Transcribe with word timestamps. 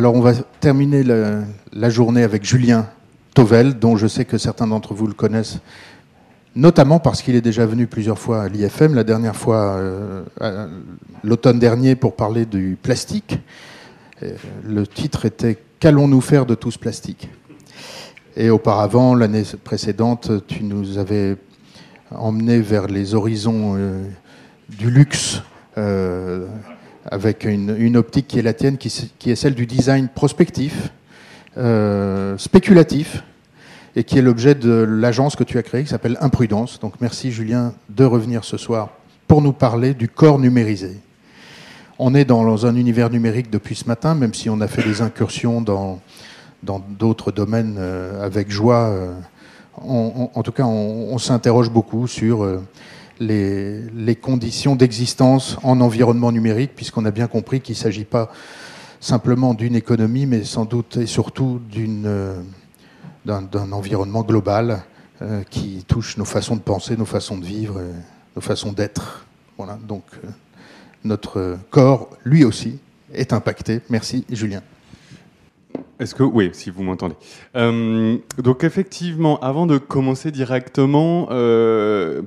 alors 0.00 0.14
on 0.14 0.22
va 0.22 0.32
terminer 0.60 1.02
la, 1.02 1.90
journée 1.90 2.22
avec 2.22 2.42
Julien 2.42 2.88
Tovel, 3.34 3.78
dont 3.78 3.98
je 3.98 4.06
sais 4.06 4.24
que 4.24 4.38
certains 4.38 4.66
d'entre 4.66 4.94
vous 4.94 5.06
le 5.06 5.12
connaissent, 5.12 5.58
notamment 6.56 7.00
parce 7.00 7.20
qu'il 7.20 7.34
est 7.34 7.42
déjà 7.42 7.66
venu 7.66 7.86
plusieurs 7.86 8.18
fois 8.18 8.44
à 8.44 8.48
l'IFM, 8.48 8.94
la 8.94 9.04
dernière 9.04 9.36
fois 9.36 9.74
euh, 9.76 10.22
l'automne 11.22 11.58
dernier 11.58 11.96
pour 11.96 12.16
parler 12.16 12.46
du 12.46 12.78
plastique. 12.82 13.40
Euh, 14.22 14.32
le 14.64 14.86
titre 14.86 15.26
était 15.26 15.58
Qu'allons-nous 15.80 16.22
faire 16.22 16.46
de 16.46 16.54
tout 16.54 16.70
ce 16.70 16.78
plastique? 16.78 17.28
Et 18.38 18.48
auparavant, 18.48 19.14
l'année 19.14 19.42
précédente, 19.62 20.46
tu 20.46 20.64
nous 20.64 20.96
avais 20.96 21.36
emmené 22.10 22.60
vers 22.60 22.86
les 22.86 23.14
horizons 23.14 23.74
euh, 23.76 24.02
du 24.70 24.90
luxe 24.90 25.42
avec 27.10 27.44
une, 27.44 27.96
optique 27.96 28.28
qui 28.28 28.38
est 28.38 28.42
la 28.42 28.54
tienne, 28.54 28.78
qui, 28.78 29.30
est 29.30 29.34
celle 29.34 29.54
du 29.54 29.66
design 29.66 30.08
prospectif, 30.08 30.90
euh, 31.58 32.38
spéculatif, 32.38 33.24
et 33.96 34.04
qui 34.04 34.18
est 34.18 34.22
l'objet 34.22 34.54
de 34.54 34.70
l'agence 34.70 35.34
que 35.34 35.42
tu 35.42 35.58
as 35.58 35.62
créée, 35.64 35.82
qui 35.82 35.90
s'appelle 35.90 36.16
Imprudence. 36.20 36.78
Donc 36.78 36.94
merci 37.00 37.32
Julien 37.32 37.74
de 37.88 38.04
revenir 38.04 38.44
ce 38.44 38.56
soir 38.56 38.90
pour 39.26 39.42
nous 39.42 39.52
parler 39.52 39.94
du 39.94 40.08
corps 40.08 40.38
numérisé. 40.38 40.96
On 41.98 42.14
est 42.14 42.24
dans 42.24 42.66
un 42.66 42.76
univers 42.76 43.10
numérique 43.10 43.50
depuis 43.50 43.74
ce 43.74 43.86
matin, 43.86 44.14
même 44.14 44.32
si 44.32 44.48
on 44.48 44.60
a 44.60 44.68
fait 44.68 44.82
des 44.82 45.02
incursions 45.02 45.60
dans 45.60 46.00
d'autres 46.62 47.32
domaines 47.32 47.76
euh, 47.78 48.24
avec 48.24 48.50
joie. 48.50 48.88
Euh, 48.88 49.12
en 49.76 50.42
tout 50.42 50.52
cas, 50.52 50.64
on, 50.64 51.16
s'interroge 51.18 51.70
beaucoup 51.70 52.06
sur 52.06 52.46
les, 53.20 54.16
conditions 54.16 54.74
d'existence 54.74 55.56
en 55.62 55.80
environnement 55.80 56.32
numérique, 56.32 56.72
puisqu'on 56.74 57.04
a 57.04 57.10
bien 57.10 57.26
compris 57.26 57.60
qu'il 57.60 57.74
ne 57.74 57.78
s'agit 57.78 58.04
pas 58.04 58.32
simplement 58.98 59.54
d'une 59.54 59.76
économie, 59.76 60.26
mais 60.26 60.44
sans 60.44 60.64
doute 60.64 60.96
et 60.96 61.06
surtout 61.06 61.60
euh, 61.76 62.42
d'un 63.24 63.72
environnement 63.72 64.22
global 64.22 64.82
euh, 65.22 65.42
qui 65.48 65.84
touche 65.86 66.16
nos 66.16 66.24
façons 66.24 66.56
de 66.56 66.62
penser, 66.62 66.96
nos 66.96 67.04
façons 67.04 67.38
de 67.38 67.44
vivre, 67.44 67.80
nos 68.34 68.42
façons 68.42 68.72
d'être. 68.72 69.26
Voilà, 69.56 69.78
donc 69.86 70.04
euh, 70.24 70.28
notre 71.04 71.58
corps, 71.70 72.10
lui 72.24 72.44
aussi, 72.44 72.78
est 73.12 73.32
impacté. 73.32 73.80
Merci, 73.90 74.24
Julien. 74.30 74.62
Est-ce 76.00 76.14
que 76.14 76.22
oui, 76.22 76.48
si 76.54 76.70
vous 76.70 76.82
m'entendez. 76.82 77.14
Euh, 77.56 78.16
donc 78.38 78.64
effectivement, 78.64 79.38
avant 79.40 79.66
de 79.66 79.76
commencer 79.76 80.30
directement, 80.30 81.28
euh, 81.30 82.22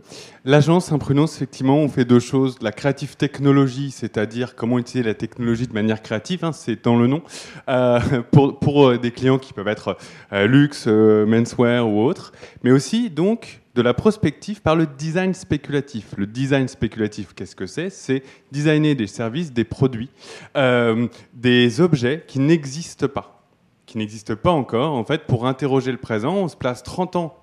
l'agence 0.45 0.91
Imprudence, 0.91 1.35
effectivement, 1.38 1.77
on 1.77 1.89
fait 1.89 2.05
deux 2.05 2.19
choses 2.19 2.57
la 2.61 2.71
creative 2.71 3.17
technologie, 3.17 3.89
c'est-à-dire 3.89 4.55
comment 4.55 4.77
utiliser 4.77 5.09
la 5.09 5.16
technologie 5.16 5.66
de 5.66 5.73
manière 5.73 6.03
créative, 6.03 6.45
hein, 6.45 6.51
c'est 6.51 6.83
dans 6.83 6.95
le 6.95 7.07
nom, 7.07 7.23
euh, 7.67 7.99
pour, 8.31 8.95
des 8.99 9.09
clients 9.09 9.39
qui 9.39 9.53
peuvent 9.53 9.67
être 9.67 9.97
luxe, 10.31 10.85
menswear 10.85 11.89
ou 11.89 12.03
autres, 12.03 12.31
mais 12.63 12.71
aussi 12.71 13.09
donc 13.09 13.61
de 13.73 13.81
la 13.81 13.95
prospective 13.95 14.61
par 14.61 14.75
le 14.75 14.85
design 14.85 15.33
spéculatif. 15.33 16.13
Le 16.16 16.27
design 16.27 16.67
spéculatif, 16.67 17.33
qu'est-ce 17.33 17.55
que 17.55 17.66
c'est? 17.66 17.89
C'est 17.89 18.21
designer 18.51 18.94
des 18.94 19.07
services, 19.07 19.51
des 19.51 19.63
produits, 19.63 20.11
des 20.53 21.81
objets 21.81 22.23
qui 22.27 22.38
n'existent 22.38 23.07
pas 23.07 23.42
qui 23.85 23.97
n'existe 23.97 24.35
pas 24.35 24.51
encore, 24.51 24.93
en 24.93 25.03
fait, 25.03 25.25
pour 25.25 25.45
interroger 25.45 25.91
le 25.91 25.97
présent. 25.97 26.35
On 26.35 26.47
se 26.47 26.55
place 26.55 26.83
30 26.83 27.15
ans 27.15 27.37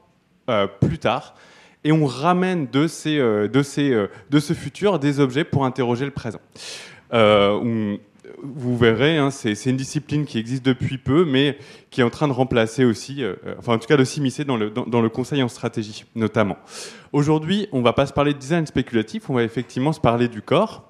euh, 0.48 0.66
plus 0.66 0.98
tard 0.98 1.34
et 1.84 1.92
on 1.92 2.04
ramène 2.04 2.66
de, 2.66 2.86
ces, 2.86 3.18
euh, 3.18 3.48
de, 3.48 3.62
ces, 3.62 3.90
euh, 3.90 4.08
de 4.30 4.40
ce 4.40 4.52
futur 4.52 4.98
des 4.98 5.20
objets 5.20 5.44
pour 5.44 5.64
interroger 5.64 6.04
le 6.04 6.10
présent. 6.10 6.40
vous 8.42 8.76
verrez, 8.76 9.18
hein, 9.18 9.30
c'est 9.30 9.66
une 9.66 9.76
discipline 9.76 10.24
qui 10.24 10.38
existe 10.38 10.64
depuis 10.64 10.98
peu, 10.98 11.24
mais 11.24 11.58
qui 11.90 12.00
est 12.00 12.04
en 12.04 12.10
train 12.10 12.26
de 12.26 12.32
remplacer 12.32 12.84
aussi, 12.84 13.22
enfin 13.58 13.74
en 13.74 13.78
tout 13.78 13.86
cas 13.86 13.98
de 13.98 14.04
s'immiscer 14.04 14.44
dans 14.44 14.56
le, 14.56 14.70
dans, 14.70 15.02
le 15.02 15.08
conseil 15.08 15.42
en 15.42 15.48
stratégie, 15.48 16.04
notamment. 16.14 16.56
Aujourd'hui, 17.12 17.68
on 17.72 17.78
ne 17.78 17.84
va 17.84 17.92
pas 17.92 18.06
se 18.06 18.12
parler 18.12 18.32
de 18.32 18.38
design 18.38 18.66
spéculatif, 18.66 19.28
on 19.28 19.34
va 19.34 19.42
effectivement 19.42 19.92
se 19.92 20.00
parler 20.00 20.28
du 20.28 20.40
corps. 20.40 20.89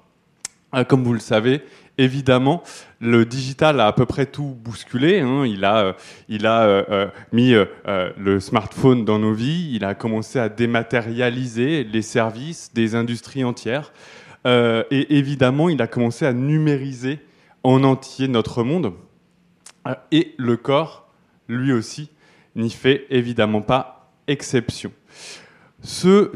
Comme 0.87 1.03
vous 1.03 1.13
le 1.13 1.19
savez, 1.19 1.61
évidemment, 1.97 2.63
le 2.99 3.25
digital 3.25 3.79
a 3.79 3.87
à 3.87 3.93
peu 3.93 4.05
près 4.05 4.25
tout 4.25 4.55
bousculé. 4.63 5.19
Hein. 5.19 5.45
Il 5.45 5.65
a, 5.65 5.77
euh, 5.77 5.93
il 6.29 6.45
a 6.45 6.63
euh, 6.63 6.83
euh, 6.89 7.07
mis 7.31 7.53
le 8.17 8.39
smartphone 8.39 9.05
dans 9.05 9.19
nos 9.19 9.33
vies. 9.33 9.71
Il 9.73 9.85
a 9.85 9.95
commencé 9.95 10.39
à 10.39 10.49
dématérialiser 10.49 11.83
les 11.83 12.01
services 12.01 12.71
des 12.73 12.95
industries 12.95 13.43
entières. 13.43 13.93
et 14.45 15.17
évidemment, 15.17 15.69
il 15.69 15.81
a 15.81 15.87
commencé 15.87 16.25
à 16.25 16.33
numériser 16.33 17.19
en 17.63 17.83
entier 17.83 18.27
notre 18.27 18.63
monde. 18.63 18.93
Et 20.11 20.33
le 20.37 20.57
corps, 20.57 21.07
lui 21.47 21.73
aussi, 21.73 22.09
n'y 22.55 22.69
fait 22.69 23.05
évidemment 23.09 23.61
pas 23.61 24.11
exception. 24.27 24.91
Ce 25.83 26.31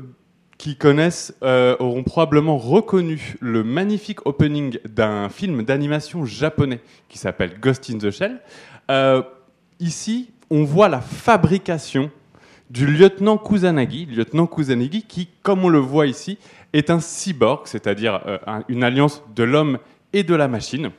qui 0.66 0.76
connaissent 0.76 1.38
euh, 1.44 1.76
auront 1.78 2.02
probablement 2.02 2.58
reconnu 2.58 3.36
le 3.40 3.64
magnifique 3.64 4.26
opening 4.26 4.80
d'un 4.90 5.30
film 5.30 5.62
d'animation 5.62 6.26
japonais 6.26 6.80
qui 7.08 7.20
s'appelle 7.20 7.60
Ghost 7.60 7.88
in 7.92 8.00
the 8.00 8.10
Shell. 8.10 8.42
Euh, 8.90 9.22
ici, 9.80 10.32
on 10.50 10.64
voit 10.64 10.90
la 10.90 11.02
fabrication 11.02 12.10
du 12.72 12.88
lieutenant 12.88 13.38
Kusanagi, 13.38 14.08
lieutenant 14.08 14.48
Kusanagi 14.48 15.04
qui, 15.04 15.28
comme 15.44 15.64
on 15.64 15.70
le 15.70 15.78
voit 15.78 16.08
ici, 16.08 16.40
est 16.74 16.90
un 16.90 17.00
cyborg, 17.00 17.68
c'est-à-dire 17.68 18.22
euh, 18.26 18.40
une 18.68 18.84
alliance 18.84 19.22
de 19.36 19.44
l'homme 19.44 19.78
et 20.14 20.24
de 20.24 20.34
la 20.34 20.48
machine. 20.48 20.90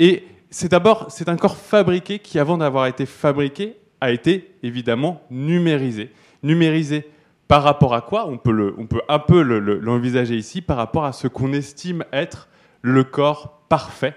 Et 0.00 0.24
c'est 0.50 0.72
d'abord, 0.72 1.06
c'est 1.08 1.28
un 1.28 1.36
corps 1.36 1.56
fabriqué 1.56 2.18
qui, 2.18 2.40
avant 2.40 2.58
d'avoir 2.58 2.88
été 2.88 3.06
fabriqué, 3.06 3.76
a 4.00 4.10
été 4.10 4.56
évidemment 4.64 5.22
numérisé. 5.30 6.10
Numérisé 6.42 7.06
par 7.48 7.62
rapport 7.62 7.94
à 7.94 8.00
quoi 8.00 8.26
on 8.26 8.38
peut, 8.38 8.74
on 8.78 8.86
peut 8.86 9.02
un 9.08 9.18
peu 9.18 9.42
l'envisager 9.42 10.36
ici, 10.36 10.62
par 10.62 10.76
rapport 10.76 11.04
à 11.04 11.12
ce 11.12 11.28
qu'on 11.28 11.52
estime 11.52 12.04
être 12.12 12.48
le 12.82 13.04
corps 13.04 13.60
parfait 13.68 14.14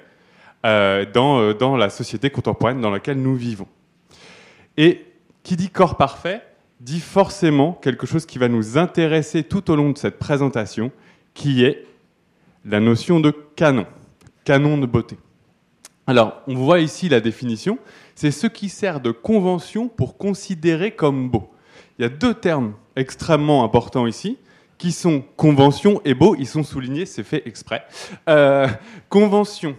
euh, 0.66 1.06
dans, 1.12 1.40
euh, 1.40 1.54
dans 1.54 1.78
la 1.78 1.90
société 1.90 2.30
contemporaine 2.30 2.82
dans 2.82 2.90
laquelle 2.90 3.22
nous 3.22 3.36
vivons. 3.36 3.68
Et 4.78 5.06
qui 5.44 5.56
dit 5.56 5.70
corps 5.70 5.98
parfait 5.98 6.42
dit 6.80 7.00
forcément 7.00 7.74
quelque 7.74 8.06
chose 8.06 8.26
qui 8.26 8.38
va 8.38 8.48
nous 8.48 8.78
intéresser 8.78 9.44
tout 9.44 9.72
au 9.72 9.76
long 9.76 9.90
de 9.90 9.98
cette 9.98 10.20
présentation, 10.20 10.92
qui 11.34 11.64
est 11.64 11.86
la 12.66 12.80
notion 12.80 13.20
de 13.20 13.32
canon, 13.56 13.88
canon 14.44 14.78
de 14.78 14.86
beauté. 14.86 15.18
Alors, 16.06 16.42
on 16.48 16.56
voit 16.56 16.80
ici 16.80 17.10
la 17.10 17.20
définition, 17.20 17.80
c'est 18.16 18.32
ce 18.32 18.48
qui 18.48 18.70
sert 18.70 19.00
de 19.00 19.12
convention 19.12 19.88
pour 19.88 20.18
considérer 20.18 20.92
comme 20.92 21.30
beau. 21.30 21.50
Il 22.00 22.04
y 22.04 22.06
a 22.06 22.10
deux 22.10 22.34
termes 22.34 22.74
extrêmement 22.96 23.64
importants 23.64 24.06
ici, 24.06 24.38
qui 24.78 24.92
sont 24.92 25.24
convention 25.36 26.02
et 26.06 26.14
beau. 26.14 26.36
Ils 26.38 26.48
sont 26.48 26.64
soulignés, 26.64 27.06
c'est 27.06 27.24
fait 27.24 27.42
exprès. 27.48 27.86
Euh, 28.30 28.68
convention, 29.10 29.76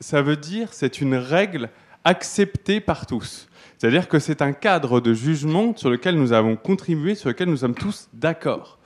ça 0.00 0.22
veut 0.22 0.36
dire 0.36 0.72
c'est 0.72 1.00
une 1.00 1.14
règle 1.14 1.70
acceptée 2.04 2.80
par 2.80 3.06
tous. 3.06 3.48
C'est-à-dire 3.76 4.08
que 4.08 4.18
c'est 4.18 4.42
un 4.42 4.52
cadre 4.52 5.00
de 5.00 5.14
jugement 5.14 5.76
sur 5.76 5.90
lequel 5.90 6.16
nous 6.16 6.32
avons 6.32 6.56
contribué, 6.56 7.14
sur 7.14 7.28
lequel 7.28 7.48
nous 7.48 7.58
sommes 7.58 7.76
tous 7.76 8.08
d'accord. 8.12 8.78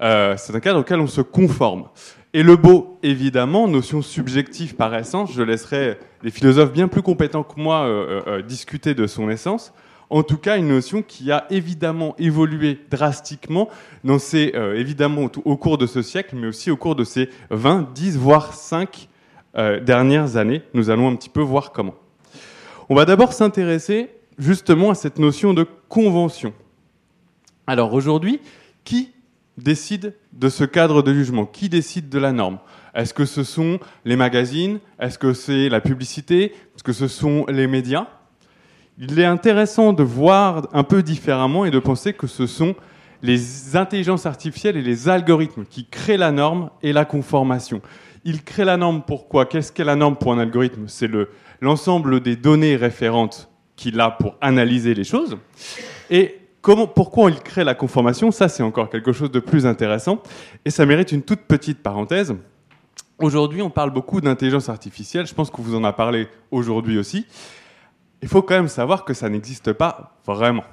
Euh, 0.00 0.36
c'est 0.36 0.54
un 0.54 0.60
cadre 0.60 0.80
auquel 0.80 1.00
on 1.00 1.08
se 1.08 1.20
conforme. 1.20 1.88
Et 2.32 2.44
le 2.44 2.54
beau, 2.54 3.00
évidemment, 3.02 3.66
notion 3.66 4.02
subjective 4.02 4.76
par 4.76 4.94
essence, 4.94 5.32
je 5.32 5.42
laisserai 5.42 5.98
les 6.22 6.30
philosophes 6.30 6.72
bien 6.72 6.86
plus 6.86 7.02
compétents 7.02 7.42
que 7.42 7.58
moi 7.58 7.86
euh, 7.86 8.42
discuter 8.42 8.94
de 8.94 9.08
son 9.08 9.28
essence 9.28 9.72
en 10.10 10.22
tout 10.22 10.38
cas 10.38 10.56
une 10.56 10.68
notion 10.68 11.02
qui 11.02 11.30
a 11.30 11.46
évidemment 11.50 12.14
évolué 12.18 12.78
drastiquement 12.90 13.68
dans 14.04 14.18
ces, 14.18 14.52
euh, 14.54 14.74
évidemment 14.76 15.28
au, 15.44 15.56
cours 15.56 15.78
de 15.78 15.86
ce 15.86 16.02
siècle, 16.02 16.36
mais 16.36 16.46
aussi 16.46 16.70
au 16.70 16.76
cours 16.76 16.96
de 16.96 17.04
ces 17.04 17.28
20, 17.50 17.92
10, 17.94 18.16
voire 18.16 18.54
5 18.54 19.08
euh, 19.56 19.80
dernières 19.80 20.36
années. 20.36 20.62
Nous 20.74 20.90
allons 20.90 21.08
un 21.08 21.16
petit 21.16 21.28
peu 21.28 21.40
voir 21.40 21.72
comment. 21.72 21.94
On 22.88 22.94
va 22.94 23.04
d'abord 23.04 23.32
s'intéresser 23.32 24.10
justement 24.38 24.90
à 24.90 24.94
cette 24.94 25.18
notion 25.18 25.52
de 25.52 25.66
convention. 25.88 26.54
Alors 27.66 27.92
aujourd'hui, 27.92 28.40
qui 28.84 29.12
décide 29.58 30.14
de 30.32 30.48
ce 30.48 30.64
cadre 30.64 31.02
de 31.02 31.12
jugement? 31.12 31.44
Qui 31.44 31.68
décide 31.68 32.08
de 32.08 32.18
la 32.18 32.32
norme? 32.32 32.58
Est-ce 32.94 33.12
que 33.12 33.26
ce 33.26 33.42
sont 33.42 33.78
les 34.04 34.16
magazines? 34.16 34.78
Est-ce 34.98 35.18
que 35.18 35.34
c'est 35.34 35.68
la 35.68 35.80
publicité? 35.80 36.52
Est-ce 36.74 36.82
que 36.82 36.92
ce 36.92 37.08
sont 37.08 37.44
les 37.48 37.66
médias? 37.66 38.06
Il 39.00 39.18
est 39.18 39.24
intéressant 39.24 39.92
de 39.92 40.02
voir 40.02 40.68
un 40.72 40.82
peu 40.82 41.02
différemment 41.02 41.64
et 41.64 41.70
de 41.70 41.78
penser 41.78 42.12
que 42.12 42.26
ce 42.26 42.46
sont 42.46 42.74
les 43.22 43.76
intelligences 43.76 44.26
artificielles 44.26 44.76
et 44.76 44.82
les 44.82 45.08
algorithmes 45.08 45.64
qui 45.64 45.86
créent 45.86 46.16
la 46.16 46.32
norme 46.32 46.70
et 46.82 46.92
la 46.92 47.04
conformation. 47.04 47.80
Ils 48.24 48.42
créent 48.42 48.64
la 48.64 48.76
norme 48.76 49.02
pourquoi? 49.06 49.46
Qu'est-ce 49.46 49.72
qu'est 49.72 49.84
la 49.84 49.96
norme 49.96 50.16
pour 50.16 50.32
un 50.32 50.38
algorithme? 50.38 50.84
C'est 50.88 51.10
l'ensemble 51.60 52.20
des 52.20 52.36
données 52.36 52.76
référentes 52.76 53.48
qu'il 53.76 54.00
a 54.00 54.10
pour 54.10 54.36
analyser 54.40 54.94
les 54.94 55.04
choses. 55.04 55.36
Et 56.10 56.40
pourquoi 56.94 57.30
il 57.30 57.38
crée 57.40 57.64
la 57.64 57.74
conformation? 57.74 58.30
Ça, 58.30 58.48
c'est 58.48 58.62
encore 58.62 58.90
quelque 58.90 59.12
chose 59.12 59.30
de 59.30 59.40
plus 59.40 59.64
intéressant. 59.64 60.20
Et 60.64 60.70
ça 60.70 60.84
mérite 60.84 61.12
une 61.12 61.22
toute 61.22 61.42
petite 61.42 61.82
parenthèse. 61.82 62.34
Aujourd'hui, 63.18 63.62
on 63.62 63.70
parle 63.70 63.90
beaucoup 63.90 64.20
d'intelligence 64.20 64.68
artificielle. 64.68 65.26
Je 65.26 65.34
pense 65.34 65.50
qu'on 65.50 65.62
vous 65.62 65.76
en 65.76 65.84
a 65.84 65.92
parlé 65.92 66.28
aujourd'hui 66.50 66.98
aussi. 66.98 67.26
Il 68.22 68.28
faut 68.28 68.42
quand 68.42 68.54
même 68.54 68.68
savoir 68.68 69.04
que 69.04 69.14
ça 69.14 69.28
n'existe 69.28 69.72
pas 69.72 70.18
vraiment. 70.26 70.64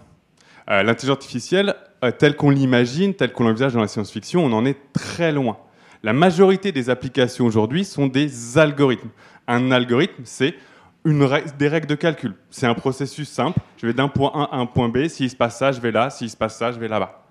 Euh, 0.70 0.82
l'intelligence 0.82 1.18
artificielle, 1.18 1.76
euh, 2.04 2.12
telle 2.12 2.36
qu'on 2.36 2.50
l'imagine, 2.50 3.14
telle 3.14 3.32
qu'on 3.32 3.44
l'envisage 3.44 3.74
dans 3.74 3.82
la 3.82 3.88
science-fiction, 3.88 4.44
on 4.44 4.52
en 4.52 4.66
est 4.66 4.78
très 4.94 5.32
loin. 5.32 5.58
La 6.02 6.14
majorité 6.14 6.72
des 6.72 6.90
applications 6.90 7.46
aujourd'hui 7.46 7.86
sont 7.86 8.08
des 8.08 8.58
algorithmes. 8.58 9.10
Un 9.48 9.72
algorithme, 9.72 10.24
c'est 10.24 10.56
des 11.06 11.68
règles 11.68 11.88
de 11.88 11.96
calcul. 11.96 12.34
C'est 12.50 12.66
un 12.66 12.74
processus 12.74 13.30
simple. 13.30 13.60
Je 13.78 13.86
vais 13.86 13.94
d'un 13.94 14.08
point 14.08 14.32
A 14.34 14.56
à 14.56 14.58
un 14.58 14.66
point 14.66 14.90
B. 14.90 15.08
S'il 15.08 15.30
se 15.30 15.36
passe 15.36 15.60
ça, 15.60 15.72
je 15.72 15.80
vais 15.80 15.92
là. 15.92 16.10
S'il 16.10 16.30
se 16.30 16.38
passe 16.38 16.58
ça, 16.58 16.72
je 16.72 16.80
vais 16.80 16.88
là-bas. 16.88 17.24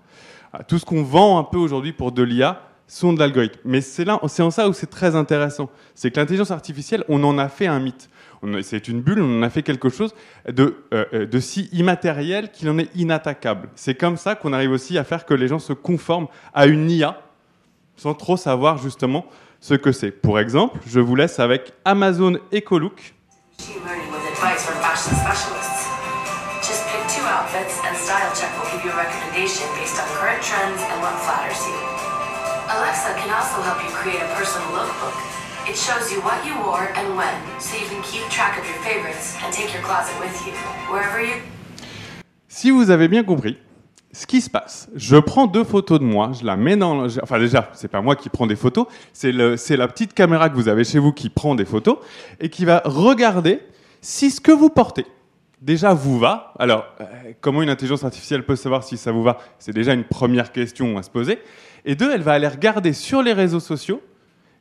Euh, 0.55 0.59
tout 0.65 0.79
ce 0.79 0.85
qu'on 0.85 1.03
vend 1.03 1.37
un 1.37 1.43
peu 1.43 1.57
aujourd'hui 1.57 1.91
pour 1.91 2.13
de 2.13 2.23
l'IA 2.23 2.61
sont 2.87 3.11
de 3.11 3.19
l'algorithme. 3.19 3.59
Mais 3.65 3.81
c'est 3.81 4.05
c'est 4.27 4.43
en 4.43 4.51
ça 4.51 4.69
où 4.69 4.73
c'est 4.73 4.89
très 4.89 5.15
intéressant. 5.15 5.69
C'est 5.93 6.11
que 6.11 6.19
l'intelligence 6.19 6.51
artificielle, 6.51 7.03
on 7.09 7.21
en 7.23 7.37
a 7.37 7.49
fait 7.49 7.67
un 7.67 7.79
mythe 7.79 8.09
c'est 8.61 8.87
une 8.87 9.01
bulle, 9.01 9.21
on 9.21 9.41
a 9.41 9.49
fait 9.49 9.63
quelque 9.63 9.89
chose 9.89 10.13
de, 10.47 10.83
euh, 10.93 11.05
euh, 11.13 11.25
de 11.25 11.39
si 11.39 11.69
immatériel 11.71 12.51
qu'il 12.51 12.69
en 12.69 12.77
est 12.77 12.89
inattaquable. 12.95 13.69
C'est 13.75 13.95
comme 13.95 14.17
ça 14.17 14.35
qu'on 14.35 14.53
arrive 14.53 14.71
aussi 14.71 14.97
à 14.97 15.03
faire 15.03 15.25
que 15.25 15.33
les 15.33 15.47
gens 15.47 15.59
se 15.59 15.73
conforment 15.73 16.27
à 16.53 16.65
une 16.65 16.89
IA 16.89 17.21
sans 17.95 18.13
trop 18.13 18.37
savoir 18.37 18.77
justement 18.77 19.25
ce 19.59 19.73
que 19.73 19.91
c'est. 19.91 20.11
Pour 20.11 20.39
exemple, 20.39 20.79
je 20.85 20.99
vous 20.99 21.15
laisse 21.15 21.39
avec 21.39 21.73
Amazon 21.85 22.37
Ecolook. 22.51 23.13
Alexa 32.67 33.13
can 33.13 33.29
also 33.29 33.61
help 33.61 33.81
you 33.83 33.89
create 33.95 34.21
a 34.21 34.27
personal 34.35 34.73
lookbook 34.73 35.34
It 35.67 35.75
shows 35.75 36.11
you 36.11 36.21
what 36.21 36.45
you 36.45 36.53
wore 36.63 36.91
and 36.95 37.17
when, 37.17 37.33
so 37.59 37.75
you 37.75 37.87
can 37.89 37.99
keep 38.03 38.21
track 38.29 38.59
of 38.59 38.67
your 38.67 38.77
favorites 38.83 39.35
and 39.43 39.51
take 39.51 39.73
your 39.73 39.81
closet 39.81 40.13
with 40.19 40.45
you, 40.45 40.53
wherever 40.93 41.19
you... 41.19 41.41
Si 42.47 42.69
vous 42.69 42.91
avez 42.91 43.07
bien 43.07 43.23
compris, 43.23 43.57
ce 44.11 44.27
qui 44.27 44.41
se 44.41 44.49
passe, 44.49 44.89
je 44.93 45.17
prends 45.17 45.47
deux 45.47 45.63
photos 45.63 45.99
de 45.99 46.03
moi, 46.05 46.33
je 46.39 46.45
la 46.45 46.55
mets 46.55 46.77
dans. 46.77 47.07
Enfin, 47.23 47.39
déjà, 47.39 47.71
c'est 47.73 47.87
pas 47.87 48.01
moi 48.01 48.15
qui 48.15 48.29
prends 48.29 48.45
des 48.45 48.55
photos, 48.55 48.85
c'est 49.11 49.31
la 49.31 49.87
petite 49.87 50.13
caméra 50.13 50.49
que 50.49 50.55
vous 50.55 50.67
avez 50.67 50.83
chez 50.83 50.99
vous 50.99 51.11
qui 51.11 51.29
prend 51.29 51.55
des 51.55 51.65
photos 51.65 51.97
et 52.39 52.49
qui 52.49 52.63
va 52.63 52.83
regarder 52.85 53.59
si 54.01 54.29
ce 54.29 54.39
que 54.39 54.51
vous 54.51 54.69
portez 54.69 55.07
déjà 55.61 55.95
vous 55.95 56.19
va. 56.19 56.53
Alors, 56.59 56.85
euh, 57.01 57.05
comment 57.41 57.63
une 57.63 57.69
intelligence 57.71 58.03
artificielle 58.03 58.45
peut 58.45 58.55
savoir 58.55 58.83
si 58.83 58.97
ça 58.97 59.11
vous 59.11 59.23
va? 59.23 59.39
C'est 59.57 59.73
déjà 59.73 59.93
une 59.93 60.03
première 60.03 60.51
question 60.51 60.95
à 60.99 61.01
se 61.01 61.09
poser. 61.09 61.39
Et 61.85 61.95
deux, 61.95 62.11
elle 62.13 62.21
va 62.21 62.33
aller 62.33 62.47
regarder 62.47 62.93
sur 62.93 63.23
les 63.23 63.33
réseaux 63.33 63.59
sociaux 63.59 63.99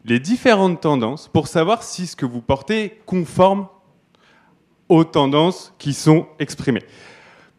les 0.05 0.21
différentes 0.21 0.81
tendances 0.81 1.29
pour 1.29 1.49
savoir 1.49 1.83
si 1.83 2.07
ce 2.07 2.17
que 2.17 2.27
vous 2.27 2.41
portez 2.41 3.01
conforme 3.07 3.67
aux 4.89 5.05
tendances 5.05 5.73
qui 5.79 5.95
sont 5.95 6.27
exprimées. 6.39 6.83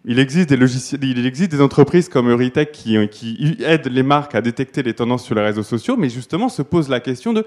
Il 0.07 0.19
existe 0.19 0.49
des, 0.49 0.57
logiciels, 0.57 1.03
il 1.03 1.25
existe 1.25 1.51
des 1.51 1.61
entreprises 1.61 2.09
comme 2.09 2.29
Euritech 2.29 2.71
qui, 2.71 2.95
qui, 3.09 3.57
aident 3.65 3.87
les 3.87 4.03
marques 4.03 4.35
à 4.35 4.41
détecter 4.41 4.83
les 4.83 4.93
tendances 4.93 5.23
sur 5.23 5.33
les 5.33 5.41
réseaux 5.41 5.63
sociaux, 5.63 5.97
mais 5.97 6.09
justement 6.09 6.47
se 6.47 6.61
pose 6.61 6.89
la 6.89 6.99
question 6.99 7.33
de 7.33 7.45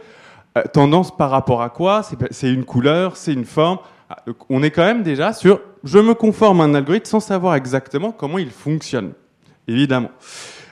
euh, 0.56 0.62
tendance 0.72 1.16
par 1.16 1.30
rapport 1.30 1.62
à 1.62 1.70
quoi? 1.70 2.02
C'est 2.32 2.52
une 2.52 2.64
couleur, 2.64 3.16
c'est 3.16 3.32
une 3.32 3.44
forme? 3.44 3.78
Ah, 4.10 4.24
on 4.48 4.64
est 4.64 4.72
quand 4.72 4.84
même 4.84 5.04
déjà 5.04 5.32
sur 5.32 5.60
je 5.84 5.98
me 5.98 6.14
conforme 6.14 6.60
à 6.60 6.64
un 6.64 6.74
algorithme 6.74 7.06
sans 7.06 7.20
savoir 7.20 7.54
exactement 7.54 8.10
comment 8.10 8.38
il 8.38 8.50
fonctionne, 8.50 9.12
évidemment. 9.68 10.10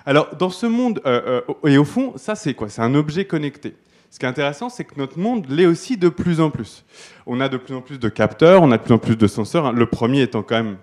Alors, 0.05 0.35
dans 0.37 0.51
ce 0.51 0.67
monde, 0.67 1.01
euh, 1.07 1.43
euh, 1.49 1.69
et 1.69 1.79
au 1.79 1.85
fond, 1.85 2.15
ça 2.17 2.35
c'est 2.35 2.55
quoi? 2.55 2.69
C'est 2.69 2.83
un 2.83 2.95
objet 2.95 3.27
connecté. 3.27 3.77
Ce 4.11 4.19
qui 4.19 4.25
est 4.25 4.29
intéressant, 4.29 4.69
c'est 4.69 4.85
que 4.85 4.95
notre 4.97 5.19
monde 5.19 5.47
l'est 5.49 5.67
aussi 5.67 5.97
de 5.97 6.09
plus 6.09 6.41
en 6.41 6.51
plus. 6.51 6.85
On 7.27 7.41
a 7.41 7.49
de 7.49 7.57
plus 7.57 7.75
en 7.75 7.81
plus 7.81 7.99
de 7.99 8.09
capteurs, 8.09 8.63
on 8.63 8.71
a 8.71 8.79
de 8.79 8.83
plus 8.83 8.95
en 8.95 8.99
plus 8.99 9.17
de 9.17 9.27
senseurs. 9.27 9.73
Le 9.73 9.87
premier 9.87 10.23
étant 10.23 10.43
quand 10.43 10.63
même 10.63 10.77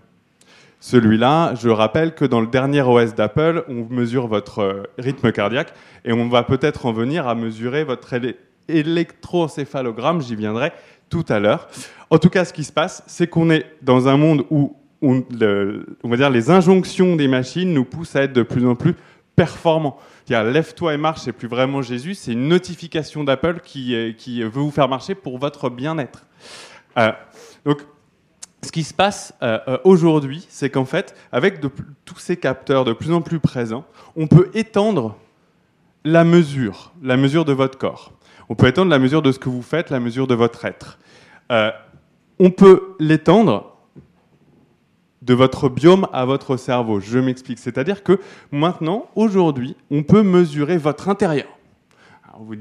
celui-là. 0.83 1.55
Je 1.55 1.69
rappelle 1.69 2.13
que 2.13 2.25
dans 2.25 2.41
le 2.41 2.47
dernier 2.47 2.81
OS 2.81 3.15
d'Apple, 3.15 3.63
on 3.69 3.85
mesure 3.89 4.27
votre 4.27 4.59
euh, 4.59 4.83
rythme 4.97 5.31
cardiaque 5.31 5.73
et 6.03 6.11
on 6.11 6.27
va 6.27 6.43
peut-être 6.43 6.85
en 6.85 6.91
venir 6.91 7.25
à 7.25 7.35
mesurer 7.35 7.85
votre 7.85 8.13
électrocéphalogramme. 8.67 10.21
J'y 10.21 10.35
viendrai 10.35 10.73
tout 11.09 11.23
à 11.29 11.39
l'heure. 11.39 11.69
En 12.09 12.17
tout 12.17 12.29
cas, 12.29 12.43
ce 12.43 12.51
qui 12.51 12.65
se 12.65 12.73
passe, 12.73 13.01
c'est 13.07 13.27
qu'on 13.27 13.49
est 13.49 13.65
dans 13.81 14.09
un 14.09 14.17
monde 14.17 14.45
où 14.49 14.75
va 16.03 16.17
dire 16.17 16.29
les 16.29 16.51
injonctions 16.51 17.15
des 17.15 17.29
machines 17.29 17.73
nous 17.73 17.85
poussent 17.85 18.17
à 18.17 18.23
être 18.23 18.33
de 18.33 18.43
plus 18.43 18.65
en 18.67 18.75
plus 18.75 18.95
performants 19.37 19.97
lève-toi 20.29 20.93
et 20.93 20.97
marche, 20.97 21.21
c'est 21.21 21.33
plus 21.33 21.47
vraiment 21.47 21.81
Jésus, 21.81 22.15
c'est 22.15 22.33
une 22.33 22.47
notification 22.47 23.23
d'Apple 23.23 23.59
qui, 23.63 23.95
euh, 23.95 24.11
qui 24.13 24.41
veut 24.41 24.49
vous 24.49 24.71
faire 24.71 24.87
marcher 24.87 25.15
pour 25.15 25.37
votre 25.37 25.69
bien-être. 25.69 26.25
Euh, 26.97 27.11
donc, 27.65 27.81
ce 28.61 28.71
qui 28.71 28.83
se 28.83 28.93
passe 28.93 29.33
euh, 29.41 29.77
aujourd'hui, 29.83 30.45
c'est 30.49 30.69
qu'en 30.69 30.85
fait, 30.85 31.15
avec 31.31 31.59
tous 32.05 32.19
ces 32.19 32.37
capteurs 32.37 32.85
de 32.85 32.93
plus 32.93 33.11
en 33.11 33.21
plus 33.21 33.39
présents, 33.39 33.85
on 34.15 34.27
peut 34.27 34.49
étendre 34.53 35.17
la 36.05 36.23
mesure, 36.23 36.93
la 37.01 37.17
mesure 37.17 37.45
de 37.45 37.53
votre 37.53 37.77
corps. 37.77 38.13
On 38.49 38.55
peut 38.55 38.67
étendre 38.67 38.91
la 38.91 38.99
mesure 38.99 39.21
de 39.21 39.31
ce 39.31 39.39
que 39.39 39.49
vous 39.49 39.61
faites, 39.61 39.89
la 39.89 39.99
mesure 39.99 40.27
de 40.27 40.35
votre 40.35 40.65
être. 40.65 40.97
on 42.39 42.51
peut 42.51 42.95
l'étendre 42.99 43.72
de 45.25 45.33
votre 45.33 45.69
biome 45.69 46.07
à 46.11 46.25
votre 46.25 46.57
cerveau. 46.57 46.99
Je 46.99 47.19
m'explique. 47.19 47.59
C'est-à-dire 47.59 48.03
que 48.03 48.19
maintenant, 48.51 49.07
aujourd'hui, 49.15 49.75
on 49.89 50.03
peut 50.03 50.23
mesurer 50.23 50.77
votre 50.77 51.09
intérieur. 51.09 51.47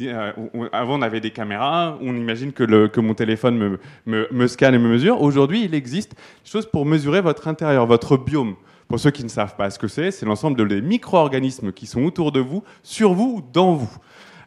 euh, 0.03 0.33
avant, 0.73 0.99
on 0.99 1.03
avait 1.03 1.21
des 1.21 1.31
caméras, 1.31 1.97
on 2.03 2.15
imagine 2.15 2.53
que, 2.53 3.01
mon 3.01 3.15
téléphone 3.15 3.79
me, 4.07 4.29
me, 4.31 4.47
scanne 4.47 4.75
et 4.75 4.79
me 4.79 4.89
mesure. 4.89 5.21
Aujourd'hui, 5.23 5.65
il 5.65 5.75
existe 5.75 6.13
des 6.13 6.51
choses 6.51 6.67
pour 6.67 6.85
mesurer 6.85 7.21
votre 7.21 7.49
intérieur, 7.49 7.87
votre 7.87 8.17
biome. 8.17 8.55
Pour 8.87 9.01
ceux 9.01 9.11
qui 9.11 9.25
ne 9.25 9.29
savent 9.29 9.57
pas 9.57 9.71
ce 9.71 9.79
que 9.79 9.89
c'est, 9.89 10.11
c'est 10.11 10.27
l'ensemble 10.27 10.69
des 10.69 10.83
micro-organismes 10.83 11.73
qui 11.73 11.87
sont 11.87 12.05
autour 12.05 12.31
de 12.31 12.41
vous, 12.41 12.63
sur 12.83 13.15
vous 13.15 13.37
ou 13.39 13.43
dans 13.53 13.75
vous. 13.75 13.97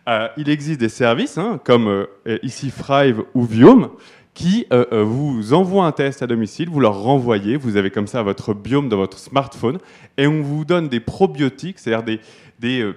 Euh, 0.08 0.28
il 0.38 0.50
existe 0.50 0.80
des 0.80 0.90
services, 0.90 1.40
hein, 1.40 1.60
comme 1.64 1.88
euh, 1.88 2.38
ici 2.44 2.72
Thrive 2.72 3.24
ou 3.34 3.44
Viome, 3.44 3.90
qui 4.36 4.68
euh, 4.72 4.86
euh, 4.92 5.04
vous 5.04 5.54
envoie 5.54 5.86
un 5.86 5.94
test 5.94 6.22
à 6.22 6.28
domicile, 6.28 6.70
vous 6.70 6.82
leur 6.82 7.02
renvoyez, 7.02 7.56
vous 7.56 7.78
avez 7.78 7.90
comme 7.90 8.06
ça 8.06 8.22
votre 8.22 8.54
biome 8.54 8.90
dans 8.90 8.98
votre 8.98 9.18
smartphone, 9.18 9.80
et 10.18 10.28
on 10.28 10.42
vous 10.44 10.66
donne 10.66 10.90
des 10.90 11.00
probiotiques, 11.00 11.80
c'est-à-dire 11.80 12.20
des, 12.60 12.82
euh, 12.82 12.96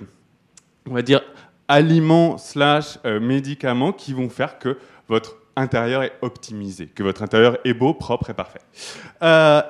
on 0.90 0.94
va 0.94 1.02
dire, 1.02 1.22
aliments 1.68 2.38
slash 2.38 2.98
médicaments 3.04 3.92
qui 3.92 4.14
vont 4.14 4.28
faire 4.28 4.58
que 4.58 4.78
votre 5.06 5.36
intérieur 5.54 6.02
est 6.02 6.14
optimisé, 6.22 6.86
que 6.86 7.02
votre 7.02 7.22
intérieur 7.22 7.58
est 7.64 7.74
beau, 7.74 7.94
propre 7.94 8.30
et 8.30 8.34
parfait. 8.34 8.60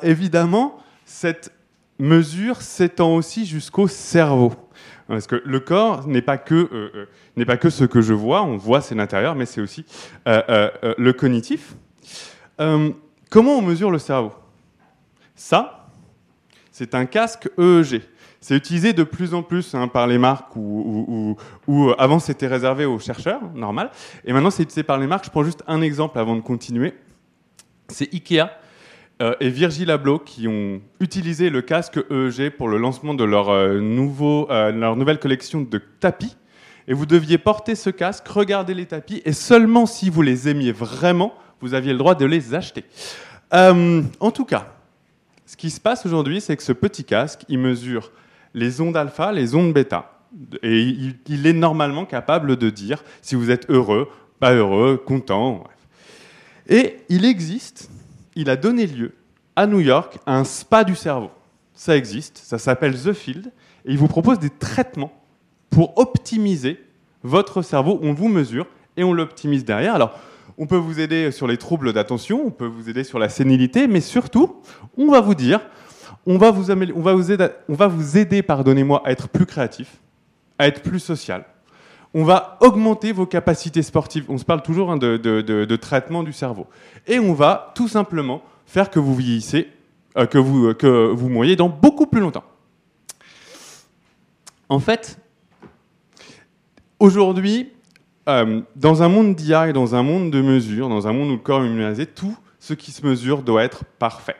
évidemment, 0.02 0.78
cette 1.04 1.52
mesure 1.98 2.62
s'étend 2.62 3.16
aussi 3.16 3.46
jusqu'au 3.46 3.88
cerveau. 3.88 4.52
Parce 5.08 5.26
que 5.26 5.42
le 5.42 5.58
corps 5.58 6.06
n'est 6.06 6.22
pas 6.22 6.36
que 6.36 6.54
euh, 6.54 6.90
euh, 6.94 7.06
n'est 7.36 7.46
pas 7.46 7.56
que 7.56 7.70
ce 7.70 7.84
que 7.84 8.02
je 8.02 8.12
vois. 8.12 8.42
On 8.42 8.58
voit 8.58 8.82
c'est 8.82 8.94
l'intérieur, 8.94 9.34
mais 9.34 9.46
c'est 9.46 9.62
aussi 9.62 9.86
euh, 10.28 10.70
le 10.98 11.12
cognitif. 11.12 11.74
comment 12.58 13.56
on 13.56 13.62
mesure 13.62 13.90
le 13.90 13.98
cerveau? 13.98 14.32
Ça, 15.34 15.88
c'est 16.70 16.94
un 16.94 17.06
casque 17.06 17.48
EEG. 17.58 18.02
C'est 18.40 18.54
utilisé 18.54 18.92
de 18.92 19.02
plus 19.02 19.34
en 19.34 19.42
plus 19.42 19.74
hein, 19.74 19.88
par 19.88 20.06
les 20.06 20.18
marques 20.18 20.54
ou, 20.54 21.36
avant 21.98 22.18
c'était 22.18 22.46
réservé 22.46 22.84
aux 22.84 22.98
chercheurs, 22.98 23.40
normal. 23.54 23.90
Et 24.24 24.32
maintenant 24.32 24.50
c'est 24.50 24.62
utilisé 24.62 24.82
par 24.82 24.98
les 24.98 25.06
marques. 25.06 25.24
Je 25.24 25.30
prends 25.30 25.42
juste 25.42 25.64
un 25.66 25.80
exemple 25.80 26.18
avant 26.18 26.36
de 26.36 26.42
continuer. 26.42 26.94
C'est 27.88 28.12
Ikea 28.12 28.50
euh, 29.20 29.34
et 29.40 29.50
Virgil 29.50 29.90
Abloh 29.90 30.20
qui 30.20 30.46
ont 30.46 30.80
utilisé 31.00 31.50
le 31.50 31.60
casque 31.60 31.98
EEG 32.10 32.50
pour 32.50 32.68
le 32.68 32.78
lancement 32.78 33.14
de 33.14 33.24
leur, 33.24 33.48
euh, 33.48 33.80
nouveau, 33.80 34.48
euh, 34.50 34.70
leur 34.70 34.94
nouvelle 34.94 35.18
collection 35.18 35.62
de 35.62 35.80
tapis. 36.00 36.36
Et 36.86 36.94
vous 36.94 37.04
deviez 37.04 37.36
porter 37.36 37.74
ce 37.74 37.90
casque, 37.90 38.28
regarder 38.28 38.74
les 38.74 38.86
tapis, 38.86 39.20
et 39.24 39.32
seulement 39.32 39.86
si 39.86 40.08
vous 40.08 40.22
les 40.22 40.48
aimiez 40.48 40.72
vraiment, 40.72 41.34
vous 41.60 41.74
aviez 41.74 41.92
le 41.92 41.98
droit 41.98 42.14
de 42.14 42.24
les 42.24 42.54
acheter. 42.54 42.84
en 43.52 44.30
tout 44.32 44.44
cas, 44.44 44.74
ce 45.44 45.56
qui 45.56 45.70
se 45.70 45.80
passe 45.80 46.06
aujourd'hui, 46.06 46.40
c'est 46.40 46.56
que 46.56 46.62
ce 46.62 46.72
petit 46.72 47.04
casque, 47.04 47.44
il 47.48 47.58
mesure 47.58 48.10
les 48.54 48.80
ondes 48.80 48.96
alpha, 48.96 49.32
les 49.32 49.54
ondes 49.54 49.72
bêta. 49.74 50.18
Et 50.62 50.80
il, 51.26 51.46
est 51.46 51.52
normalement 51.52 52.04
capable 52.04 52.56
de 52.56 52.70
dire 52.70 53.02
si 53.22 53.34
vous 53.34 53.50
êtes 53.50 53.68
heureux, 53.70 54.08
pas 54.40 54.52
heureux, 54.52 54.96
content. 54.96 55.64
Et 56.68 56.98
il 57.08 57.24
existe 57.24 57.90
il 58.38 58.48
a 58.50 58.56
donné 58.56 58.86
lieu 58.86 59.14
à 59.56 59.66
New 59.66 59.80
York 59.80 60.18
à 60.24 60.38
un 60.38 60.44
spa 60.44 60.84
du 60.84 60.94
cerveau. 60.94 61.30
Ça 61.74 61.96
existe, 61.96 62.38
ça 62.38 62.56
s'appelle 62.56 62.94
The 62.94 63.12
Field, 63.12 63.48
et 63.84 63.90
il 63.90 63.98
vous 63.98 64.06
propose 64.06 64.38
des 64.38 64.48
traitements 64.48 65.12
pour 65.70 65.98
optimiser 65.98 66.80
votre 67.24 67.62
cerveau. 67.62 67.98
On 68.00 68.12
vous 68.12 68.28
mesure 68.28 68.68
et 68.96 69.02
on 69.02 69.12
l'optimise 69.12 69.64
derrière. 69.64 69.96
Alors, 69.96 70.16
on 70.56 70.66
peut 70.66 70.76
vous 70.76 71.00
aider 71.00 71.32
sur 71.32 71.48
les 71.48 71.56
troubles 71.56 71.92
d'attention, 71.92 72.46
on 72.46 72.50
peut 72.52 72.66
vous 72.66 72.88
aider 72.88 73.02
sur 73.02 73.18
la 73.18 73.28
sénilité, 73.28 73.88
mais 73.88 74.00
surtout, 74.00 74.62
on 74.96 75.10
va 75.10 75.20
vous 75.20 75.34
dire, 75.34 75.60
on 76.24 76.38
va 76.38 76.52
vous, 76.52 76.70
on 76.70 77.02
va 77.02 77.14
vous 77.14 77.32
aider, 77.32 77.48
on 77.68 77.74
va 77.74 77.88
vous 77.88 78.18
aider 78.18 78.42
pardonnez-moi, 78.42 79.02
à 79.04 79.10
être 79.10 79.28
plus 79.28 79.46
créatif, 79.46 79.96
à 80.60 80.68
être 80.68 80.82
plus 80.82 81.00
social. 81.00 81.44
On 82.14 82.24
va 82.24 82.56
augmenter 82.60 83.12
vos 83.12 83.26
capacités 83.26 83.82
sportives. 83.82 84.24
On 84.28 84.38
se 84.38 84.44
parle 84.44 84.62
toujours 84.62 84.90
hein, 84.90 84.96
de, 84.96 85.76
traitement 85.76 86.22
du 86.22 86.32
cerveau. 86.32 86.66
Et 87.06 87.18
on 87.18 87.34
va 87.34 87.72
tout 87.74 87.88
simplement 87.88 88.42
faire 88.66 88.90
que 88.90 88.98
vous 88.98 89.14
vieillissez, 89.14 89.68
euh, 90.16 90.26
que, 90.26 90.38
vous, 90.38 90.72
vous 91.16 91.28
mouriez 91.28 91.56
dans 91.56 91.68
beaucoup 91.68 92.06
plus 92.06 92.20
longtemps. 92.20 92.44
En 94.68 94.80
fait, 94.80 95.18
aujourd'hui, 97.00 97.72
euh, 98.28 98.60
dans 98.76 99.02
un 99.02 99.08
monde 99.08 99.34
d'IA 99.34 99.68
et 99.68 99.72
dans 99.72 99.94
un 99.94 100.02
monde 100.02 100.30
de 100.30 100.42
mesure, 100.42 100.88
dans 100.88 101.08
un 101.08 101.12
monde 101.12 101.28
où 101.30 101.32
le 101.32 101.38
corps 101.38 101.64
est 101.64 101.68
numérisé, 101.68 102.04
tout 102.04 102.36
ce 102.58 102.74
qui 102.74 102.92
se 102.92 103.06
mesure 103.06 103.42
doit 103.42 103.64
être 103.64 103.84
parfait. 103.98 104.36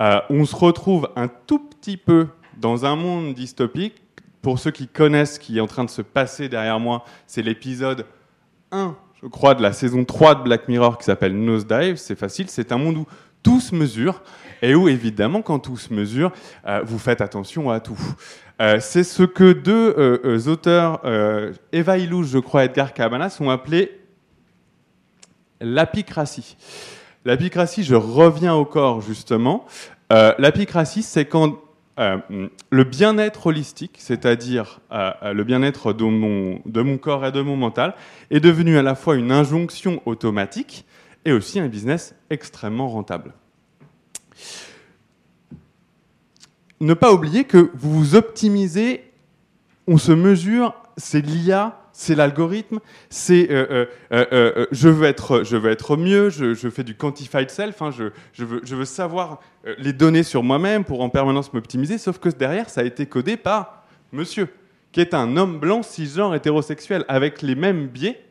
Euh, 0.00 0.20
on 0.30 0.44
se 0.44 0.54
retrouve 0.54 1.08
un 1.16 1.28
tout 1.28 1.58
petit 1.58 1.96
peu 1.96 2.28
dans 2.58 2.84
un 2.84 2.94
monde 2.94 3.34
dystopique. 3.34 4.02
Pour 4.46 4.60
ceux 4.60 4.70
qui 4.70 4.86
connaissent 4.86 5.34
ce 5.34 5.40
qui 5.40 5.58
est 5.58 5.60
en 5.60 5.66
train 5.66 5.82
de 5.82 5.90
se 5.90 6.02
passer 6.02 6.48
derrière 6.48 6.78
moi, 6.78 7.04
c'est 7.26 7.42
l'épisode 7.42 8.06
1, 8.70 8.94
je 9.20 9.26
crois, 9.26 9.56
de 9.56 9.62
la 9.62 9.72
saison 9.72 10.04
3 10.04 10.36
de 10.36 10.42
Black 10.44 10.68
Mirror 10.68 10.98
qui 10.98 11.04
s'appelle 11.04 11.36
Nosedive. 11.36 11.96
C'est 11.96 12.14
facile, 12.14 12.48
c'est 12.48 12.70
un 12.70 12.78
monde 12.78 12.98
où 12.98 13.06
tout 13.42 13.58
se 13.58 13.74
mesure 13.74 14.22
et 14.62 14.76
où, 14.76 14.86
évidemment, 14.86 15.42
quand 15.42 15.58
tout 15.58 15.76
se 15.76 15.92
mesure, 15.92 16.30
euh, 16.64 16.80
vous 16.84 17.00
faites 17.00 17.20
attention 17.22 17.72
à 17.72 17.80
tout. 17.80 17.98
Euh, 18.62 18.78
c'est 18.78 19.02
ce 19.02 19.24
que 19.24 19.52
deux 19.52 19.92
euh, 19.98 20.38
auteurs, 20.46 21.00
Eva 21.72 21.98
Illouche, 21.98 22.28
je 22.28 22.38
crois, 22.38 22.66
Edgar 22.66 22.94
Cabanas, 22.94 23.38
ont 23.40 23.50
appelé 23.50 24.00
l'apicratie. 25.60 26.56
L'apicratie, 27.24 27.82
je 27.82 27.96
reviens 27.96 28.54
au 28.54 28.64
corps 28.64 29.00
justement. 29.00 29.66
L'apicratie, 30.08 31.02
c'est 31.02 31.24
quand 31.24 31.65
euh, 31.98 32.18
le 32.70 32.84
bien-être 32.84 33.46
holistique, 33.46 33.96
c'est-à-dire 33.98 34.80
euh, 34.92 35.10
euh, 35.22 35.32
le 35.32 35.44
bien-être 35.44 35.94
de 35.94 36.04
mon, 36.04 36.60
de 36.66 36.82
mon 36.82 36.98
corps 36.98 37.24
et 37.24 37.32
de 37.32 37.40
mon 37.40 37.56
mental, 37.56 37.94
est 38.30 38.40
devenu 38.40 38.76
à 38.76 38.82
la 38.82 38.94
fois 38.94 39.16
une 39.16 39.32
injonction 39.32 40.02
automatique 40.04 40.84
et 41.24 41.32
aussi 41.32 41.58
un 41.58 41.68
business 41.68 42.14
extrêmement 42.28 42.88
rentable. 42.88 43.32
Ne 46.80 46.92
pas 46.92 47.12
oublier 47.14 47.44
que 47.44 47.70
vous 47.74 47.98
vous 47.98 48.14
optimisez, 48.14 49.10
on 49.86 49.96
se 49.96 50.12
mesure, 50.12 50.74
c'est 50.98 51.24
l'IA, 51.24 51.80
c'est 51.98 52.14
l'algorithme, 52.14 52.80
c'est 53.08 53.50
euh, 53.50 53.86
euh, 54.12 54.26
euh, 54.30 54.66
je, 54.70 54.90
veux 54.90 55.06
être, 55.06 55.44
je 55.44 55.56
veux 55.56 55.70
être 55.70 55.96
mieux, 55.96 56.28
je, 56.28 56.68
fais 56.68 56.84
du 56.84 56.94
quantified 56.94 57.48
self, 57.48 57.80
hein, 57.80 57.88
je, 57.90 58.44
veux, 58.44 58.84
savoir 58.84 59.40
les 59.78 59.94
données 59.94 60.22
sur 60.22 60.42
moi-même 60.42 60.84
pour 60.84 61.00
en 61.00 61.08
permanence 61.08 61.54
m'optimiser, 61.54 61.96
sauf 61.96 62.18
que 62.18 62.28
derrière, 62.28 62.68
ça 62.68 62.82
a 62.82 62.84
été 62.84 63.06
codé 63.06 63.38
par 63.38 63.86
monsieur, 64.12 64.48
qui 64.92 65.00
est 65.00 65.14
un 65.14 65.38
homme 65.38 65.58
blanc 65.58 65.82
cisgenre 65.82 66.34
hétérosexuel, 66.34 67.06
avec 67.08 67.40
les 67.40 67.54
mêmes 67.54 67.86
biais 67.86 68.22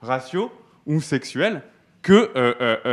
raciaux 0.00 0.50
ou 0.86 1.02
sexuels 1.02 1.60
que 2.00 2.30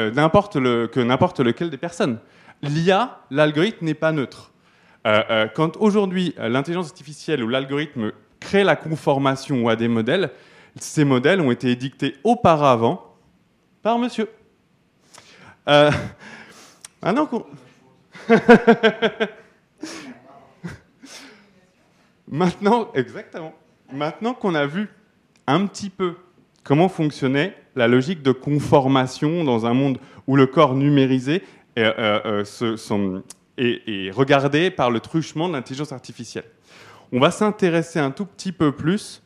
n'importe 0.10 0.58
le, 0.58 0.88
que 0.88 1.00
n'importe 1.00 1.40
lequel 1.40 1.70
des 1.70 1.78
personnes. 1.78 2.20
L'IA, 2.62 3.22
l'algorithme 3.32 3.86
n'est 3.86 3.94
pas 3.94 4.12
neutre. 4.12 4.52
Quand 5.56 5.78
aujourd'hui 5.78 6.36
l'intelligence 6.38 6.88
artificielle 6.88 7.42
ou 7.42 7.48
l'algorithme 7.48 8.12
crée 8.40 8.64
la 8.64 8.76
conformation 8.76 9.68
à 9.68 9.76
des 9.76 9.88
modèles, 9.88 10.32
ces 10.78 11.04
modèles 11.04 11.42
ont 11.42 11.52
été 11.52 11.70
édictés 11.70 12.16
auparavant 12.24 13.16
par 13.82 13.98
monsieur. 14.00 14.30
Euh, 15.68 15.92
maintenant 17.02 17.26
qu'on... 22.86 22.94
exactement. 22.94 23.54
Maintenant 23.92 24.34
qu'on 24.34 24.56
a 24.56 24.66
vu 24.66 24.90
un 25.48 25.66
petit 25.66 25.90
peu 25.90 26.16
comment 26.64 26.90
fonctionnait 26.90 27.56
la 27.76 27.88
logique 27.88 28.22
de 28.22 28.32
conformation 28.32 29.44
dans 29.44 29.66
un 29.66 29.74
monde 29.74 29.98
où 30.28 30.36
le 30.36 30.46
corps 30.46 30.76
numérisé 30.76 31.44
est, 31.76 31.84
euh, 31.98 32.44
euh, 32.46 33.22
est 33.58 34.12
regardé 34.12 34.70
par 34.70 34.92
le 34.92 35.00
truchement 35.00 35.48
de 35.48 35.54
l'intelligence 35.54 35.92
artificielle. 35.92 36.46
On 37.12 37.20
va 37.20 37.32
s'intéresser 37.32 38.00
un 38.00 38.12
tout 38.12 38.26
petit 38.26 38.52
peu 38.52 38.72
plus 38.72 39.22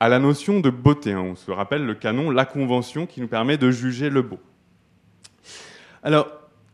à 0.00 0.08
la 0.08 0.18
notion 0.18 0.60
de 0.60 0.70
beauté. 0.70 1.12
hein. 1.12 1.20
On 1.20 1.36
se 1.36 1.50
rappelle 1.50 1.84
le 1.84 1.94
canon, 1.94 2.30
la 2.30 2.44
convention 2.44 3.06
qui 3.06 3.20
nous 3.20 3.28
permet 3.28 3.58
de 3.58 3.70
juger 3.70 4.08
le 4.08 4.22
beau. 4.22 4.38
Alors, 6.02 6.28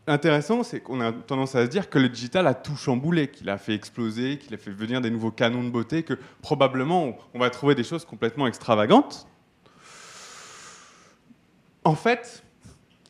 intéressant, 0.07 0.63
c'est 0.63 0.79
qu'on 0.79 1.01
a 1.01 1.11
tendance 1.11 1.55
à 1.55 1.65
se 1.65 1.69
dire 1.69 1.89
que 1.89 1.99
le 1.99 2.07
digital 2.07 2.47
a 2.47 2.53
tout 2.53 2.75
chamboulé, 2.75 3.27
qu'il 3.27 3.49
a 3.49 3.57
fait 3.57 3.73
exploser, 3.73 4.37
qu'il 4.37 4.53
a 4.53 4.57
fait 4.57 4.71
venir 4.71 5.01
des 5.01 5.09
nouveaux 5.09 5.31
canons 5.31 5.63
de 5.63 5.69
beauté, 5.69 6.03
que 6.03 6.13
probablement 6.41 7.17
on 7.33 7.39
va 7.39 7.49
trouver 7.49 7.75
des 7.75 7.83
choses 7.83 8.05
complètement 8.05 8.47
extravagantes. 8.47 9.27
En 11.83 11.95
fait, 11.95 12.43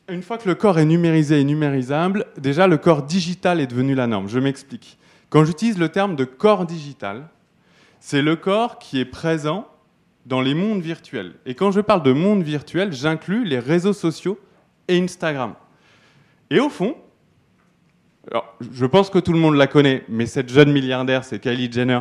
une 0.08 0.22
fois 0.22 0.38
que 0.38 0.48
le 0.48 0.54
corps 0.54 0.78
est 0.78 0.84
numérisé 0.84 1.40
et 1.40 1.44
numérisable, 1.44 2.26
déjà 2.36 2.66
le 2.66 2.76
corps 2.76 3.02
digital 3.02 3.60
est 3.60 3.66
devenu 3.66 3.94
la 3.94 4.06
norme. 4.06 4.28
Je 4.28 4.38
m'explique. 4.38 4.98
Quand 5.30 5.44
j'utilise 5.44 5.78
le 5.78 5.88
terme 5.88 6.16
de 6.16 6.24
corps 6.24 6.66
digital, 6.66 7.28
c'est 8.00 8.22
le 8.22 8.36
corps 8.36 8.78
qui 8.78 9.00
est 9.00 9.04
présent 9.04 9.68
dans 10.26 10.40
les 10.40 10.54
mondes 10.54 10.82
virtuels. 10.82 11.34
Et 11.46 11.54
quand 11.54 11.70
je 11.70 11.80
parle 11.80 12.02
de 12.02 12.12
monde 12.12 12.42
virtuel, 12.42 12.92
j'inclus 12.92 13.44
les 13.44 13.58
réseaux 13.58 13.92
sociaux 13.92 14.38
et 14.88 14.98
Instagram. 15.00 15.54
Et 16.50 16.60
au 16.60 16.68
fond, 16.68 16.96
alors, 18.30 18.56
je 18.72 18.86
pense 18.86 19.08
que 19.08 19.20
tout 19.20 19.32
le 19.32 19.38
monde 19.38 19.54
la 19.54 19.68
connaît, 19.68 20.04
mais 20.08 20.26
cette 20.26 20.48
jeune 20.48 20.72
milliardaire, 20.72 21.24
c'est 21.24 21.38
Kylie 21.38 21.70
Jenner, 21.70 22.00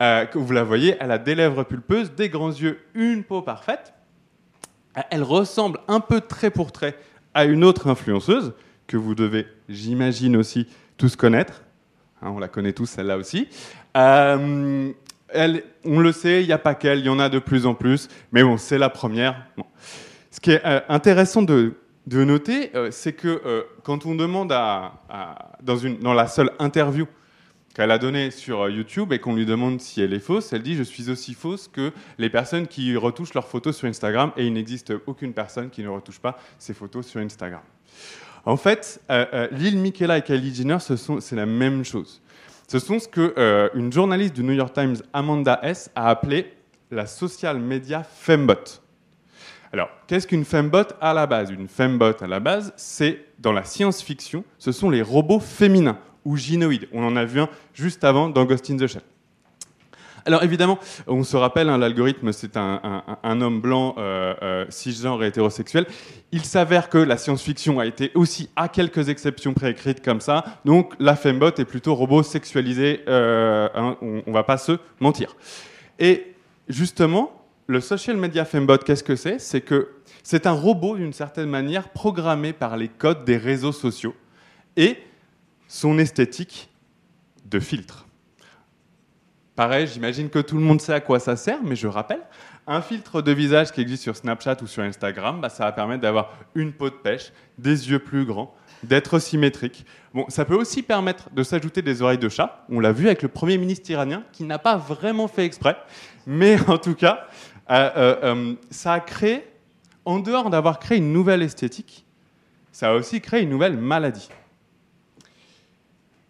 euh, 0.00 0.24
vous 0.32 0.52
la 0.52 0.64
voyez, 0.64 0.96
elle 0.98 1.10
a 1.10 1.18
des 1.18 1.34
lèvres 1.34 1.64
pulpeuses, 1.64 2.12
des 2.14 2.30
grands 2.30 2.50
yeux, 2.50 2.80
une 2.94 3.22
peau 3.22 3.42
parfaite. 3.42 3.92
Elle 5.10 5.22
ressemble 5.22 5.80
un 5.88 6.00
peu 6.00 6.20
trait 6.20 6.50
pour 6.50 6.72
trait 6.72 6.96
à 7.34 7.44
une 7.44 7.64
autre 7.64 7.88
influenceuse 7.88 8.54
que 8.86 8.96
vous 8.96 9.14
devez, 9.14 9.46
j'imagine 9.68 10.36
aussi, 10.36 10.66
tous 10.96 11.16
connaître. 11.16 11.62
Hein, 12.22 12.30
on 12.34 12.38
la 12.38 12.48
connaît 12.48 12.72
tous, 12.72 12.86
celle-là 12.86 13.18
aussi. 13.18 13.48
Euh, 13.96 14.90
on 15.84 16.00
le 16.00 16.12
sait, 16.12 16.42
il 16.42 16.46
n'y 16.46 16.52
a 16.52 16.58
pas 16.58 16.74
qu'elle, 16.74 17.00
il 17.00 17.06
y 17.06 17.08
en 17.08 17.18
a 17.18 17.28
de 17.28 17.38
plus 17.38 17.66
en 17.66 17.74
plus, 17.74 18.08
mais 18.32 18.42
bon, 18.42 18.56
c'est 18.56 18.78
la 18.78 18.90
première. 18.90 19.46
Ce 20.30 20.40
qui 20.40 20.52
est 20.52 20.64
euh, 20.64 20.80
intéressant 20.88 21.42
de, 21.42 21.74
noter, 22.06 22.70
euh, 22.74 22.90
c'est 22.90 23.12
que 23.12 23.42
euh, 23.44 23.62
quand 23.82 24.06
on 24.06 24.14
demande 24.14 24.52
à, 24.52 24.92
dans, 25.62 26.14
la 26.14 26.26
seule 26.26 26.50
interview 26.58 27.06
qu'elle 27.74 27.90
a 27.90 27.98
donnée 27.98 28.30
sur 28.30 28.68
YouTube 28.68 29.12
et 29.12 29.18
qu'on 29.18 29.34
lui 29.34 29.46
demande 29.46 29.80
si 29.80 30.00
elle 30.00 30.14
est 30.14 30.20
fausse, 30.20 30.52
elle 30.52 30.62
dit 30.62 30.74
Je 30.74 30.82
suis 30.82 31.10
aussi 31.10 31.34
fausse 31.34 31.68
que 31.68 31.92
les 32.18 32.30
personnes 32.30 32.66
qui 32.66 32.96
retouchent 32.96 33.34
leurs 33.34 33.46
photos 33.46 33.76
sur 33.76 33.88
Instagram 33.88 34.32
et 34.36 34.46
il 34.46 34.52
n'existe 34.52 34.92
aucune 35.06 35.32
personne 35.32 35.70
qui 35.70 35.82
ne 35.82 35.88
retouche 35.88 36.18
pas 36.18 36.38
ses 36.58 36.74
photos 36.74 37.06
sur 37.06 37.20
Instagram. 37.20 37.62
En 38.48 38.56
fait, 38.56 39.00
euh, 39.10 39.26
euh, 39.34 39.48
Lil 39.52 39.76
Miquela 39.76 40.16
et 40.16 40.22
Kylie 40.22 40.54
Jenner, 40.54 40.78
c'est 40.80 41.36
la 41.36 41.44
même 41.44 41.84
chose. 41.84 42.22
Ce 42.70 42.78
sont 42.78 42.98
ce 42.98 43.08
que 43.08 43.32
euh, 43.38 43.70
une 43.72 43.90
journaliste 43.90 44.34
du 44.34 44.44
New 44.44 44.52
York 44.52 44.74
Times, 44.74 44.96
Amanda 45.14 45.58
S, 45.62 45.90
a 45.94 46.10
appelé 46.10 46.52
la 46.90 47.06
social 47.06 47.58
media 47.58 48.02
fembot. 48.02 48.82
Alors, 49.72 49.88
qu'est-ce 50.06 50.26
qu'une 50.26 50.44
fembot 50.44 50.84
à 51.00 51.14
la 51.14 51.26
base? 51.26 51.50
Une 51.50 51.66
fembot 51.66 52.12
à 52.20 52.26
la 52.26 52.40
base, 52.40 52.74
c'est 52.76 53.24
dans 53.38 53.52
la 53.52 53.64
science-fiction, 53.64 54.44
ce 54.58 54.72
sont 54.72 54.90
les 54.90 55.00
robots 55.00 55.40
féminins 55.40 55.98
ou 56.26 56.36
gynoïdes. 56.36 56.88
On 56.92 57.02
en 57.04 57.16
a 57.16 57.24
vu 57.24 57.40
un 57.40 57.48
juste 57.72 58.04
avant 58.04 58.28
dans 58.28 58.44
Ghost 58.44 58.68
in 58.70 58.76
the 58.76 58.86
Shell. 58.86 59.02
Alors 60.28 60.42
évidemment, 60.42 60.78
on 61.06 61.24
se 61.24 61.38
rappelle, 61.38 61.70
hein, 61.70 61.78
l'algorithme, 61.78 62.32
c'est 62.32 62.58
un, 62.58 63.40
homme 63.40 63.62
blanc, 63.62 63.94
euh, 63.96 64.34
euh, 64.42 64.66
cisgenre 64.68 65.24
et 65.24 65.28
hétérosexuel. 65.28 65.86
Il 66.32 66.44
s'avère 66.44 66.90
que 66.90 66.98
la 66.98 67.16
science-fiction 67.16 67.80
a 67.80 67.86
été 67.86 68.12
aussi, 68.14 68.50
à 68.54 68.68
quelques 68.68 69.08
exceptions 69.08 69.54
préécrites 69.54 70.04
comme 70.04 70.20
ça. 70.20 70.44
Donc 70.66 70.92
la 70.98 71.16
fembot 71.16 71.52
est 71.56 71.64
plutôt 71.64 71.94
robot 71.94 72.22
sexualisé, 72.22 73.00
euh, 73.08 73.70
hein, 73.74 73.96
on, 74.02 74.22
on 74.26 74.32
va 74.32 74.42
pas 74.42 74.58
se 74.58 74.72
mentir. 75.00 75.34
Et 75.98 76.34
justement, 76.68 77.32
le 77.66 77.80
social 77.80 78.18
media 78.18 78.44
fembot, 78.44 78.76
qu'est-ce 78.76 79.04
que 79.04 79.16
c'est? 79.16 79.38
C'est 79.38 79.62
que 79.62 79.92
c'est 80.22 80.46
un 80.46 80.52
robot, 80.52 80.96
d'une 80.96 81.14
certaine 81.14 81.48
manière, 81.48 81.88
programmé 81.88 82.52
par 82.52 82.76
les 82.76 82.88
codes 82.88 83.24
des 83.24 83.38
réseaux 83.38 83.72
sociaux 83.72 84.14
et 84.76 84.98
son 85.68 85.98
esthétique 85.98 86.68
de 87.46 87.60
filtre. 87.60 88.07
Pareil, 89.58 89.88
j'imagine 89.88 90.30
que 90.30 90.38
tout 90.38 90.54
le 90.54 90.62
monde 90.62 90.80
sait 90.80 90.92
à 90.92 91.00
quoi 91.00 91.18
ça 91.18 91.34
sert, 91.34 91.58
mais 91.64 91.74
je 91.74 91.88
rappelle, 91.88 92.20
un 92.68 92.80
filtre 92.80 93.22
de 93.22 93.32
visage 93.32 93.72
qui 93.72 93.80
existe 93.80 94.04
sur 94.04 94.14
Snapchat 94.14 94.58
ou 94.62 94.68
sur 94.68 94.84
Instagram, 94.84 95.40
bah, 95.40 95.48
ça 95.48 95.64
va 95.64 95.72
permettre 95.72 96.00
d'avoir 96.00 96.32
une 96.54 96.72
peau 96.72 96.90
de 96.90 96.94
pêche, 96.94 97.32
des 97.58 97.90
yeux 97.90 97.98
plus 97.98 98.24
grands, 98.24 98.54
d'être 98.84 99.18
symétrique. 99.18 99.84
Bon, 100.14 100.26
ça 100.28 100.44
peut 100.44 100.54
aussi 100.54 100.84
permettre 100.84 101.28
de 101.30 101.42
s'ajouter 101.42 101.82
des 101.82 102.02
oreilles 102.02 102.18
de 102.18 102.28
chat. 102.28 102.64
On 102.68 102.78
l'a 102.78 102.92
vu 102.92 103.06
avec 103.06 103.20
le 103.20 103.28
Premier 103.28 103.58
ministre 103.58 103.90
iranien, 103.90 104.22
qui 104.30 104.44
n'a 104.44 104.60
pas 104.60 104.76
vraiment 104.76 105.26
fait 105.26 105.44
exprès. 105.44 105.76
Mais 106.24 106.56
en 106.68 106.78
tout 106.78 106.94
cas, 106.94 107.26
euh, 107.68 107.90
euh, 107.96 108.16
euh, 108.22 108.54
ça 108.70 108.92
a 108.92 109.00
créé, 109.00 109.42
en 110.04 110.20
dehors 110.20 110.50
d'avoir 110.50 110.78
créé 110.78 110.98
une 110.98 111.12
nouvelle 111.12 111.42
esthétique, 111.42 112.06
ça 112.70 112.90
a 112.90 112.94
aussi 112.94 113.20
créé 113.20 113.42
une 113.42 113.50
nouvelle 113.50 113.76
maladie. 113.76 114.28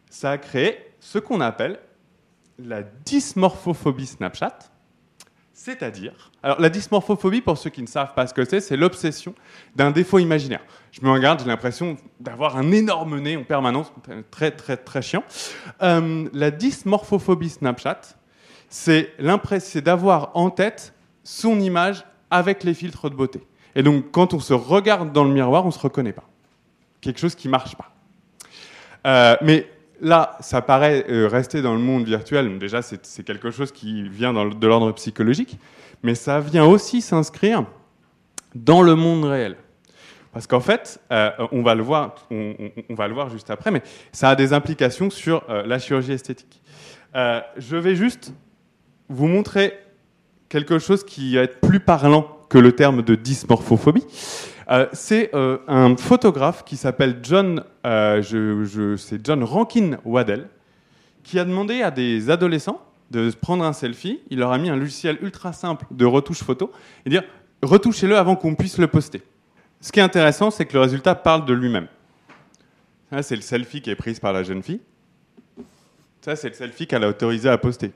Ça 0.09 0.31
a 0.31 0.39
créé 0.39 0.79
ce 0.99 1.19
qu'on 1.19 1.43
appelle 1.43 1.79
la 2.59 2.83
dysmorphophobie 2.83 4.07
Snapchat. 4.07 4.59
C'est-à-dire, 5.53 6.31
alors 6.43 6.61
la 6.61 6.71
dysmorphophobie, 6.71 7.41
pour 7.41 7.59
ceux 7.59 7.71
qui 7.71 7.83
ne 7.83 7.89
savent 7.89 8.15
pas 8.15 8.27
ce 8.27 8.35
que 8.35 8.45
c'est, 8.45 8.61
c'est 8.61 8.77
l'obsession 8.77 9.35
d'un 9.75 9.91
défaut 9.91 10.19
imaginaire. 10.19 10.61
Je 10.93 11.01
me 11.03 11.11
regarde, 11.11 11.41
j'ai 11.41 11.47
l'impression 11.47 11.97
d'avoir 12.21 12.57
un 12.57 12.71
énorme 12.71 13.19
nez 13.19 13.37
en 13.37 13.43
permanence, 13.43 13.93
très 14.31 14.53
très 14.53 14.77
très 14.77 15.03
chiant. 15.03 15.25
Euh, 15.83 16.29
la 16.33 16.51
dysmorphophobie 16.53 17.51
Snapchat, 17.51 18.01
c'est 18.69 19.17
d'avoir 19.83 20.31
en 20.35 20.51
tête 20.51 20.95
son 21.25 21.59
image 21.61 22.05
avec 22.31 22.63
les 22.63 22.75
filtres 22.75 23.11
de 23.11 23.17
beauté. 23.17 23.41
Et 23.75 23.83
donc, 23.83 24.11
quand 24.13 24.35
on 24.35 24.41
se 24.41 24.55
regarde 24.55 25.13
dans 25.13 25.25
le 25.25 25.31
miroir, 25.31 25.65
on 25.65 25.69
ne 25.69 25.73
se 25.73 25.79
reconnaît 25.79 26.13
pas. 26.13 26.29
Quelque 27.01 27.21
chose 27.21 27.35
qui 27.35 27.49
ne 27.49 27.53
marche 27.53 27.77
pas. 27.77 27.93
Euh, 29.07 29.37
mais 29.43 29.69
là, 30.01 30.37
ça 30.41 30.63
paraît 30.63 31.07
euh, 31.09 31.29
rester 31.29 31.63
dans 31.63 31.75
le 31.75 31.81
monde 31.81 32.05
virtuel. 32.05 32.59
Déjà, 32.59 32.83
c'est 32.83 33.23
quelque 33.25 33.51
chose 33.51 33.73
qui 33.73 34.09
vient 34.09 34.33
de 34.33 34.67
l'ordre 34.67 34.93
psychologique, 34.93 35.59
mais 36.03 36.15
ça 36.15 36.41
vient 36.41 36.65
aussi 36.65 37.01
s'inscrire 37.01 37.65
dans 38.55 38.83
le 38.83 38.95
monde 38.95 39.25
réel. 39.25 39.57
Parce 40.33 40.47
qu'en 40.47 40.61
fait, 40.61 41.01
euh, 41.11 41.31
on, 41.53 41.63
va 41.63 41.75
le 41.75 41.83
voir, 41.83 42.15
on, 42.31 42.55
va 42.91 43.09
le 43.09 43.15
voir 43.15 43.31
juste 43.31 43.51
après, 43.51 43.71
mais 43.71 43.83
ça 44.13 44.31
a 44.31 44.37
des 44.37 44.53
implications 44.53 45.11
sur 45.11 45.43
la 45.49 45.79
chirurgie 45.79 46.13
esthétique. 46.13 46.61
je 47.15 47.77
vais 47.77 47.97
juste 47.97 48.33
vous 49.09 49.27
montrer 49.27 49.75
quelque 50.49 50.79
chose 50.79 51.05
qui 51.05 51.37
va 51.37 51.43
être 51.43 51.61
plus 51.61 51.81
parlant 51.81 52.39
que 52.49 52.59
le 52.59 52.73
terme 52.73 53.03
de 53.03 53.15
dysmorphophobie. 53.15 54.05
Euh, 54.71 54.87
c'est 54.93 55.35
euh, 55.35 55.59
un 55.67 55.97
photographe 55.97 56.65
qui 56.65 56.77
s'appelle 56.77 57.21
John, 57.23 57.65
euh, 57.87 58.21
je, 58.21 58.97
c'est 58.97 59.25
John 59.25 59.43
Rankin 59.43 59.99
Waddell, 60.05 60.49
qui 61.23 61.39
a 61.39 61.45
demandé 61.45 61.83
à 61.83 61.91
des 61.91 62.29
adolescents 62.29 62.83
de 63.11 63.31
prendre 63.31 63.65
un 63.65 63.73
selfie. 63.73 64.21
Il 64.29 64.41
leur 64.41 64.53
a 64.53 64.59
mis 64.59 64.69
un 64.69 64.77
logiciel 64.77 65.19
ultra 65.23 65.55
simple 65.55 65.87
de 65.91 66.05
retouche 66.05 66.43
photo 66.43 66.71
et 67.07 67.11
dire 67.11 67.23
retouchez-le 67.63 68.17
avant 68.17 68.37
qu'on 68.37 68.55
puisse 68.55 68.79
le 68.79 68.89
poster. 68.89 69.23
Ce 69.81 69.91
qui 69.91 70.01
est 70.01 70.03
intéressant, 70.03 70.51
c'est 70.51 70.67
que 70.67 70.75
le 70.75 70.81
résultat 70.81 71.15
parle 71.15 71.47
de 71.47 71.55
lui-même. 71.55 71.89
Ça, 73.11 73.23
c'est 73.23 73.37
le 73.37 73.43
selfie 73.43 73.81
qui 73.81 73.89
est 73.89 73.97
prise 73.97 74.21
par 74.21 74.35
la 74.35 74.43
jeune 74.43 74.63
fille. 74.63 74.81
Ça, 76.21 76.37
c'est 76.37 76.49
le 76.49 76.55
selfie 76.55 76.87
qu'elle 76.87 77.05
a 77.05 77.09
autorisé 77.09 77.49
à 77.49 77.57
poster. 77.57 77.93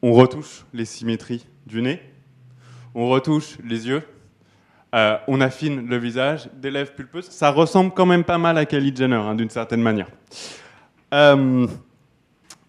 On 0.00 0.12
retouche 0.12 0.64
les 0.72 0.86
symétries 0.86 1.46
du 1.66 1.82
nez, 1.82 2.00
on 2.94 3.08
retouche 3.08 3.58
les 3.64 3.88
yeux, 3.88 4.02
euh, 4.94 5.16
on 5.28 5.40
affine 5.40 5.86
le 5.86 5.96
visage, 5.98 6.48
des 6.54 6.70
lèvres 6.70 6.92
pulpeuses. 6.92 7.30
Ça 7.30 7.50
ressemble 7.50 7.92
quand 7.92 8.06
même 8.06 8.24
pas 8.24 8.38
mal 8.38 8.58
à 8.58 8.64
Kylie 8.64 8.94
Jenner, 8.94 9.16
hein, 9.16 9.34
d'une 9.34 9.50
certaine 9.50 9.82
manière. 9.82 10.08
Euh, 11.14 11.66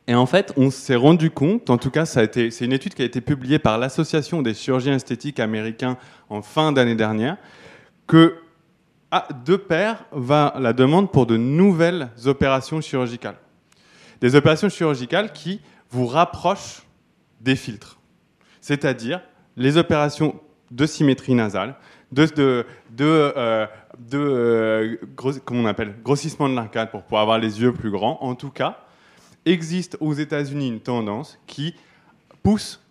et 0.08 0.16
en 0.16 0.26
fait, 0.26 0.54
on 0.58 0.70
s'est 0.70 0.96
rendu 0.96 1.32
compte, 1.32 1.70
en 1.70 1.78
tout 1.78 1.90
cas, 1.90 2.06
c'est 2.06 2.62
une 2.62 2.74
étude 2.74 2.94
qui 2.94 3.02
a 3.02 3.06
été 3.06 3.22
publiée 3.22 3.60
par 3.60 3.78
l'Association 3.78 4.42
des 4.42 4.54
chirurgiens 4.54 4.96
esthétiques 4.96 5.40
américains 5.40 5.98
en 6.30 6.42
fin 6.42 6.72
d'année 6.72 6.96
dernière, 6.96 7.38
que 8.08 8.36
à 9.12 9.28
de 9.46 9.56
pair 9.58 10.06
va 10.12 10.54
la 10.58 10.74
demande 10.74 11.12
pour 11.12 11.26
de 11.26 11.38
nouvelles 11.38 12.10
opérations 12.26 12.82
chirurgicales. 12.82 13.38
Des 14.22 14.36
opérations 14.36 14.70
chirurgicales 14.70 15.34
qui 15.34 15.60
vous 15.90 16.08
rapprochent 16.08 16.84
des 17.42 17.56
filtres, 17.56 18.00
c'est-à-dire 18.62 19.22
les 19.62 19.78
opérations 19.78 20.36
de 20.72 20.86
symétrie 20.86 21.36
nasale, 21.36 21.76
de, 22.12 22.26
de, 22.26 22.66
de, 22.90 23.06
euh, 23.06 23.68
euh, 24.14 24.98
on 25.50 25.66
appelle, 25.66 25.96
grossissement 26.04 26.50
de 26.50 26.56
l'arcade 26.56 26.92
pour 26.92 27.04
pouvoir 27.04 27.22
avoir 27.22 27.40
les 27.40 27.62
yeux 27.62 27.72
plus 27.72 27.92
grands. 27.92 28.18
En 28.22 28.36
tout 28.36 28.50
cas, 28.50 28.80
existe 29.46 29.98
aux 30.00 30.14
États-Unis 30.14 30.68
une 30.68 30.80
tendance 30.80 31.40
qui 31.46 31.76
pousse 32.44 32.82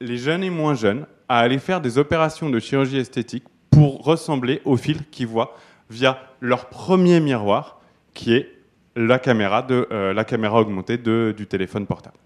les 0.00 0.18
jeunes 0.18 0.42
et 0.42 0.50
moins 0.50 0.74
jeunes 0.74 1.06
à 1.28 1.38
aller 1.38 1.58
faire 1.58 1.80
des 1.80 1.96
opérations 1.98 2.50
de 2.50 2.58
chirurgie 2.58 2.98
esthétique 2.98 3.44
pour 3.70 4.04
ressembler 4.04 4.60
aux 4.64 4.76
filtres 4.76 5.08
qu'ils 5.10 5.26
voient 5.26 5.54
via 5.90 6.18
leur 6.40 6.68
premier 6.68 7.20
miroir, 7.20 7.80
qui 8.14 8.34
est 8.34 8.52
la 8.96 9.18
caméra, 9.18 9.62
de, 9.62 9.86
euh, 9.92 10.12
la 10.12 10.24
caméra 10.24 10.60
augmentée 10.60 10.98
de, 10.98 11.34
du 11.36 11.46
téléphone 11.46 11.86
portable. 11.86 12.16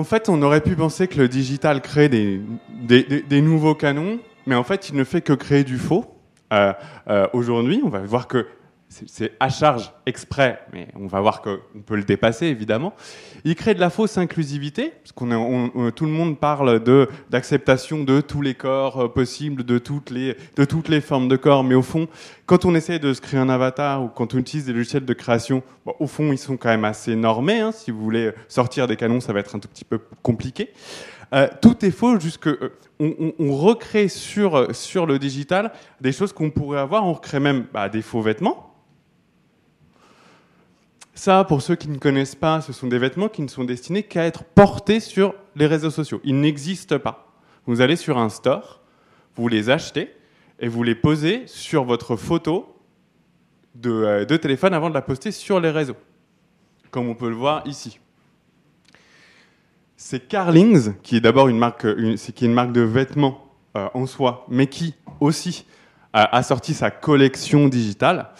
En 0.00 0.04
fait, 0.04 0.30
on 0.30 0.40
aurait 0.40 0.62
pu 0.62 0.76
penser 0.76 1.08
que 1.08 1.18
le 1.18 1.28
digital 1.28 1.82
crée 1.82 2.08
des, 2.08 3.42
nouveaux 3.42 3.74
canons, 3.74 4.18
mais 4.46 4.54
en 4.54 4.64
fait, 4.64 4.88
il 4.88 4.96
ne 4.96 5.04
fait 5.04 5.20
que 5.20 5.34
créer 5.34 5.62
du 5.62 5.76
faux. 5.76 6.06
Euh, 6.54 6.72
euh, 7.08 7.26
aujourd'hui, 7.34 7.82
on 7.84 7.90
va 7.90 7.98
voir 7.98 8.26
que 8.26 8.46
c'est 8.90 9.32
à 9.38 9.48
charge 9.48 9.92
exprès, 10.04 10.60
mais 10.72 10.88
on 10.96 11.06
va 11.06 11.20
voir 11.20 11.42
qu'on 11.42 11.80
peut 11.86 11.94
le 11.94 12.02
dépasser 12.02 12.46
évidemment. 12.46 12.92
Il 13.44 13.54
crée 13.54 13.72
de 13.74 13.80
la 13.80 13.88
fausse 13.88 14.18
inclusivité, 14.18 14.92
parce 15.02 15.12
qu'on 15.12 15.30
on, 15.30 15.90
tout 15.92 16.06
le 16.06 16.10
monde 16.10 16.38
parle 16.40 16.82
d'acceptation 17.30 18.02
de 18.02 18.20
tous 18.20 18.42
les 18.42 18.54
corps 18.54 19.02
euh, 19.02 19.08
possibles, 19.08 19.62
de 19.62 19.78
toutes 19.78 20.10
les 20.10 20.36
de 20.56 20.64
toutes 20.64 20.88
les 20.88 21.00
formes 21.00 21.28
de 21.28 21.36
corps, 21.36 21.62
mais 21.62 21.76
au 21.76 21.82
fond, 21.82 22.08
quand 22.46 22.64
on 22.64 22.74
essaie 22.74 22.98
de 22.98 23.14
se 23.14 23.20
créer 23.20 23.38
un 23.38 23.48
avatar 23.48 24.02
ou 24.02 24.08
quand 24.08 24.34
on 24.34 24.38
utilise 24.38 24.66
des 24.66 24.72
logiciels 24.72 25.04
de 25.04 25.14
création, 25.14 25.62
au 25.86 26.08
fond, 26.08 26.32
ils 26.32 26.38
sont 26.38 26.56
quand 26.56 26.70
même 26.70 26.84
assez 26.84 27.14
normés. 27.14 27.60
Hein. 27.60 27.70
Si 27.70 27.92
vous 27.92 28.02
voulez 28.02 28.32
sortir 28.48 28.88
des 28.88 28.96
canons, 28.96 29.20
ça 29.20 29.32
va 29.32 29.38
être 29.38 29.54
un 29.54 29.60
tout 29.60 29.68
petit 29.68 29.84
peu 29.84 30.00
compliqué. 30.22 30.70
Euh, 31.32 31.46
tout 31.62 31.84
est 31.84 31.92
faux, 31.92 32.18
jusque 32.18 32.48
euh, 32.48 32.72
on, 32.98 33.32
on, 33.38 33.56
recrée 33.56 34.08
sur 34.08 34.74
sur 34.74 35.06
le 35.06 35.20
digital 35.20 35.70
des 36.00 36.10
choses 36.10 36.32
qu'on 36.32 36.50
pourrait 36.50 36.80
avoir. 36.80 37.06
On 37.06 37.12
recrée 37.12 37.38
même 37.38 37.66
bah, 37.72 37.88
des 37.88 38.02
faux 38.02 38.20
vêtements 38.20 38.69
ça, 41.20 41.44
pour 41.44 41.60
ceux 41.60 41.76
qui 41.76 41.88
ne 41.88 41.98
connaissent 41.98 42.34
pas, 42.34 42.62
ce 42.62 42.72
sont 42.72 42.86
des 42.86 42.98
vêtements 42.98 43.28
qui 43.28 43.42
ne 43.42 43.48
sont 43.48 43.64
destinés 43.64 44.02
qu'à 44.02 44.24
être 44.24 44.42
portés 44.42 45.00
sur 45.00 45.34
les 45.54 45.66
réseaux 45.66 45.90
sociaux. 45.90 46.18
Ils 46.24 46.40
n'existent 46.40 46.98
pas. 46.98 47.30
Vous 47.66 47.82
allez 47.82 47.96
sur 47.96 48.16
un 48.16 48.30
store, 48.30 48.80
vous 49.36 49.46
les 49.46 49.68
achetez 49.68 50.14
et 50.60 50.66
vous 50.66 50.82
les 50.82 50.94
posez 50.94 51.42
sur 51.46 51.84
votre 51.84 52.16
photo 52.16 52.74
de, 53.74 53.90
euh, 53.90 54.38
téléphone 54.38 54.72
avant 54.72 54.88
de 54.88 54.94
la 54.94 55.02
poster 55.02 55.30
sur 55.30 55.60
les 55.60 55.70
réseaux, 55.70 55.96
comme 56.90 57.06
on 57.06 57.14
peut 57.14 57.28
le 57.28 57.36
voir 57.36 57.66
ici. 57.66 58.00
C'est 59.98 60.26
Carlings, 60.26 60.94
qui 61.02 61.16
est 61.16 61.20
d'abord 61.20 61.48
une 61.48 61.58
marque, 61.58 61.84
une 61.84 62.52
marque 62.54 62.72
de 62.72 62.80
vêtements 62.80 63.44
euh, 63.76 63.88
en 63.92 64.06
soi, 64.06 64.46
mais 64.48 64.68
qui 64.68 64.94
aussi 65.20 65.66
a 66.12 66.42
sorti 66.42 66.74
sa 66.74 66.90
collection 66.90 67.68
digitale. 67.68 68.30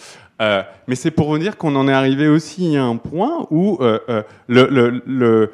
Euh, 0.40 0.62
mais 0.86 0.94
c'est 0.94 1.10
pour 1.10 1.28
vous 1.28 1.38
dire 1.38 1.56
qu'on 1.56 1.74
en 1.76 1.88
est 1.88 1.92
arrivé 1.92 2.28
aussi 2.28 2.76
à 2.76 2.84
un 2.84 2.96
point 2.96 3.46
où 3.50 3.78
euh, 3.80 3.98
euh, 4.08 4.22
le, 4.48 5.50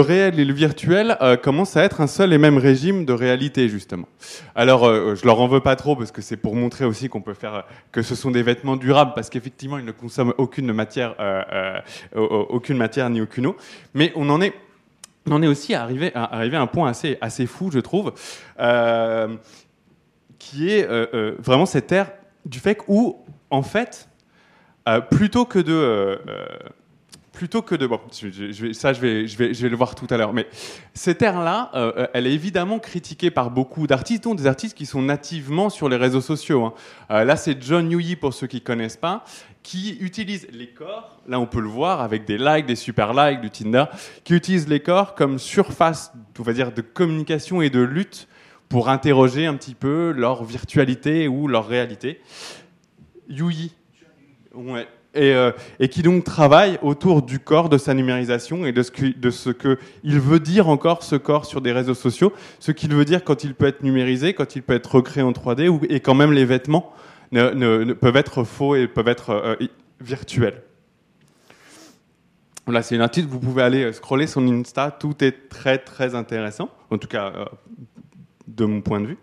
réel 0.00 0.40
et 0.40 0.46
le 0.46 0.54
virtuel 0.54 1.18
commencent 1.42 1.76
à 1.76 1.84
être 1.84 2.00
un 2.00 2.06
seul 2.06 2.32
et 2.32 2.38
même 2.38 2.56
régime 2.56 3.04
de 3.04 3.12
réalité, 3.12 3.68
justement. 3.68 4.08
Alors, 4.54 4.86
je 4.86 5.26
leur 5.26 5.40
en 5.40 5.46
veux 5.46 5.60
pas 5.60 5.76
trop 5.76 5.94
parce 5.94 6.10
que 6.10 6.22
c'est 6.22 6.38
pour 6.38 6.56
montrer 6.56 6.86
aussi 6.86 7.10
qu'on 7.10 7.20
peut 7.20 7.34
faire 7.34 7.64
que 7.92 8.00
ce 8.00 8.14
sont 8.14 8.30
des 8.30 8.42
vêtements 8.42 8.76
durables 8.76 9.12
parce 9.14 9.28
qu'effectivement, 9.28 9.76
ils 9.76 9.84
ne 9.84 9.92
consomment 9.92 10.32
aucune 10.38 10.72
matière, 10.72 11.14
aucune 12.14 12.78
matière 12.78 13.10
ni 13.10 13.20
aucune 13.20 13.46
eau. 13.46 13.56
Mais 13.92 14.10
on 14.16 14.30
en 14.30 14.40
est 14.40 14.54
aussi 15.46 15.74
arrivé, 15.74 16.12
arrivé 16.14 16.56
à 16.56 16.62
un 16.62 16.66
point 16.66 16.88
assez, 16.88 17.18
assez 17.20 17.44
fou, 17.44 17.70
je 17.70 17.80
trouve, 17.80 18.14
qui 20.38 20.70
est 20.70 20.88
vraiment 21.38 21.66
cette 21.66 21.92
ère 21.92 22.10
du 22.44 22.58
fait 22.58 22.78
où 22.88 23.16
en 23.50 23.62
fait, 23.62 24.08
euh, 24.88 25.00
plutôt 25.00 25.44
que 25.44 25.58
de 25.58 25.72
euh, 25.72 26.16
euh, 26.28 26.46
plutôt 27.32 27.62
que 27.62 27.74
de 27.74 27.86
bon, 27.86 28.00
ça 28.10 28.92
je 28.92 29.00
vais, 29.00 29.26
je 29.26 29.36
vais, 29.36 29.54
je 29.54 29.62
vais 29.62 29.68
le 29.68 29.76
voir 29.76 29.94
tout 29.94 30.06
à 30.10 30.16
l'heure, 30.16 30.32
mais 30.32 30.46
cette 30.92 31.20
ère-là, 31.20 31.72
elle 32.14 32.28
est 32.28 32.32
évidemment 32.32 32.78
critiquée 32.78 33.32
par 33.32 33.50
beaucoup 33.50 33.88
d'artistes, 33.88 34.22
dont 34.22 34.36
des 34.36 34.46
artistes 34.46 34.76
qui 34.76 34.86
sont 34.86 35.02
nativement 35.02 35.68
sur 35.68 35.88
les 35.88 35.96
réseaux 35.96 36.20
sociaux. 36.20 36.72
Hein. 37.10 37.24
là, 37.24 37.34
c'est 37.34 37.60
John 37.60 37.88
Newey 37.88 38.14
pour 38.14 38.34
ceux 38.34 38.46
qui 38.46 38.60
connaissent 38.60 38.96
pas, 38.96 39.24
qui 39.64 39.98
utilise 40.00 40.46
les 40.52 40.68
corps. 40.68 41.18
Là, 41.26 41.40
on 41.40 41.46
peut 41.46 41.60
le 41.60 41.66
voir 41.66 42.02
avec 42.02 42.24
des 42.24 42.38
likes, 42.38 42.66
des 42.66 42.76
super 42.76 43.12
likes, 43.12 43.40
du 43.40 43.50
Tinder, 43.50 43.86
qui 44.22 44.34
utilise 44.34 44.68
les 44.68 44.78
corps 44.78 45.16
comme 45.16 45.40
surface, 45.40 46.12
on 46.38 46.42
va 46.44 46.52
dire, 46.52 46.70
de 46.70 46.82
communication 46.82 47.62
et 47.62 47.68
de 47.70 47.80
lutte 47.80 48.28
pour 48.74 48.88
interroger 48.88 49.46
un 49.46 49.54
petit 49.54 49.76
peu 49.76 50.10
leur 50.10 50.42
virtualité 50.42 51.28
ou 51.28 51.46
leur 51.46 51.68
réalité. 51.68 52.20
Yui. 53.28 53.72
Euh, 55.14 55.52
et, 55.78 55.88
qui 55.88 56.02
donc 56.02 56.24
travaille 56.24 56.80
autour 56.82 57.22
du 57.22 57.38
corps, 57.38 57.68
de 57.68 57.78
sa 57.78 57.94
numérisation 57.94 58.66
et 58.66 58.72
de 58.72 58.82
ce, 58.82 59.50
que, 59.50 59.78
il 60.02 60.18
veut 60.18 60.40
dire 60.40 60.68
encore 60.68 61.04
ce 61.04 61.14
corps 61.14 61.44
sur 61.44 61.60
des 61.60 61.70
réseaux 61.70 61.94
sociaux, 61.94 62.32
ce 62.58 62.72
qu'il 62.72 62.92
veut 62.92 63.04
dire 63.04 63.22
quand 63.22 63.44
il 63.44 63.54
peut 63.54 63.66
être 63.66 63.84
numérisé, 63.84 64.34
quand 64.34 64.56
il 64.56 64.62
peut 64.64 64.74
être 64.74 64.96
recréé 64.96 65.22
en 65.22 65.30
3D, 65.30 65.68
ou, 65.68 65.80
et 65.88 66.00
quand 66.00 66.16
même 66.16 66.32
les 66.32 66.44
vêtements 66.44 66.92
peuvent 67.30 68.16
être 68.16 68.42
faux 68.42 68.74
et 68.74 68.88
peuvent 68.88 69.06
être 69.06 69.30
euh, 69.30 69.54
virtuels. 70.00 70.64
Voilà, 72.66 72.82
c'est 72.82 72.96
une 72.96 73.02
artiste, 73.02 73.28
vous 73.28 73.38
pouvez 73.38 73.62
aller 73.62 73.92
scroller 73.92 74.26
son 74.26 74.44
Insta, 74.48 74.90
tout 74.90 75.22
est 75.22 75.48
très 75.48 75.78
très 75.78 76.16
intéressant, 76.16 76.70
en 76.90 76.98
tout 76.98 77.06
cas 77.06 77.32
euh, 77.36 77.44
de 78.56 78.64
mon 78.64 78.80
point 78.80 79.00
de 79.00 79.06
vue. 79.06 79.18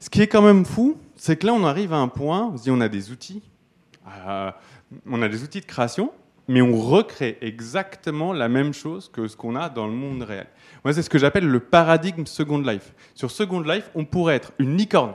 Ce 0.00 0.10
qui 0.10 0.22
est 0.22 0.26
quand 0.26 0.42
même 0.42 0.64
fou, 0.64 0.96
c'est 1.16 1.36
que 1.36 1.46
là, 1.46 1.52
on 1.52 1.64
arrive 1.64 1.92
à 1.92 1.98
un 1.98 2.08
point, 2.08 2.52
on 2.54 2.70
on 2.70 2.80
a 2.80 2.88
des 2.88 3.10
outils, 3.10 3.42
euh, 4.26 4.50
on 5.10 5.22
a 5.22 5.28
des 5.28 5.42
outils 5.42 5.60
de 5.60 5.66
création, 5.66 6.12
mais 6.48 6.62
on 6.62 6.76
recrée 6.76 7.38
exactement 7.40 8.32
la 8.32 8.48
même 8.48 8.72
chose 8.72 9.10
que 9.12 9.26
ce 9.26 9.36
qu'on 9.36 9.56
a 9.56 9.68
dans 9.68 9.86
le 9.86 9.92
monde 9.92 10.22
réel. 10.22 10.46
Moi, 10.84 10.94
c'est 10.94 11.02
ce 11.02 11.10
que 11.10 11.18
j'appelle 11.18 11.46
le 11.46 11.60
paradigme 11.60 12.24
Second 12.26 12.58
Life. 12.58 12.94
Sur 13.14 13.30
Second 13.30 13.60
Life, 13.60 13.90
on 13.94 14.04
pourrait 14.04 14.36
être 14.36 14.52
une 14.58 14.76
licorne 14.76 15.14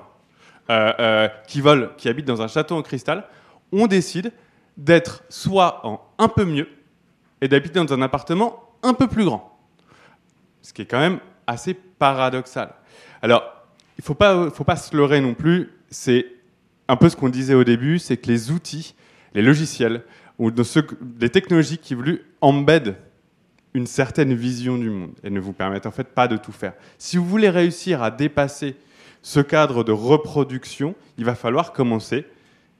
euh, 0.69 0.91
euh, 0.99 1.27
qui 1.47 1.61
vole, 1.61 1.91
qui 1.97 2.09
habite 2.09 2.25
dans 2.25 2.41
un 2.41 2.47
château 2.47 2.75
en 2.75 2.81
cristal. 2.81 3.25
On 3.71 3.87
décide 3.87 4.33
d'être 4.75 5.23
soit 5.29 5.85
en 5.85 6.01
un 6.17 6.27
peu 6.27 6.45
mieux 6.45 6.67
et 7.39 7.47
d'habiter 7.47 7.79
dans 7.83 7.93
un 7.93 8.01
appartement 8.01 8.75
un 8.83 8.93
peu 8.93 9.07
plus 9.07 9.25
grand. 9.25 9.57
Ce 10.61 10.73
qui 10.73 10.81
est 10.81 10.85
quand 10.85 10.99
même 10.99 11.19
assez 11.47 11.73
paradoxal. 11.73 12.73
Alors, 13.21 13.43
il 13.97 14.01
ne 14.01 14.03
faut 14.03 14.15
pas, 14.63 14.75
se 14.75 14.95
leurrer 14.95 15.21
non 15.21 15.33
plus. 15.33 15.69
C'est 15.89 16.25
un 16.87 16.95
peu 16.95 17.09
ce 17.09 17.15
qu'on 17.15 17.29
disait 17.29 17.53
au 17.53 17.63
début, 17.63 17.99
c'est 17.99 18.17
que 18.17 18.27
les 18.27 18.51
outils, 18.51 18.95
les 19.33 19.41
logiciels, 19.41 20.03
ou 20.39 20.49
les 21.19 21.29
technologies 21.29 21.77
qui 21.77 21.93
voulu 21.93 22.23
embed 22.41 22.95
une 23.73 23.85
certaine 23.87 24.33
vision 24.33 24.77
du 24.77 24.89
monde 24.89 25.13
et 25.23 25.29
ne 25.29 25.39
vous 25.39 25.53
permettent 25.53 25.85
en 25.85 25.91
fait 25.91 26.07
pas 26.07 26.27
de 26.27 26.35
tout 26.35 26.51
faire. 26.51 26.73
Si 26.97 27.17
vous 27.17 27.25
voulez 27.25 27.49
réussir 27.49 28.01
à 28.01 28.11
dépasser 28.11 28.75
ce 29.21 29.39
cadre 29.39 29.83
de 29.83 29.91
reproduction, 29.91 30.95
il 31.17 31.25
va 31.25 31.35
falloir 31.35 31.71
commencer, 31.71 32.25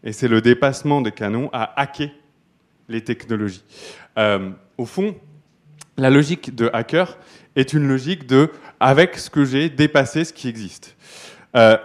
et 0.03 0.11
c'est 0.11 0.27
le 0.27 0.41
dépassement 0.41 1.01
des 1.01 1.11
canons, 1.11 1.49
à 1.53 1.79
hacker 1.79 2.09
les 2.89 3.03
technologies. 3.03 3.63
Euh, 4.17 4.49
au 4.77 4.85
fond, 4.85 5.15
la 5.97 6.09
logique 6.09 6.55
de 6.55 6.69
hacker 6.73 7.17
est 7.55 7.73
une 7.73 7.87
logique 7.87 8.27
de, 8.27 8.49
avec 8.79 9.17
ce 9.17 9.29
que 9.29 9.45
j'ai, 9.45 9.69
dépasser 9.69 10.23
ce 10.23 10.33
qui 10.33 10.47
existe. 10.47 10.95
Euh, 11.55 11.77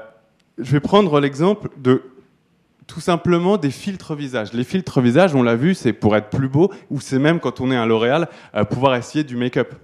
je 0.59 0.73
vais 0.73 0.81
prendre 0.81 1.21
l'exemple 1.21 1.69
de 1.77 2.03
tout 2.87 3.01
simplement 3.01 3.57
des 3.57 3.71
filtres 3.71 4.15
visage. 4.15 4.53
Les 4.53 4.65
filtres 4.65 5.01
visage, 5.01 5.35
on 5.35 5.43
l'a 5.43 5.57
vu, 5.57 5.75
c'est 5.75 5.93
pour 5.93 6.17
être 6.17 6.31
plus 6.31 6.49
beau, 6.49 6.73
ou 6.91 7.01
c'est 7.01 7.19
même 7.19 7.41
quand 7.41 7.61
on 7.61 7.71
est 7.73 7.77
un 7.77 7.87
L'Oréal, 7.87 8.29
euh, 8.55 8.65
pouvoir 8.65 8.95
essayer 8.95 9.25
du 9.25 9.37
make-up. 9.37 9.75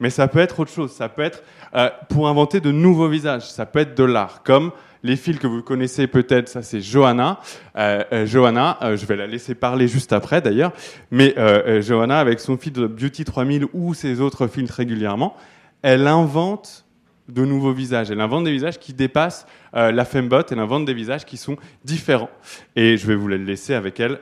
Mais 0.00 0.10
ça 0.10 0.28
peut 0.28 0.40
être 0.40 0.60
autre 0.60 0.70
chose, 0.72 0.92
ça 0.92 1.08
peut 1.08 1.22
être 1.22 1.42
euh, 1.74 1.88
pour 2.08 2.28
inventer 2.28 2.60
de 2.60 2.70
nouveaux 2.70 3.08
visages, 3.08 3.50
ça 3.50 3.64
peut 3.64 3.78
être 3.78 3.96
de 3.96 4.04
l'art, 4.04 4.42
comme 4.42 4.72
les 5.04 5.14
fils 5.14 5.38
que 5.38 5.46
vous 5.46 5.62
connaissez 5.62 6.08
peut-être, 6.08 6.48
ça 6.48 6.62
c'est 6.62 6.80
Johanna. 6.80 7.38
Euh, 7.76 8.26
Johanna, 8.26 8.78
je 8.96 9.06
vais 9.06 9.14
la 9.14 9.28
laisser 9.28 9.54
parler 9.54 9.86
juste 9.86 10.12
après 10.12 10.40
d'ailleurs, 10.40 10.72
mais 11.12 11.34
Johanna 11.80 12.18
avec 12.18 12.40
son 12.40 12.56
filtre 12.56 12.88
Beauty 12.88 13.24
3000 13.24 13.66
ou 13.72 13.94
ses 13.94 14.20
autres 14.20 14.48
filtres 14.48 14.74
régulièrement, 14.74 15.36
elle 15.82 16.08
invente 16.08 16.84
de 17.28 17.44
nouveaux 17.44 17.72
visages. 17.72 18.10
Elle 18.10 18.20
invente 18.20 18.44
des 18.44 18.52
visages 18.52 18.78
qui 18.78 18.92
dépassent 18.92 19.46
euh, 19.74 19.92
la 19.92 20.04
fembot, 20.04 20.42
elle 20.50 20.58
invente 20.58 20.84
des 20.84 20.94
visages 20.94 21.24
qui 21.24 21.36
sont 21.36 21.56
différents. 21.84 22.30
Et 22.76 22.96
je 22.96 23.06
vais 23.06 23.16
vous 23.16 23.28
les 23.28 23.38
laisser 23.38 23.74
avec 23.74 24.00
elle 24.00 24.20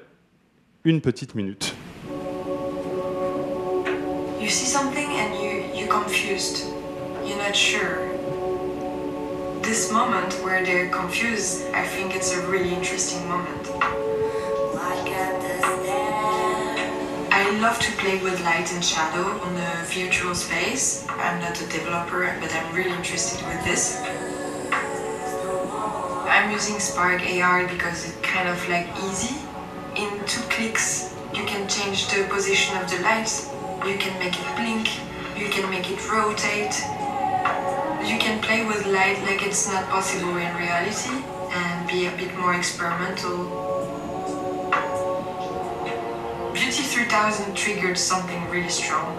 une 0.84 1.00
petite 1.00 1.34
minute. 1.34 1.74
You 4.40 4.48
see 4.48 4.66
something 4.66 5.06
and 5.06 5.34
you 5.40 5.82
you 5.82 5.88
confused. 5.88 6.64
You're 7.24 7.38
not 7.38 7.54
sure. 7.54 8.11
This 9.62 9.92
moment 9.92 10.34
where 10.42 10.64
they're 10.64 10.88
confused, 10.90 11.64
I 11.72 11.86
think 11.86 12.16
it's 12.16 12.32
a 12.34 12.46
really 12.48 12.74
interesting 12.74 13.26
moment. 13.28 13.70
I 17.30 17.58
love 17.60 17.78
to 17.78 17.92
play 17.92 18.18
with 18.22 18.42
light 18.42 18.72
and 18.74 18.84
shadow 18.84 19.22
on 19.40 19.56
a 19.56 19.84
virtual 19.84 20.34
space. 20.34 21.06
I'm 21.08 21.40
not 21.40 21.60
a 21.60 21.66
developer, 21.68 22.36
but 22.40 22.52
I'm 22.54 22.74
really 22.74 22.90
interested 22.90 23.40
with 23.46 23.64
this. 23.64 24.02
I'm 26.28 26.50
using 26.50 26.80
Spark 26.80 27.22
AR 27.22 27.66
because 27.68 28.04
it's 28.04 28.20
kind 28.20 28.48
of 28.48 28.68
like 28.68 28.88
easy. 29.04 29.36
In 29.96 30.10
two 30.26 30.42
clicks, 30.50 31.14
you 31.34 31.44
can 31.44 31.68
change 31.68 32.08
the 32.08 32.24
position 32.28 32.76
of 32.78 32.90
the 32.90 32.98
lights. 33.02 33.48
You 33.86 33.96
can 33.96 34.18
make 34.18 34.34
it 34.34 34.56
blink. 34.56 34.88
You 35.38 35.48
can 35.48 35.70
make 35.70 35.88
it 35.90 36.00
rotate. 36.10 36.74
You 38.04 38.18
can 38.18 38.40
play 38.42 38.66
with 38.66 38.86
light 38.86 39.22
like 39.22 39.46
it's 39.46 39.68
not 39.68 39.88
possible 39.88 40.36
in 40.36 40.56
reality 40.56 41.24
and 41.50 41.88
be 41.88 42.06
a 42.06 42.10
bit 42.16 42.36
more 42.36 42.54
experimental 42.54 43.72
Beauty 46.52 46.82
3000 46.82 47.56
triggered 47.56 47.96
something 47.96 48.48
really 48.50 48.68
strong. 48.68 49.16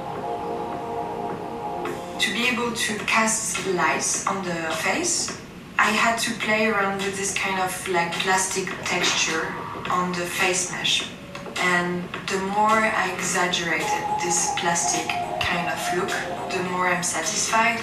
To 2.19 2.31
be 2.31 2.47
able 2.47 2.71
to 2.71 2.97
cast 3.05 3.65
lights 3.67 4.27
on 4.27 4.45
the 4.45 4.53
face, 4.83 5.35
I 5.79 5.89
had 5.89 6.17
to 6.19 6.31
play 6.39 6.67
around 6.67 6.97
with 6.97 7.17
this 7.17 7.33
kind 7.33 7.59
of 7.59 7.87
like 7.87 8.11
plastic 8.13 8.69
texture 8.85 9.51
on 9.89 10.11
the 10.11 10.25
face 10.25 10.71
mesh. 10.71 11.09
And 11.57 12.03
the 12.27 12.39
more 12.55 12.69
I 12.69 13.11
exaggerated 13.13 14.03
this 14.21 14.51
plastic 14.57 15.07
kind 15.41 15.67
of 15.69 15.79
look, 15.97 16.13
the 16.51 16.63
more 16.69 16.87
I'm 16.87 17.03
satisfied. 17.03 17.81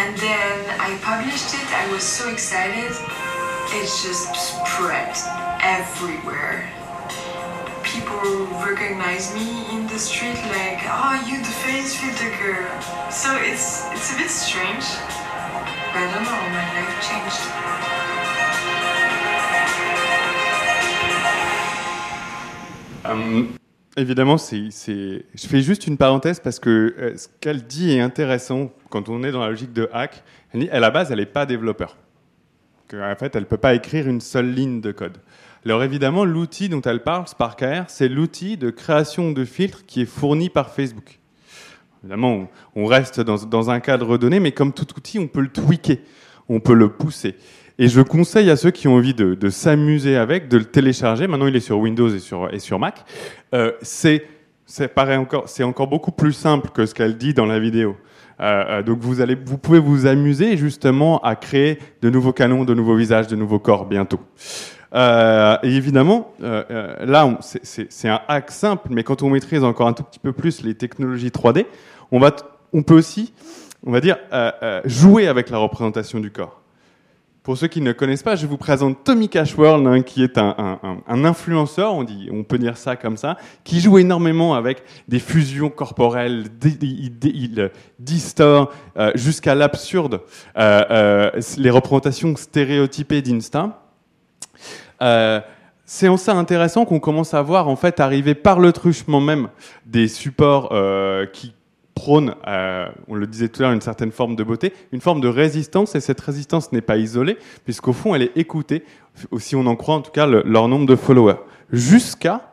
And 0.00 0.16
then 0.16 0.80
I 0.80 0.96
published 1.02 1.54
it, 1.54 1.66
I 1.74 1.90
was 1.92 2.02
so 2.02 2.30
excited. 2.30 2.92
It 3.70 3.86
just 4.02 4.34
spread 4.34 5.12
everywhere 5.60 6.70
people 7.98 8.46
recognize 8.64 9.34
me 9.34 9.64
in 9.72 9.86
the 9.86 9.98
street 9.98 10.36
like, 10.52 10.80
oh, 10.84 11.24
you 11.26 11.38
the 11.38 11.54
face 11.64 11.96
filter 11.96 12.30
girl. 12.40 12.68
So 13.10 13.34
it's, 13.40 13.84
it's 13.92 14.12
a 14.12 14.16
bit 14.18 14.30
strange. 14.30 14.84
I 15.94 16.04
don't 16.12 16.24
know, 16.24 16.40
my 16.52 16.64
life 16.76 16.94
changed. 17.08 17.42
Um, 23.04 23.58
évidemment, 23.98 24.36
je 24.38 25.26
fais 25.36 25.60
juste 25.60 25.86
une 25.86 25.96
parenthèse 25.96 26.40
parce 26.40 26.58
que 26.58 26.94
euh, 26.98 27.16
ce 27.16 27.28
qu'elle 27.40 27.64
dit 27.64 27.92
est 27.92 28.00
intéressant 28.00 28.70
quand 28.90 29.08
on 29.08 29.22
est 29.22 29.32
dans 29.32 29.40
la 29.40 29.50
logique 29.50 29.72
de 29.72 29.88
hack. 29.92 30.22
Elle 30.52 30.60
dit, 30.60 30.70
à 30.70 30.80
la 30.80 30.90
base, 30.90 31.12
elle 31.12 31.18
n'est 31.18 31.26
pas 31.26 31.46
développeur. 31.46 31.96
En 32.94 33.16
fait, 33.16 33.36
elle 33.36 33.42
ne 33.42 33.46
peut 33.46 33.58
pas 33.58 33.74
écrire 33.74 34.08
une 34.08 34.20
seule 34.20 34.50
ligne 34.50 34.80
de 34.80 34.92
code. 34.92 35.18
Alors 35.64 35.82
évidemment, 35.82 36.24
l'outil 36.24 36.68
dont 36.68 36.80
elle 36.80 37.02
parle, 37.02 37.28
SparkAR, 37.28 37.84
c'est 37.88 38.08
l'outil 38.08 38.56
de 38.56 38.70
création 38.70 39.32
de 39.32 39.44
filtres 39.44 39.84
qui 39.84 40.02
est 40.02 40.06
fourni 40.06 40.48
par 40.48 40.70
Facebook. 40.70 41.18
Évidemment, 42.02 42.48
on 42.76 42.86
reste 42.86 43.20
dans, 43.20 43.70
un 43.70 43.80
cadre 43.80 44.16
donné, 44.16 44.40
mais 44.40 44.52
comme 44.52 44.72
tout 44.72 44.86
outil, 44.96 45.18
on 45.18 45.26
peut 45.26 45.40
le 45.40 45.48
tweaker, 45.48 45.98
on 46.48 46.60
peut 46.60 46.74
le 46.74 46.88
pousser. 46.88 47.36
Et 47.80 47.86
je 47.88 48.00
conseille 48.00 48.50
à 48.50 48.56
ceux 48.56 48.72
qui 48.72 48.88
ont 48.88 48.96
envie 48.96 49.14
de, 49.14 49.50
s'amuser 49.50 50.16
avec, 50.16 50.48
de 50.48 50.58
le 50.58 50.64
télécharger. 50.64 51.28
Maintenant, 51.28 51.46
il 51.46 51.54
est 51.54 51.60
sur 51.60 51.78
Windows 51.78 52.08
et 52.08 52.18
sur, 52.18 52.52
et 52.52 52.58
sur 52.58 52.78
Mac. 52.78 53.04
Euh, 53.54 53.72
c'est 53.82 54.24
encore, 55.64 55.86
beaucoup 55.86 56.12
plus 56.12 56.32
simple 56.32 56.70
que 56.70 56.86
ce 56.86 56.94
qu'elle 56.94 57.16
dit 57.16 57.34
dans 57.34 57.46
la 57.46 57.58
vidéo. 57.58 57.96
Euh, 58.40 58.64
euh, 58.68 58.82
donc 58.82 58.98
vous, 59.00 59.20
allez, 59.20 59.34
vous 59.34 59.58
pouvez 59.58 59.78
vous 59.78 60.06
amuser 60.06 60.56
justement 60.56 61.18
à 61.20 61.36
créer 61.36 61.78
de 62.02 62.10
nouveaux 62.10 62.32
canons, 62.32 62.64
de 62.64 62.74
nouveaux 62.74 62.96
visages, 62.96 63.26
de 63.26 63.36
nouveaux 63.36 63.58
corps 63.58 63.86
bientôt. 63.86 64.20
Euh, 64.94 65.56
et 65.62 65.74
évidemment, 65.74 66.32
là, 66.40 67.38
c'est 67.40 68.08
un 68.08 68.20
hack 68.28 68.50
simple, 68.50 68.88
mais 68.90 69.04
quand 69.04 69.22
on 69.22 69.30
maîtrise 69.30 69.64
encore 69.64 69.86
un 69.88 69.92
tout 69.92 70.02
petit 70.02 70.18
peu 70.18 70.32
plus 70.32 70.62
les 70.62 70.74
technologies 70.74 71.28
3D, 71.28 71.66
on, 72.10 72.18
va 72.18 72.34
on 72.72 72.82
peut 72.82 72.94
aussi, 72.94 73.32
on 73.84 73.92
va 73.92 74.00
dire, 74.00 74.16
jouer 74.84 75.28
avec 75.28 75.50
la 75.50 75.58
représentation 75.58 76.20
du 76.20 76.30
corps. 76.30 76.60
Pour 77.48 77.56
ceux 77.56 77.68
qui 77.68 77.80
ne 77.80 77.92
connaissent 77.92 78.22
pas, 78.22 78.36
je 78.36 78.46
vous 78.46 78.58
présente 78.58 79.04
Tommy 79.04 79.30
Cashworld, 79.30 79.86
hein, 79.86 80.02
qui 80.02 80.22
est 80.22 80.36
un, 80.36 81.00
influenceur, 81.08 81.94
on, 81.94 82.04
dit, 82.04 82.28
on 82.30 82.44
peut 82.44 82.58
dire 82.58 82.76
ça 82.76 82.94
comme 82.94 83.16
ça, 83.16 83.38
qui 83.64 83.80
joue 83.80 83.96
énormément 83.96 84.54
avec 84.54 84.82
des 85.08 85.18
fusions 85.18 85.70
corporelles, 85.70 86.44
il 86.82 87.70
distord 87.98 88.70
euh, 88.98 89.12
jusqu'à 89.14 89.54
l'absurde 89.54 90.20
les 90.54 91.70
représentations 91.70 92.36
stéréotypées 92.36 93.22
d'Insta. 93.22 93.80
Euh, 95.00 95.40
c'est 95.86 96.08
en 96.08 96.18
ça 96.18 96.34
intéressant 96.34 96.84
qu'on 96.84 97.00
commence 97.00 97.32
à 97.32 97.40
voir 97.40 97.68
en 97.68 97.76
fait 97.76 97.98
arriver 97.98 98.34
par 98.34 98.60
le 98.60 98.72
truchement 98.72 99.22
même 99.22 99.48
des 99.86 100.06
supports 100.06 100.68
euh, 100.72 101.24
qui 101.24 101.54
prônent, 101.98 102.36
euh, 102.46 102.88
on 103.08 103.16
le 103.16 103.26
disait 103.26 103.48
tout 103.48 103.60
à 103.60 103.66
l'heure, 103.66 103.72
une 103.72 103.80
certaine 103.80 104.12
forme 104.12 104.36
de 104.36 104.44
beauté, 104.44 104.72
une 104.92 105.00
forme 105.00 105.20
de 105.20 105.26
résistance, 105.26 105.96
et 105.96 106.00
cette 106.00 106.20
résistance 106.20 106.70
n'est 106.70 106.80
pas 106.80 106.96
isolée, 106.96 107.36
puisqu'au 107.64 107.92
fond 107.92 108.14
elle 108.14 108.22
est 108.22 108.36
écoutée, 108.36 108.84
si 109.38 109.56
on 109.56 109.66
en 109.66 109.74
croit 109.74 109.96
en 109.96 110.00
tout 110.00 110.12
cas 110.12 110.26
leur 110.26 110.68
nombre 110.68 110.86
de 110.86 110.94
followers, 110.94 111.40
jusqu'à 111.72 112.52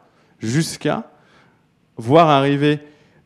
voir 1.97 2.29
arriver 2.29 2.79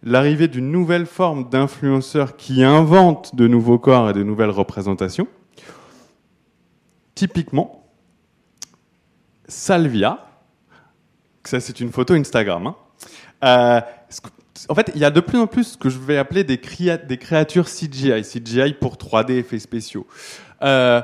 l'arrivée 0.03 0.49
d'une 0.49 0.71
nouvelle 0.71 1.05
forme 1.05 1.49
d'influenceurs 1.49 2.35
qui 2.35 2.63
inventent 2.63 3.33
de 3.35 3.47
nouveaux 3.47 3.79
corps 3.79 4.09
et 4.09 4.13
de 4.13 4.23
nouvelles 4.23 4.49
représentations. 4.49 5.27
Typiquement, 7.15 7.85
Salvia. 9.47 10.25
Ça, 11.45 11.59
c'est 11.59 11.79
une 11.79 11.91
photo 11.91 12.13
Instagram. 12.13 12.67
Hein. 12.67 12.75
Euh, 13.43 13.81
en 14.67 14.75
fait, 14.75 14.91
il 14.95 15.01
y 15.01 15.05
a 15.05 15.11
de 15.11 15.19
plus 15.19 15.37
en 15.37 15.47
plus 15.47 15.63
ce 15.63 15.77
que 15.77 15.89
je 15.89 15.99
vais 15.99 16.17
appeler 16.17 16.43
des, 16.43 16.57
créatures 16.57 17.67
CGI. 17.67 18.21
CGI 18.23 18.73
pour 18.73 18.95
3D, 18.95 19.31
effets 19.31 19.59
spéciaux. 19.59 20.05
Euh, 20.61 21.01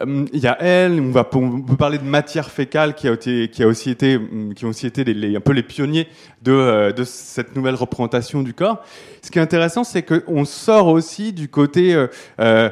Hum, 0.00 0.26
Il 0.32 0.38
y 0.38 0.46
a 0.46 0.56
elle, 0.60 1.00
on, 1.00 1.10
va, 1.10 1.24
peut 1.24 1.40
parler 1.76 1.98
de 1.98 2.04
matière 2.04 2.50
fécale 2.50 2.94
qui 2.94 3.08
a, 3.08 3.12
été, 3.12 3.48
qui 3.48 3.64
a 3.64 3.66
aussi 3.66 3.90
été, 3.90 4.16
hum, 4.16 4.54
qui 4.54 4.64
ont 4.64 4.68
aussi 4.68 4.86
été 4.86 5.02
un 5.36 5.40
peu 5.40 5.52
les 5.52 5.62
pionniers 5.64 6.06
de, 6.42 6.52
euh, 6.52 6.92
de 6.92 7.02
cette 7.02 7.56
nouvelle 7.56 7.74
représentation 7.74 8.42
du 8.42 8.54
corps. 8.54 8.84
Ce 9.22 9.30
qui 9.30 9.40
est 9.40 9.42
intéressant, 9.42 9.82
c'est 9.82 10.02
qu'on 10.02 10.44
sort 10.44 10.86
aussi 10.86 11.32
du 11.32 11.48
côté 11.48 12.06
euh, 12.40 12.70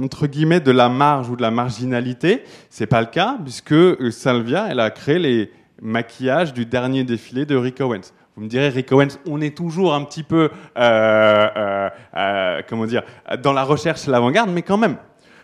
entre 0.00 0.26
guillemets 0.26 0.60
de 0.60 0.70
la 0.70 0.90
marge 0.90 1.30
ou 1.30 1.36
de 1.36 1.42
la 1.42 1.50
marginalité. 1.50 2.42
C'est 2.68 2.86
pas 2.86 3.00
le 3.00 3.06
cas 3.06 3.38
puisque 3.42 3.74
Salvia, 4.12 4.66
elle 4.70 4.80
a 4.80 4.90
créé 4.90 5.18
les 5.18 5.50
maquillages 5.80 6.52
du 6.52 6.66
dernier 6.66 7.04
défilé 7.04 7.46
de 7.46 7.56
Rick 7.56 7.80
Owens. 7.80 8.12
Vous 8.36 8.42
me 8.42 8.48
direz, 8.48 8.68
Rick 8.68 8.92
Owens, 8.92 9.18
on 9.26 9.40
est 9.40 9.56
toujours 9.56 9.94
un 9.94 10.04
petit 10.04 10.22
peu, 10.22 10.50
euh, 10.76 11.48
euh, 11.56 11.88
euh, 12.14 12.60
comment 12.68 12.84
dire, 12.84 13.02
dans 13.42 13.54
la 13.54 13.64
recherche 13.64 14.06
l'avant-garde, 14.06 14.50
mais 14.50 14.60
quand 14.60 14.76
même. 14.76 14.98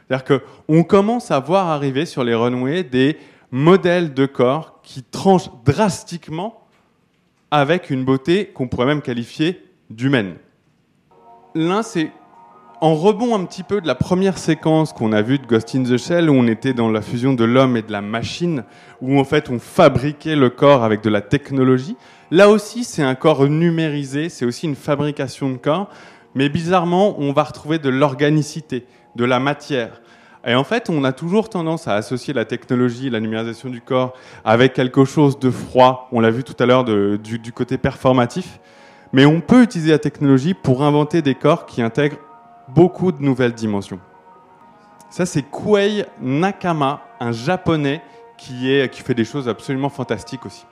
C'est-à-dire 0.06 0.40
qu'on 0.40 0.84
commence 0.84 1.30
à 1.30 1.40
voir 1.40 1.68
arriver 1.68 2.04
sur 2.04 2.22
les 2.22 2.34
runways 2.34 2.82
des 2.82 3.16
modèles 3.50 4.12
de 4.12 4.26
corps 4.26 4.80
qui 4.82 5.02
tranchent 5.02 5.48
drastiquement 5.64 6.66
avec 7.50 7.88
une 7.88 8.04
beauté 8.04 8.48
qu'on 8.48 8.68
pourrait 8.68 8.86
même 8.86 9.00
qualifier 9.00 9.64
d'humaine. 9.88 10.34
L'un, 11.54 11.82
c'est 11.82 12.10
en 12.82 12.94
rebond 12.94 13.34
un 13.34 13.44
petit 13.44 13.62
peu 13.62 13.80
de 13.80 13.86
la 13.86 13.94
première 13.94 14.36
séquence 14.36 14.92
qu'on 14.92 15.12
a 15.12 15.22
vue 15.22 15.38
de 15.38 15.46
Ghost 15.46 15.74
in 15.74 15.84
the 15.84 15.96
Shell, 15.96 16.28
où 16.28 16.34
on 16.34 16.46
était 16.46 16.74
dans 16.74 16.90
la 16.90 17.00
fusion 17.00 17.32
de 17.32 17.44
l'homme 17.44 17.76
et 17.76 17.82
de 17.82 17.92
la 17.92 18.02
machine, 18.02 18.64
où 19.00 19.18
en 19.18 19.24
fait 19.24 19.48
on 19.48 19.58
fabriquait 19.58 20.36
le 20.36 20.50
corps 20.50 20.82
avec 20.82 21.00
de 21.00 21.08
la 21.08 21.22
technologie. 21.22 21.96
Là 22.32 22.48
aussi, 22.48 22.82
c'est 22.84 23.02
un 23.02 23.14
corps 23.14 23.46
numérisé, 23.46 24.30
c'est 24.30 24.46
aussi 24.46 24.64
une 24.64 24.74
fabrication 24.74 25.50
de 25.50 25.58
corps, 25.58 25.90
mais 26.34 26.48
bizarrement, 26.48 27.14
on 27.18 27.30
va 27.34 27.42
retrouver 27.42 27.78
de 27.78 27.90
l'organicité, 27.90 28.86
de 29.16 29.26
la 29.26 29.38
matière. 29.38 30.00
Et 30.46 30.54
en 30.54 30.64
fait, 30.64 30.88
on 30.88 31.04
a 31.04 31.12
toujours 31.12 31.50
tendance 31.50 31.88
à 31.88 31.94
associer 31.94 32.32
la 32.32 32.46
technologie, 32.46 33.10
la 33.10 33.20
numérisation 33.20 33.68
du 33.68 33.82
corps, 33.82 34.14
avec 34.46 34.72
quelque 34.72 35.04
chose 35.04 35.38
de 35.38 35.50
froid. 35.50 36.08
On 36.10 36.20
l'a 36.20 36.30
vu 36.30 36.42
tout 36.42 36.56
à 36.58 36.64
l'heure 36.64 36.84
du, 36.84 37.52
côté 37.54 37.76
performatif. 37.76 38.60
Mais 39.12 39.26
on 39.26 39.42
peut 39.42 39.62
utiliser 39.62 39.90
la 39.90 39.98
technologie 39.98 40.54
pour 40.54 40.82
inventer 40.82 41.20
des 41.20 41.34
corps 41.34 41.66
qui 41.66 41.82
intègrent 41.82 42.16
beaucoup 42.68 43.12
de 43.12 43.22
nouvelles 43.22 43.52
dimensions. 43.52 44.00
Ça, 45.10 45.26
c'est 45.26 45.42
Kuei 45.42 46.06
Nakama, 46.18 47.02
un 47.20 47.32
japonais 47.32 48.00
qui 48.38 48.88
fait 49.04 49.12
des 49.12 49.26
choses 49.26 49.50
absolument 49.50 49.90
fantastiques 49.90 50.46
aussi. 50.46 50.64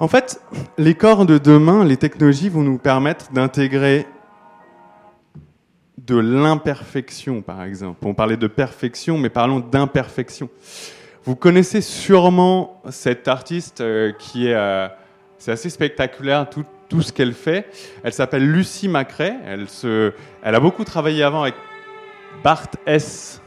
En 0.00 0.08
fait, 0.08 0.40
les 0.78 0.94
corps 0.94 1.26
de 1.26 1.36
demain, 1.36 1.84
les 1.84 1.98
technologies 1.98 2.48
vont 2.48 2.62
nous 2.62 2.78
permettre 2.78 3.32
d'intégrer 3.32 4.06
de 5.98 6.16
l'imperfection, 6.16 7.42
par 7.42 7.62
exemple. 7.64 8.06
On 8.06 8.14
parlait 8.14 8.38
de 8.38 8.46
perfection, 8.46 9.18
mais 9.18 9.28
parlons 9.28 9.60
d'imperfection. 9.60 10.48
Vous 11.24 11.36
connaissez 11.36 11.82
sûrement 11.82 12.80
cette 12.88 13.28
artiste 13.28 13.82
euh, 13.82 14.12
qui 14.18 14.46
est, 14.46 14.54
euh, 14.54 14.88
c'est 15.36 15.52
assez 15.52 15.68
spectaculaire 15.68 16.48
tout, 16.48 16.64
tout 16.88 17.02
ce 17.02 17.12
qu'elle 17.12 17.34
fait. 17.34 17.66
Elle 18.02 18.14
s'appelle 18.14 18.50
Lucie 18.50 18.88
Macrae. 18.88 19.36
Elle 19.44 19.68
se, 19.68 20.14
elle 20.42 20.54
a 20.54 20.60
beaucoup 20.60 20.84
travaillé 20.84 21.22
avant 21.22 21.42
avec 21.42 21.56
Bart 22.42 22.68
S. 22.86 23.42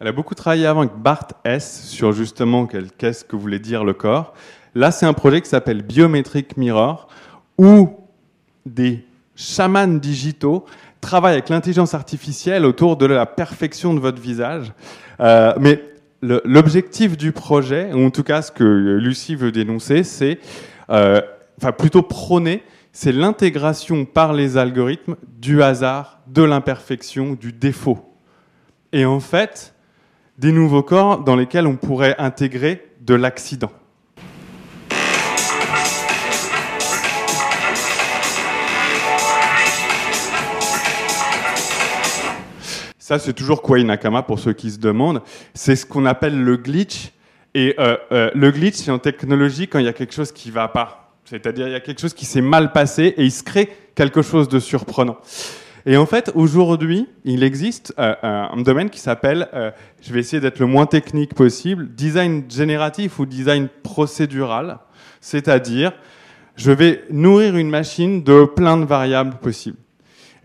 Elle 0.00 0.06
a 0.06 0.12
beaucoup 0.12 0.36
travaillé 0.36 0.64
avant 0.64 0.82
avec 0.82 0.94
Bart 0.94 1.26
S 1.44 1.82
sur 1.86 2.12
justement 2.12 2.66
qu'est-ce 2.66 3.24
que 3.24 3.34
voulait 3.34 3.58
dire 3.58 3.82
le 3.82 3.94
corps. 3.94 4.32
Là, 4.76 4.92
c'est 4.92 5.06
un 5.06 5.12
projet 5.12 5.40
qui 5.40 5.48
s'appelle 5.48 5.82
Biometric 5.82 6.56
Mirror, 6.56 7.08
où 7.58 7.96
des 8.64 9.04
chamans 9.34 9.88
digitaux 9.88 10.64
travaillent 11.00 11.32
avec 11.32 11.48
l'intelligence 11.48 11.94
artificielle 11.94 12.64
autour 12.64 12.96
de 12.96 13.06
la 13.06 13.26
perfection 13.26 13.92
de 13.92 13.98
votre 13.98 14.22
visage. 14.22 14.72
Euh, 15.18 15.52
mais 15.58 15.82
l'objectif 16.22 17.16
du 17.16 17.32
projet, 17.32 17.92
ou 17.92 18.06
en 18.06 18.10
tout 18.10 18.22
cas 18.22 18.42
ce 18.42 18.52
que 18.52 18.62
Lucie 18.62 19.34
veut 19.34 19.50
dénoncer, 19.50 20.04
c'est, 20.04 20.38
euh, 20.90 21.20
enfin 21.60 21.72
plutôt 21.72 22.02
prôner, 22.02 22.62
c'est 22.92 23.12
l'intégration 23.12 24.04
par 24.04 24.32
les 24.32 24.56
algorithmes 24.56 25.16
du 25.40 25.60
hasard, 25.60 26.20
de 26.28 26.42
l'imperfection, 26.42 27.34
du 27.34 27.52
défaut. 27.52 27.98
Et 28.92 29.04
en 29.04 29.18
fait, 29.18 29.74
des 30.38 30.52
nouveaux 30.52 30.84
corps 30.84 31.24
dans 31.24 31.34
lesquels 31.34 31.66
on 31.66 31.76
pourrait 31.76 32.14
intégrer 32.18 32.86
de 33.00 33.14
l'accident. 33.14 33.72
Ça, 42.98 43.18
c'est 43.18 43.32
toujours 43.32 43.62
Kwai 43.62 43.84
Nakama 43.84 44.22
pour 44.22 44.38
ceux 44.38 44.52
qui 44.52 44.70
se 44.70 44.78
demandent. 44.78 45.22
C'est 45.54 45.76
ce 45.76 45.86
qu'on 45.86 46.04
appelle 46.04 46.38
le 46.38 46.56
glitch. 46.56 47.12
Et 47.54 47.74
euh, 47.78 47.96
euh, 48.12 48.30
le 48.34 48.50
glitch, 48.50 48.74
c'est 48.74 48.90
en 48.90 48.98
technologie 48.98 49.66
quand 49.66 49.78
il 49.78 49.86
y 49.86 49.88
a 49.88 49.94
quelque 49.94 50.12
chose 50.12 50.30
qui 50.30 50.50
va 50.50 50.68
pas. 50.68 51.14
C'est-à-dire, 51.24 51.66
il 51.66 51.72
y 51.72 51.74
a 51.76 51.80
quelque 51.80 52.00
chose 52.00 52.12
qui 52.12 52.26
s'est 52.26 52.42
mal 52.42 52.72
passé 52.72 53.14
et 53.16 53.24
il 53.24 53.32
se 53.32 53.42
crée 53.42 53.70
quelque 53.94 54.20
chose 54.20 54.48
de 54.48 54.58
surprenant. 54.58 55.16
Et 55.86 55.96
en 55.96 56.06
fait, 56.06 56.30
aujourd'hui, 56.34 57.08
il 57.24 57.42
existe 57.42 57.94
euh, 57.98 58.14
un 58.22 58.60
domaine 58.60 58.90
qui 58.90 59.00
s'appelle, 59.00 59.48
euh, 59.54 59.70
je 60.00 60.12
vais 60.12 60.20
essayer 60.20 60.40
d'être 60.40 60.58
le 60.58 60.66
moins 60.66 60.86
technique 60.86 61.34
possible, 61.34 61.88
design 61.94 62.44
génératif 62.48 63.18
ou 63.18 63.26
design 63.26 63.68
procédural. 63.82 64.78
C'est-à-dire, 65.20 65.92
je 66.56 66.72
vais 66.72 67.04
nourrir 67.10 67.56
une 67.56 67.70
machine 67.70 68.22
de 68.22 68.44
plein 68.44 68.76
de 68.76 68.84
variables 68.84 69.36
possibles. 69.36 69.78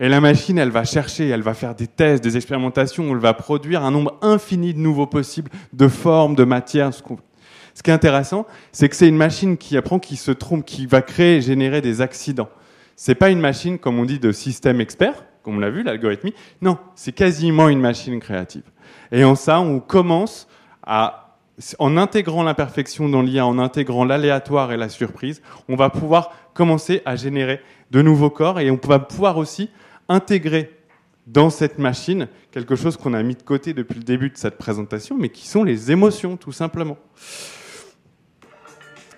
Et 0.00 0.08
la 0.08 0.20
machine, 0.20 0.58
elle 0.58 0.70
va 0.70 0.84
chercher, 0.84 1.28
elle 1.28 1.42
va 1.42 1.54
faire 1.54 1.74
des 1.74 1.86
tests, 1.86 2.22
des 2.22 2.36
expérimentations, 2.36 3.08
elle 3.12 3.18
va 3.18 3.32
produire 3.32 3.84
un 3.84 3.90
nombre 3.90 4.18
infini 4.22 4.74
de 4.74 4.78
nouveaux 4.78 5.06
possibles, 5.06 5.50
de 5.72 5.88
formes, 5.88 6.34
de 6.34 6.44
matières. 6.44 6.92
Ce, 6.92 7.02
qu'on 7.02 7.18
ce 7.74 7.82
qui 7.82 7.90
est 7.90 7.94
intéressant, 7.94 8.46
c'est 8.72 8.88
que 8.88 8.96
c'est 8.96 9.08
une 9.08 9.16
machine 9.16 9.56
qui 9.56 9.76
apprend, 9.76 9.98
qui 9.98 10.16
se 10.16 10.30
trompe, 10.30 10.64
qui 10.64 10.86
va 10.86 11.02
créer 11.02 11.36
et 11.36 11.40
générer 11.40 11.80
des 11.80 12.00
accidents. 12.00 12.48
C'est 12.96 13.14
pas 13.14 13.30
une 13.30 13.40
machine, 13.40 13.78
comme 13.78 13.98
on 13.98 14.04
dit, 14.04 14.18
de 14.18 14.32
système 14.32 14.80
expert, 14.80 15.24
comme 15.42 15.56
on 15.56 15.60
l'a 15.60 15.70
vu, 15.70 15.82
l'algorithmie. 15.82 16.34
Non, 16.62 16.78
c'est 16.94 17.12
quasiment 17.12 17.68
une 17.68 17.80
machine 17.80 18.20
créative. 18.20 18.62
Et 19.12 19.24
en 19.24 19.34
ça, 19.34 19.60
on 19.60 19.80
commence 19.80 20.48
à, 20.82 21.38
en 21.78 21.96
intégrant 21.96 22.42
l'imperfection 22.42 23.08
dans 23.08 23.22
l'IA, 23.22 23.46
en 23.46 23.58
intégrant 23.58 24.04
l'aléatoire 24.04 24.72
et 24.72 24.76
la 24.76 24.88
surprise, 24.88 25.42
on 25.68 25.76
va 25.76 25.90
pouvoir 25.90 26.32
commencer 26.54 27.02
à 27.04 27.16
générer 27.16 27.60
de 27.90 28.02
nouveaux 28.02 28.30
corps 28.30 28.60
et 28.60 28.70
on 28.70 28.78
va 28.82 28.98
pouvoir 28.98 29.36
aussi 29.36 29.70
intégrer 30.08 30.70
dans 31.26 31.50
cette 31.50 31.78
machine 31.78 32.28
quelque 32.50 32.76
chose 32.76 32.96
qu'on 32.96 33.14
a 33.14 33.22
mis 33.22 33.34
de 33.34 33.42
côté 33.42 33.72
depuis 33.72 33.98
le 33.98 34.04
début 34.04 34.30
de 34.30 34.36
cette 34.36 34.58
présentation, 34.58 35.16
mais 35.18 35.30
qui 35.30 35.48
sont 35.48 35.64
les 35.64 35.90
émotions, 35.90 36.36
tout 36.36 36.52
simplement. 36.52 36.98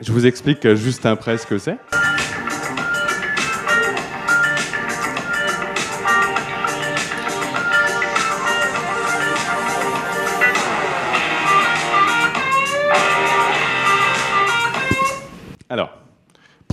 Je 0.01 0.13
vous 0.13 0.27
explique 0.27 0.75
juste 0.75 1.07
après 1.07 1.39
ce 1.39 1.47
que 1.47 1.59
c'est. 1.59 1.79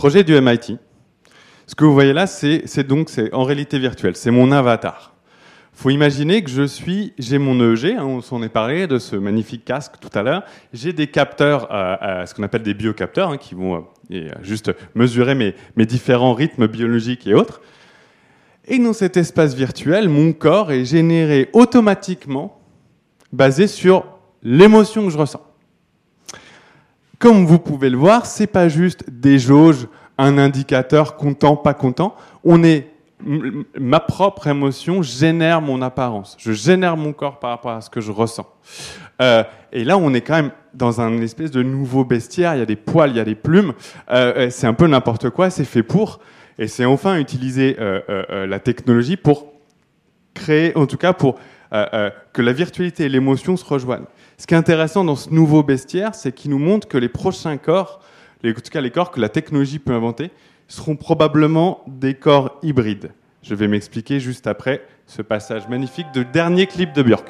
Projet 0.04 0.26
du 0.26 0.34
MIT. 0.34 0.80
Ce 1.66 1.76
que 1.76 1.86
vous 1.86 1.94
voyez 1.94 2.12
là, 2.12 2.28
c'est 2.28 2.84
donc 2.84 3.10
en 3.32 3.46
réalité 3.46 3.80
virtuelle. 3.80 4.18
C'est 4.18 4.32
mon 4.32 4.52
avatar. 4.52 5.13
Faut 5.72 5.92
imaginer 5.92 6.44
que 6.44 6.50
je 6.50 6.63
suis, 6.63 7.13
j'ai 7.18 7.38
mon 7.38 7.58
EEG, 7.58 7.96
hein, 7.98 8.04
on 8.04 8.20
s'en 8.20 8.44
est 8.44 8.50
parlé 8.50 8.86
de 8.86 9.00
ce 9.00 9.16
magnifique 9.16 9.63
casque 9.63 9.94
tout 10.02 10.10
à 10.13 10.22
l'heure. 10.22 10.44
J'ai 10.74 10.92
des 10.92 11.08
capteurs, 11.08 11.72
euh, 11.72 11.96
euh, 12.02 12.26
ce 12.26 12.34
qu'on 12.34 12.44
appelle 12.44 12.63
des 12.63 12.74
biocapteurs, 12.74 13.30
hein, 13.30 13.38
qui 13.38 13.56
vont 13.56 13.86
euh, 14.12 14.28
juste 14.42 14.74
mesurer 14.94 15.36
mes, 15.36 15.56
mes 15.78 15.86
différents 15.86 16.34
rythmes 16.34 16.68
biologiques 16.68 17.26
et 17.26 17.34
autres. 17.34 17.62
Et 18.68 18.80
dans 18.80 18.92
cet 18.92 19.16
espace 19.16 19.56
virtuel, 19.56 20.10
mon 20.10 20.34
corps 20.34 20.74
est 20.74 20.84
généré 20.84 21.50
automatiquement, 21.54 22.60
basé 23.32 23.68
sur 23.68 24.04
l'émotion 24.42 25.06
que 25.06 25.12
je 25.12 25.18
ressens. 25.18 25.53
Comme 27.24 27.46
vous 27.46 27.58
pouvez 27.58 27.90
le 27.90 27.96
voir, 27.96 28.26
c'est 28.26 28.48
pas 28.48 28.68
juste 28.68 29.10
des 29.10 29.40
jauges, 29.40 29.88
un 30.18 30.38
indicateur 30.38 31.16
content, 31.16 31.56
pas 31.56 31.74
content. 31.74 32.18
On 32.44 32.66
est 32.66 32.88
ma 33.80 34.02
propre 34.02 34.48
émotion 34.48 35.02
génère 35.02 35.62
mon 35.62 35.82
apparence. 35.82 36.36
Je 36.38 36.52
génère 36.52 36.98
mon 36.98 37.14
corps 37.14 37.40
par 37.40 37.52
rapport 37.52 37.72
à 37.72 37.80
ce 37.80 37.90
que 37.90 38.02
je 38.02 38.12
ressens. 38.12 38.46
Euh, 39.22 39.46
et 39.72 39.86
là, 39.86 39.98
on 39.98 40.14
est 40.14 40.20
quand 40.20 40.34
même 40.34 40.52
dans 40.74 41.00
un 41.00 41.22
espèce 41.22 41.52
de 41.52 41.64
nouveau 41.64 42.04
bestiaire. 42.04 42.56
Il 42.56 42.60
y 42.60 42.62
a 42.62 42.66
des 42.66 42.76
poils, 42.76 43.12
il 43.12 43.16
y 43.16 43.22
a 43.22 43.24
des 43.24 43.36
plumes. 43.36 43.72
Euh, 44.12 44.50
c'est 44.50 44.68
un 44.68 44.74
peu 44.74 44.88
n'importe 44.88 45.30
quoi. 45.30 45.50
C'est 45.50 45.64
fait 45.64 45.82
pour. 45.82 46.20
Et 46.60 46.68
c'est 46.68 46.84
enfin 46.84 47.18
utiliser 47.20 47.78
euh, 47.80 48.46
la 48.46 48.60
technologie 48.60 49.16
pour 49.16 49.48
créer, 50.34 50.76
en 50.76 50.88
tout 50.88 50.98
cas 50.98 51.14
pour 51.14 51.40
que 51.72 52.42
la 52.42 52.54
virtualité 52.54 53.06
et 53.06 53.10
l'émotion 53.10 53.58
se 53.58 53.66
rejoignent. 53.66 54.06
Ce 54.38 54.48
qui 54.48 54.54
est 54.54 54.58
intéressant 54.58 55.04
dans 55.04 55.15
ce 55.15 55.30
nouveau 55.30 55.63
bestiaire, 55.63 56.15
c'est 56.15 56.32
qu'il 56.32 56.52
nous 56.52 56.60
montre 56.60 56.88
que 56.88 56.98
les 56.98 57.10
prochains 57.10 57.58
corps, 57.58 58.02
en 58.46 58.52
tout 58.52 58.62
cas 58.72 58.82
les 58.82 58.91
corps 58.91 59.12
que 59.12 59.19
la 59.19 59.30
technologie 59.30 59.80
peut 59.80 59.93
inventer, 59.93 60.32
seront 60.67 60.96
probablement 60.96 61.84
des 61.88 62.13
corps 62.13 62.58
hybrides. 62.63 63.12
Je 63.41 63.56
vais 63.56 63.67
m'expliquer 63.67 64.19
juste 64.19 64.48
après 64.48 64.86
ce 65.06 65.22
passage 65.22 65.67
magnifique 65.67 66.08
de 66.13 66.24
dernier 66.24 66.65
clip 66.65 66.93
de 66.93 67.04
Björk. 67.04 67.30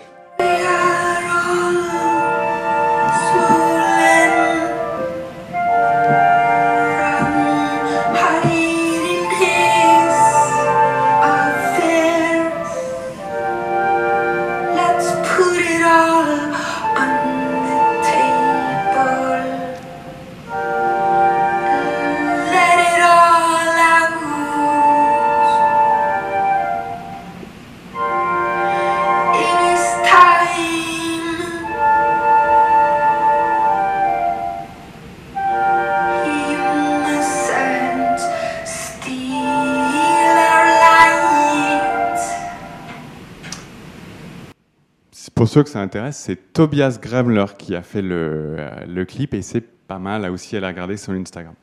Ceux 45.54 45.62
que 45.62 45.70
ça 45.70 45.82
intéresse, 45.82 46.18
c'est 46.18 46.52
Tobias 46.52 46.98
Gremler 47.00 47.46
qui 47.60 47.76
a 47.76 47.84
fait 47.84 48.02
le, 48.02 48.56
euh, 48.58 48.86
le 48.88 49.06
clip 49.06 49.36
et 49.36 49.44
c'est 49.44 49.62
pas 49.62 50.00
mal 50.00 50.24
là 50.24 50.32
aussi 50.32 50.58
à 50.58 50.60
la 50.60 50.70
regarder 50.70 50.98
sur 50.98 51.14
Instagram. 51.14 51.54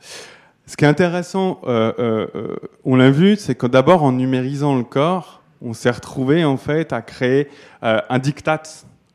Ce 0.64 0.76
qui 0.76 0.84
est 0.84 0.88
intéressant, 0.88 1.60
euh, 1.64 1.92
euh, 1.98 2.54
on 2.84 2.94
l'a 2.94 3.10
vu, 3.10 3.34
c'est 3.34 3.56
que 3.56 3.66
d'abord 3.66 4.04
en 4.04 4.12
numérisant 4.12 4.76
le 4.76 4.84
corps, 4.84 5.42
on 5.60 5.72
s'est 5.72 5.90
retrouvé 5.90 6.44
en 6.44 6.56
fait 6.56 6.92
à 6.92 7.02
créer 7.02 7.48
un 7.82 8.18
diktat 8.20 8.62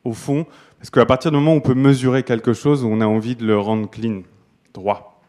au 0.04 0.12
fond, 0.12 0.44
parce 0.78 0.90
qu'à 0.90 1.06
partir 1.06 1.30
du 1.30 1.38
moment 1.38 1.54
où 1.54 1.56
on 1.56 1.60
peut 1.60 1.74
mesurer 1.74 2.22
quelque 2.22 2.52
chose, 2.52 2.84
on 2.84 3.00
a 3.00 3.06
envie 3.06 3.34
de 3.34 3.46
le 3.46 3.58
rendre 3.58 3.88
clean, 3.88 4.20
droit. 4.74 5.22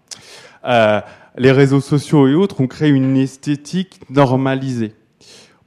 Les 1.38 1.52
réseaux 1.52 1.80
sociaux 1.80 2.28
et 2.28 2.34
autres 2.34 2.60
ont 2.60 2.68
créé 2.68 2.90
une 2.90 3.16
esthétique 3.16 4.02
normalisée. 4.10 4.94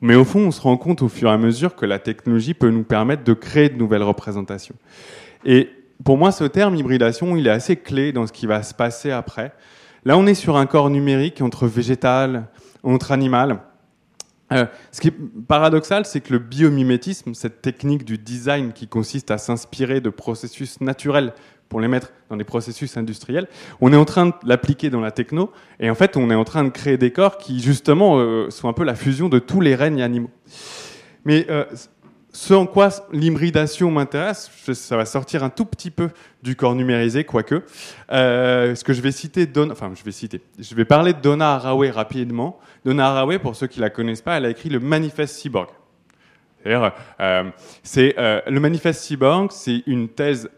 Mais 0.00 0.14
au 0.14 0.24
fond, 0.24 0.40
on 0.40 0.50
se 0.50 0.60
rend 0.60 0.76
compte 0.76 1.02
au 1.02 1.08
fur 1.08 1.28
et 1.28 1.32
à 1.32 1.38
mesure 1.38 1.76
que 1.76 1.86
la 1.86 1.98
technologie 1.98 2.54
peut 2.54 2.70
nous 2.70 2.84
permettre 2.84 3.24
de 3.24 3.34
créer 3.34 3.68
de 3.68 3.76
nouvelles 3.76 4.02
représentations. 4.02 4.76
Et 5.44 5.68
pour 6.04 6.16
moi, 6.16 6.32
ce 6.32 6.44
terme 6.44 6.74
hybridation, 6.74 7.36
il 7.36 7.46
est 7.46 7.50
assez 7.50 7.76
clé 7.76 8.12
dans 8.12 8.26
ce 8.26 8.32
qui 8.32 8.46
va 8.46 8.62
se 8.62 8.72
passer 8.72 9.10
après. 9.10 9.52
Là, 10.04 10.16
on 10.16 10.26
est 10.26 10.34
sur 10.34 10.56
un 10.56 10.66
corps 10.66 10.88
numérique 10.88 11.42
entre 11.42 11.66
végétal, 11.66 12.48
entre 12.82 13.12
animal. 13.12 13.60
Euh, 14.52 14.64
ce 14.90 15.00
qui 15.00 15.08
est 15.08 15.14
paradoxal, 15.46 16.06
c'est 16.06 16.20
que 16.20 16.32
le 16.32 16.38
biomimétisme, 16.38 17.34
cette 17.34 17.60
technique 17.60 18.04
du 18.04 18.18
design 18.18 18.72
qui 18.72 18.88
consiste 18.88 19.30
à 19.30 19.38
s'inspirer 19.38 20.00
de 20.00 20.10
processus 20.10 20.80
naturels 20.80 21.34
pour 21.70 21.80
les 21.80 21.88
mettre 21.88 22.12
dans 22.28 22.36
des 22.36 22.44
processus 22.44 22.98
industriels, 22.98 23.48
on 23.80 23.92
est 23.94 23.96
en 23.96 24.04
train 24.04 24.26
de 24.26 24.34
l'appliquer 24.44 24.90
dans 24.90 25.00
la 25.00 25.12
techno, 25.12 25.50
et 25.78 25.88
en 25.88 25.94
fait, 25.94 26.18
on 26.18 26.30
est 26.30 26.34
en 26.34 26.44
train 26.44 26.64
de 26.64 26.68
créer 26.68 26.98
des 26.98 27.12
corps 27.12 27.38
qui, 27.38 27.60
justement, 27.60 28.18
euh, 28.18 28.50
sont 28.50 28.68
un 28.68 28.74
peu 28.74 28.84
la 28.84 28.96
fusion 28.96 29.30
de 29.30 29.38
tous 29.38 29.62
les 29.62 29.74
règnes 29.76 30.02
animaux. 30.02 30.30
Mais 31.24 31.46
euh, 31.48 31.64
ce 32.32 32.54
en 32.54 32.66
quoi 32.66 32.88
l'hybridation 33.12 33.90
m'intéresse, 33.90 34.50
ça 34.72 34.96
va 34.96 35.04
sortir 35.04 35.44
un 35.44 35.50
tout 35.50 35.64
petit 35.64 35.90
peu 35.90 36.10
du 36.42 36.56
corps 36.56 36.74
numérisé, 36.74 37.22
quoique. 37.24 37.62
Euh, 38.10 38.74
ce 38.74 38.82
que 38.82 38.92
je 38.92 39.00
vais 39.00 39.12
citer, 39.12 39.46
Don- 39.46 39.70
enfin, 39.70 39.92
je 39.94 40.02
vais 40.02 40.12
citer, 40.12 40.40
je 40.58 40.74
vais 40.74 40.84
parler 40.84 41.12
de 41.12 41.20
Donna 41.20 41.54
Haraway 41.54 41.90
rapidement. 41.90 42.58
Donna 42.84 43.10
Haraway, 43.10 43.38
pour 43.38 43.54
ceux 43.54 43.68
qui 43.68 43.78
la 43.78 43.90
connaissent 43.90 44.22
pas, 44.22 44.36
elle 44.36 44.44
a 44.44 44.50
écrit 44.50 44.70
le 44.70 44.80
Manifeste 44.80 45.36
Cyborg. 45.36 45.68
Euh, 46.66 47.50
c'est 47.82 48.14
euh, 48.18 48.40
le 48.46 48.60
manifeste 48.60 49.00
cyborg, 49.00 49.50
c'est 49.52 49.82
une 49.86 50.08
thèse 50.08 50.48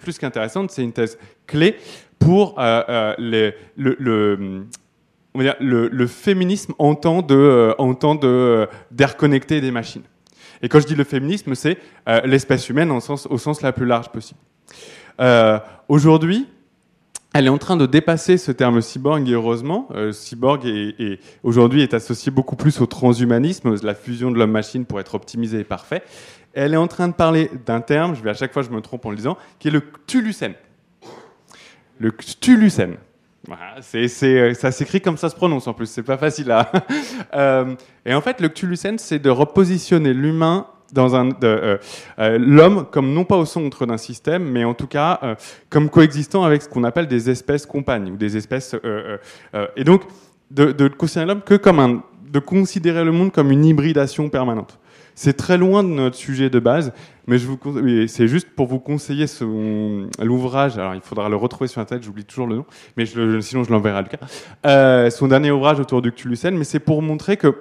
plus 0.00 0.18
qu'intéressante, 0.18 0.70
c'est 0.70 0.82
une 0.82 0.92
thèse 0.92 1.18
clé 1.46 1.76
pour 2.22 2.54
euh, 2.58 3.14
euh, 3.20 3.52
le, 3.76 4.66
féminisme 6.06 6.72
en 6.78 6.94
temps 6.94 7.22
de 7.22 7.34
euh, 7.34 7.74
en 7.78 7.94
d'air 8.90 9.16
connecté 9.16 9.60
des 9.60 9.70
machines. 9.70 10.02
Et 10.62 10.68
quand 10.68 10.80
je 10.80 10.86
dis 10.86 10.94
le 10.94 11.04
féminisme, 11.04 11.54
c'est 11.56 11.78
l'espèce 12.24 12.68
humaine 12.68 12.92
au 12.92 13.00
sens 13.00 13.62
la 13.62 13.72
plus 13.72 13.86
large 13.86 14.10
possible. 14.10 14.38
Aujourd'hui, 15.88 16.46
elle 17.34 17.46
est 17.46 17.50
en 17.50 17.58
train 17.58 17.76
de 17.76 17.86
dépasser 17.86 18.36
ce 18.36 18.52
terme 18.52 18.80
cyborg 18.80 19.26
et 19.28 19.32
heureusement, 19.32 19.88
euh, 19.94 20.12
cyborg 20.12 20.66
est, 20.66 21.18
aujourd'hui 21.42 21.82
est 21.82 21.94
associé 21.94 22.30
beaucoup 22.30 22.56
plus 22.56 22.80
au 22.80 22.86
transhumanisme, 22.86 23.74
la 23.82 23.94
fusion 23.94 24.30
de 24.30 24.38
l'homme-machine 24.38 24.84
pour 24.84 25.00
être 25.00 25.14
optimisé 25.14 25.60
et 25.60 25.64
parfait. 25.64 26.02
Elle 26.52 26.74
est 26.74 26.78
en 26.78 26.88
train 26.88 27.08
de 27.08 27.14
parler 27.14 27.50
d'un 27.64 27.80
terme, 27.80 28.14
je 28.14 28.22
vais 28.22 28.30
à 28.30 28.34
chaque 28.34 28.52
fois 28.52 28.62
je 28.62 28.70
me 28.70 28.80
trompe 28.80 29.06
en 29.06 29.10
le 29.10 29.16
disant, 29.16 29.38
qui 29.58 29.68
est 29.68 29.70
le 29.70 29.80
Cthulhucène. 29.80 30.54
Le 31.98 32.10
Cthulhucène. 32.10 32.96
Voilà, 33.46 33.76
c'est, 33.80 34.06
c'est, 34.08 34.38
euh, 34.38 34.54
ça 34.54 34.70
s'écrit 34.70 35.00
comme 35.00 35.16
ça 35.16 35.28
se 35.28 35.34
prononce 35.34 35.66
en 35.66 35.74
plus, 35.74 35.86
c'est 35.86 36.02
pas 36.02 36.18
facile 36.18 36.50
à. 36.50 36.70
Euh, 37.34 37.74
et 38.04 38.12
en 38.12 38.20
fait, 38.20 38.42
le 38.42 38.50
Cthulhucène, 38.50 38.98
c'est 38.98 39.18
de 39.18 39.30
repositionner 39.30 40.12
l'humain 40.12 40.66
dans 40.92 41.16
un, 41.16 41.30
euh, 41.42 41.78
euh, 42.18 42.38
l'homme 42.38 42.86
comme 42.90 43.12
non 43.12 43.24
pas 43.24 43.36
au 43.36 43.44
centre 43.44 43.86
d'un 43.86 43.96
système, 43.96 44.44
mais 44.44 44.64
en 44.64 44.74
tout 44.74 44.86
cas 44.86 45.18
euh, 45.22 45.34
comme 45.70 45.88
coexistant 45.88 46.44
avec 46.44 46.62
ce 46.62 46.68
qu'on 46.68 46.84
appelle 46.84 47.08
des 47.08 47.30
espèces 47.30 47.66
compagnes 47.66 48.12
ou 48.12 48.16
des 48.16 48.36
espèces. 48.36 48.76
et 49.76 49.84
donc, 49.84 50.02
de, 50.50 50.88
considérer 50.88 51.26
l'homme 51.26 51.42
que 51.42 51.54
comme 51.54 51.80
un, 51.80 52.02
de 52.30 52.38
considérer 52.38 53.04
le 53.04 53.12
monde 53.12 53.32
comme 53.32 53.50
une 53.50 53.64
hybridation 53.64 54.28
permanente. 54.28 54.78
C'est 55.14 55.36
très 55.36 55.58
loin 55.58 55.82
de 55.82 55.88
notre 55.88 56.16
sujet 56.16 56.48
de 56.48 56.58
base, 56.58 56.92
mais 57.26 57.38
c'est 58.08 58.28
juste 58.28 58.48
pour 58.56 58.66
vous 58.66 58.78
conseiller 58.78 59.26
l'ouvrage. 60.18 60.78
Alors, 60.78 60.94
il 60.94 61.02
faudra 61.02 61.28
le 61.28 61.36
retrouver 61.36 61.68
sur 61.68 61.82
internet. 61.82 62.02
J'oublie 62.02 62.24
toujours 62.24 62.46
le 62.46 62.56
nom, 62.56 62.64
mais 62.96 63.04
sinon 63.06 63.62
je 63.62 63.70
l'enverrai 63.70 63.98
à 63.98 64.02
Lucas. 64.02 64.18
Euh, 64.64 65.10
son 65.10 65.28
dernier 65.28 65.50
ouvrage 65.50 65.80
autour 65.80 66.00
du 66.00 66.12
Cthulhucène, 66.12 66.56
mais 66.56 66.64
c'est 66.64 66.80
pour 66.80 67.02
montrer 67.02 67.36
que 67.36 67.54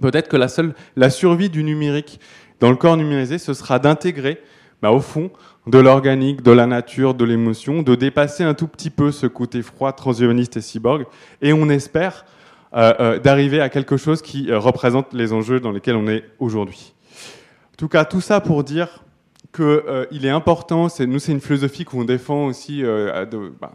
peut-être 0.00 0.28
que 0.28 0.36
la 0.36 0.48
seule, 0.48 0.74
la 0.96 1.10
survie 1.10 1.50
du 1.50 1.62
numérique 1.62 2.20
dans 2.60 2.70
le 2.70 2.76
corps 2.76 2.96
numérisé, 2.96 3.38
ce 3.38 3.54
sera 3.54 3.78
d'intégrer, 3.78 4.40
bah, 4.82 4.92
au 4.92 5.00
fond, 5.00 5.30
de 5.66 5.78
l'organique, 5.78 6.42
de 6.42 6.52
la 6.52 6.66
nature, 6.66 7.14
de 7.14 7.24
l'émotion, 7.24 7.82
de 7.82 7.94
dépasser 7.94 8.44
un 8.44 8.54
tout 8.54 8.68
petit 8.68 8.90
peu 8.90 9.12
ce 9.12 9.26
côté 9.26 9.62
froid, 9.62 9.92
transhumaniste 9.92 10.56
et 10.56 10.60
cyborg, 10.60 11.06
et 11.42 11.52
on 11.52 11.68
espère 11.68 12.24
euh, 12.74 12.94
euh, 13.00 13.18
d'arriver 13.18 13.60
à 13.60 13.68
quelque 13.68 13.96
chose 13.96 14.22
qui 14.22 14.50
euh, 14.50 14.58
représente 14.58 15.12
les 15.12 15.32
enjeux 15.32 15.58
dans 15.58 15.72
lesquels 15.72 15.96
on 15.96 16.06
est 16.06 16.24
aujourd'hui. 16.38 16.92
En 17.72 17.76
tout 17.76 17.88
cas, 17.88 18.04
tout 18.04 18.20
ça 18.20 18.40
pour 18.40 18.62
dire 18.62 19.02
que 19.52 19.84
euh, 19.88 20.06
il 20.12 20.24
est 20.24 20.30
important, 20.30 20.88
c'est, 20.88 21.06
nous 21.06 21.18
c'est 21.18 21.32
une 21.32 21.40
philosophie 21.40 21.84
qu'on 21.84 22.04
défend 22.04 22.46
aussi 22.46 22.84
bah, 23.60 23.72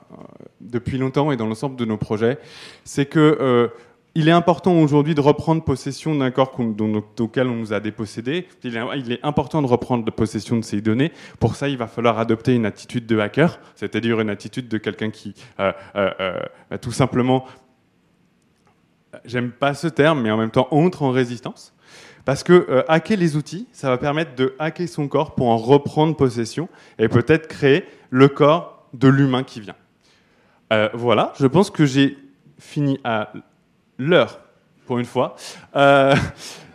depuis 0.62 0.98
longtemps 0.98 1.32
et 1.32 1.38
dans 1.38 1.48
l'ensemble 1.48 1.76
de 1.76 1.86
nos 1.86 1.98
projets, 1.98 2.40
c'est 2.86 3.06
que 3.06 3.70
il 4.16 4.30
est 4.30 4.32
important 4.32 4.80
aujourd'hui 4.80 5.14
de 5.14 5.20
reprendre 5.20 5.62
possession 5.62 6.16
d'un 6.16 6.32
corps 6.32 6.58
auquel 7.20 7.48
on 7.48 7.56
nous 7.56 7.74
a 7.74 7.82
dépossédé. 7.82 8.48
Il 8.64 8.78
est, 8.78 9.20
important 9.24 9.62
de 9.62 9.68
reprendre 9.68 10.10
possession 10.10 10.56
de 10.56 10.64
ces 10.64 10.80
données. 10.80 11.12
Pour 11.40 11.58
ça, 11.58 11.68
il 11.68 11.78
va 11.78 11.88
falloir 11.88 12.18
adopter 12.18 12.56
une 12.56 12.66
attitude 12.66 13.06
de 13.06 13.20
hacker, 13.20 13.60
c'est-à-dire 13.76 14.22
une 14.22 14.30
attitude 14.30 14.70
de 14.70 14.78
quelqu'un 14.78 15.10
qui, 15.10 15.36
euh, 15.60 15.74
euh, 15.98 16.12
euh, 16.22 16.40
bah, 16.70 16.78
tout 16.78 16.94
simplement, 16.94 17.46
j'aime 19.26 19.52
pas 19.52 19.74
ce 19.74 19.88
terme, 19.88 20.22
mais 20.22 20.32
en 20.32 20.38
même 20.38 20.52
temps 20.52 20.70
entre 20.72 21.04
en 21.04 21.12
résistance. 21.12 21.74
Parce 22.24 22.42
que 22.42 22.86
hacker 22.88 23.18
les 23.18 23.36
outils, 23.36 23.68
ça 23.74 23.90
va 23.90 23.98
permettre 23.98 24.34
de 24.36 24.56
hacker 24.60 24.88
son 24.88 25.10
corps 25.10 25.36
pour 25.36 25.50
en 25.50 25.58
reprendre 25.58 26.16
possession 26.16 26.70
et 26.98 27.08
peut-être 27.10 27.48
créer 27.48 27.84
le 28.10 28.30
corps 28.30 28.88
de 28.94 29.10
l'humain 29.10 29.44
qui 29.44 29.60
vient. 29.60 29.76
Voilà, 30.94 31.34
je 31.38 31.46
pense 31.46 31.70
que 31.70 31.86
j'ai 31.86 32.18
fini 32.58 33.00
à 33.04 33.32
l'heure 33.98 34.40
pour 34.86 35.00
une 35.00 35.06
fois. 35.06 35.36
Euh, 35.76 36.16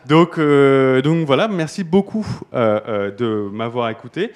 donc, 0.07 0.39
euh, 0.39 1.03
donc 1.03 1.27
voilà, 1.27 1.49
merci 1.49 1.85
beaucoup 1.85 2.27
euh, 2.55 3.11
de 3.11 3.49
m'avoir 3.53 3.91
écouté. 3.91 4.33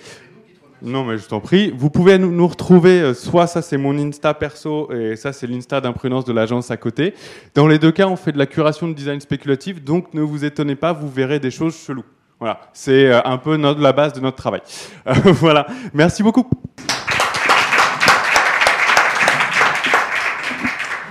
Non, 0.83 1.04
mais 1.04 1.17
je 1.17 1.27
t'en 1.27 1.40
prie. 1.40 1.73
Vous 1.75 1.88
pouvez 1.88 2.19
nous, 2.19 2.31
nous 2.31 2.46
retrouver, 2.46 3.15
soit 3.15 3.46
ça 3.46 3.63
c'est 3.63 3.79
mon 3.79 3.96
Insta 3.96 4.35
perso 4.35 4.92
et 4.92 5.17
ça 5.17 5.33
c'est 5.33 5.46
l'Insta 5.46 5.81
d'imprudence 5.81 6.27
de 6.27 6.33
l'agence 6.33 6.71
à 6.71 6.77
côté. 6.77 7.15
Dans 7.54 7.67
les 7.67 7.79
deux 7.79 7.92
cas, 7.92 8.06
on 8.06 8.17
fait 8.17 8.33
de 8.33 8.38
la 8.38 8.46
curation 8.46 8.88
de 8.88 8.92
design 8.92 9.21
spéculatif, 9.21 9.83
donc 9.83 10.13
ne 10.13 10.21
vous 10.21 10.44
étonnez 10.44 10.77
pas, 10.77 10.92
vous 10.92 11.09
verrez 11.09 11.40
des 11.40 11.50
choses 11.50 11.77
cheloues. 11.77 12.04
Voilà, 12.38 12.61
c'est 12.75 13.11
un 13.13 13.38
peu 13.38 13.56
notre, 13.56 13.81
la 13.81 13.92
base 13.92 14.13
de 14.13 14.21
notre 14.21 14.37
travail. 14.37 14.61
Voilà, 15.06 15.67
merci 15.94 16.23
beaucoup. 16.23 16.46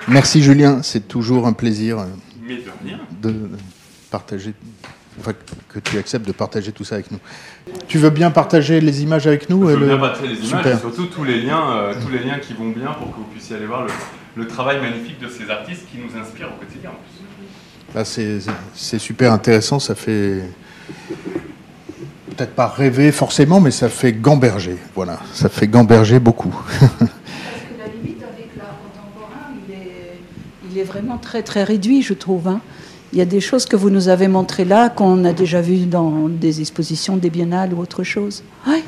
Merci 0.07 0.43
Julien, 0.43 0.81
c'est 0.83 1.07
toujours 1.07 1.47
un 1.47 1.53
plaisir 1.53 1.99
euh, 1.99 2.05
de 3.21 3.33
partager 4.11 4.53
enfin, 5.19 5.31
que 5.69 5.79
tu 5.79 5.97
acceptes 5.97 6.27
de 6.27 6.31
partager 6.33 6.71
tout 6.71 6.83
ça 6.83 6.95
avec 6.95 7.09
nous. 7.11 7.19
Tu 7.87 7.97
veux 7.97 8.09
bien 8.09 8.29
partager 8.31 8.81
les 8.81 9.01
images 9.03 9.27
avec 9.27 9.49
nous 9.49 9.67
Je 9.67 9.71
et 9.71 9.75
veux 9.75 9.79
le- 9.81 9.85
bien 9.87 9.97
partager 9.97 10.27
les 10.27 10.35
images 10.39 10.47
Super. 10.63 10.77
et 10.77 10.79
surtout 10.79 11.05
tous 11.05 11.23
les 11.23 11.41
liens, 11.41 11.71
euh, 11.77 11.93
tous 12.01 12.09
les 12.11 12.19
liens 12.19 12.39
qui 12.39 12.53
vont 12.53 12.69
bien 12.69 12.91
pour 12.93 13.11
que 13.11 13.17
vous 13.17 13.23
puissiez 13.31 13.55
aller 13.55 13.65
voir 13.65 13.83
le, 13.85 13.91
le 14.35 14.47
travail 14.47 14.81
magnifique 14.81 15.19
de 15.21 15.29
ces 15.29 15.49
artistes 15.49 15.83
qui 15.91 15.97
nous 15.97 16.19
inspirent 16.19 16.49
au 16.55 16.59
quotidien. 16.63 16.89
en 16.89 16.93
plus. 16.93 17.95
Là, 17.95 18.03
c'est 18.05 18.39
c'est 18.73 18.99
super 18.99 19.31
intéressant. 19.31 19.79
Ça 19.79 19.93
fait 19.95 20.41
peut-être 22.35 22.55
pas 22.55 22.67
rêver 22.67 23.11
forcément, 23.11 23.59
mais 23.61 23.71
ça 23.71 23.87
fait 23.89 24.11
gamberger. 24.13 24.77
Voilà, 24.95 25.19
ça 25.33 25.47
fait 25.47 25.67
gamberger 25.67 26.19
beaucoup. 26.19 26.49
Parce 26.79 26.89
que 26.89 27.05
la 27.77 27.87
limite 27.93 28.23
avec 28.23 28.49
l'art 28.57 28.75
contemporain, 28.81 29.53
il 29.67 29.73
est, 29.75 30.62
il 30.73 30.79
est 30.79 30.83
vraiment 30.83 31.19
très 31.19 31.43
très 31.43 31.63
réduit, 31.63 32.01
je 32.01 32.13
trouve. 32.13 32.47
hein. 32.47 32.61
Il 33.11 33.19
y 33.19 33.21
a 33.21 33.25
des 33.25 33.41
choses 33.41 33.65
que 33.67 33.75
vous 33.75 33.91
nous 33.91 34.07
avez 34.07 34.27
montrées 34.27 34.65
là, 34.65 34.89
qu'on 34.89 35.23
a 35.23 35.33
déjà 35.33 35.61
vues 35.61 35.85
dans 35.85 36.29
des 36.29 36.61
expositions, 36.61 37.15
des 37.15 37.29
biennales 37.29 37.71
ou 37.75 37.79
autre 37.79 38.03
chose. 38.03 38.43
Ouais. 38.67 38.83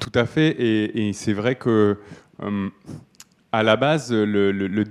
Tout 0.00 0.12
à 0.14 0.24
fait, 0.24 0.56
et, 0.58 1.12
c'est 1.12 1.34
vrai 1.34 1.56
que 1.56 1.98
euh, 2.42 2.68
à 3.52 3.62
la 3.62 3.76
base, 3.76 4.12
le, 4.12 4.84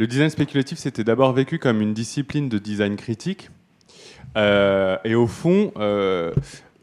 design 0.00 0.30
spéculatif 0.30 0.78
c'était 0.78 1.04
d'abord 1.04 1.32
vécu 1.32 1.58
comme 1.60 1.80
une 1.80 1.94
discipline 1.94 2.48
de 2.48 2.58
design 2.58 2.96
critique, 2.96 3.50
Euh, 4.36 4.98
et 5.04 5.14
au 5.14 5.26
fond, 5.26 5.72
euh, 5.78 6.32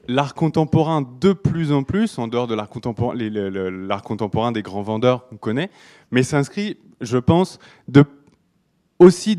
l'art 0.07 0.34
contemporain 0.34 1.05
de 1.22 1.34
plus 1.34 1.72
en 1.72 1.84
plus, 1.84 2.18
en 2.18 2.28
dehors 2.28 2.47
de 2.47 2.55
l'art 2.55 2.70
contemporain, 2.70 3.14
l'art 3.16 4.01
contemporain 4.01 4.51
des 4.51 4.64
grands 4.64 4.82
vendeurs 4.82 5.28
qu'on 5.28 5.38
connaît, 5.38 5.70
mais 6.09 6.24
s'inscrit, 6.24 6.78
je 7.01 7.20
pense, 7.20 7.59
de 7.89 8.03
aussi 9.03 9.37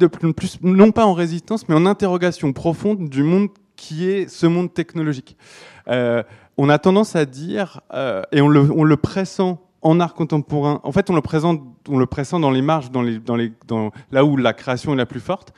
non 0.62 0.92
pas 0.92 1.06
en 1.06 1.14
résistance, 1.14 1.68
mais 1.68 1.74
en 1.74 1.86
interrogation 1.86 2.52
profonde 2.52 3.08
du 3.08 3.22
monde 3.22 3.48
qui 3.76 4.08
est 4.08 4.28
ce 4.28 4.46
monde 4.46 4.72
technologique. 4.72 5.36
Euh, 5.88 6.22
on 6.56 6.68
a 6.68 6.78
tendance 6.78 7.16
à 7.16 7.24
dire, 7.24 7.80
euh, 7.92 8.22
et 8.32 8.40
on 8.40 8.48
le, 8.48 8.70
on 8.70 8.96
pressent 8.96 9.58
en 9.82 10.00
art 10.00 10.14
contemporain, 10.14 10.80
en 10.82 10.92
fait 10.92 11.10
on 11.10 11.14
le, 11.14 11.20
présente, 11.20 11.60
on 11.88 11.98
le 11.98 12.06
pressent 12.06 12.40
dans 12.40 12.50
les 12.50 12.62
marges, 12.62 12.90
dans 12.90 13.02
les, 13.02 13.18
dans 13.18 13.36
les, 13.36 13.52
dans, 13.66 13.90
là 14.12 14.24
où 14.24 14.36
la 14.36 14.52
création 14.52 14.94
est 14.94 14.96
la 14.96 15.06
plus 15.06 15.20
forte. 15.20 15.52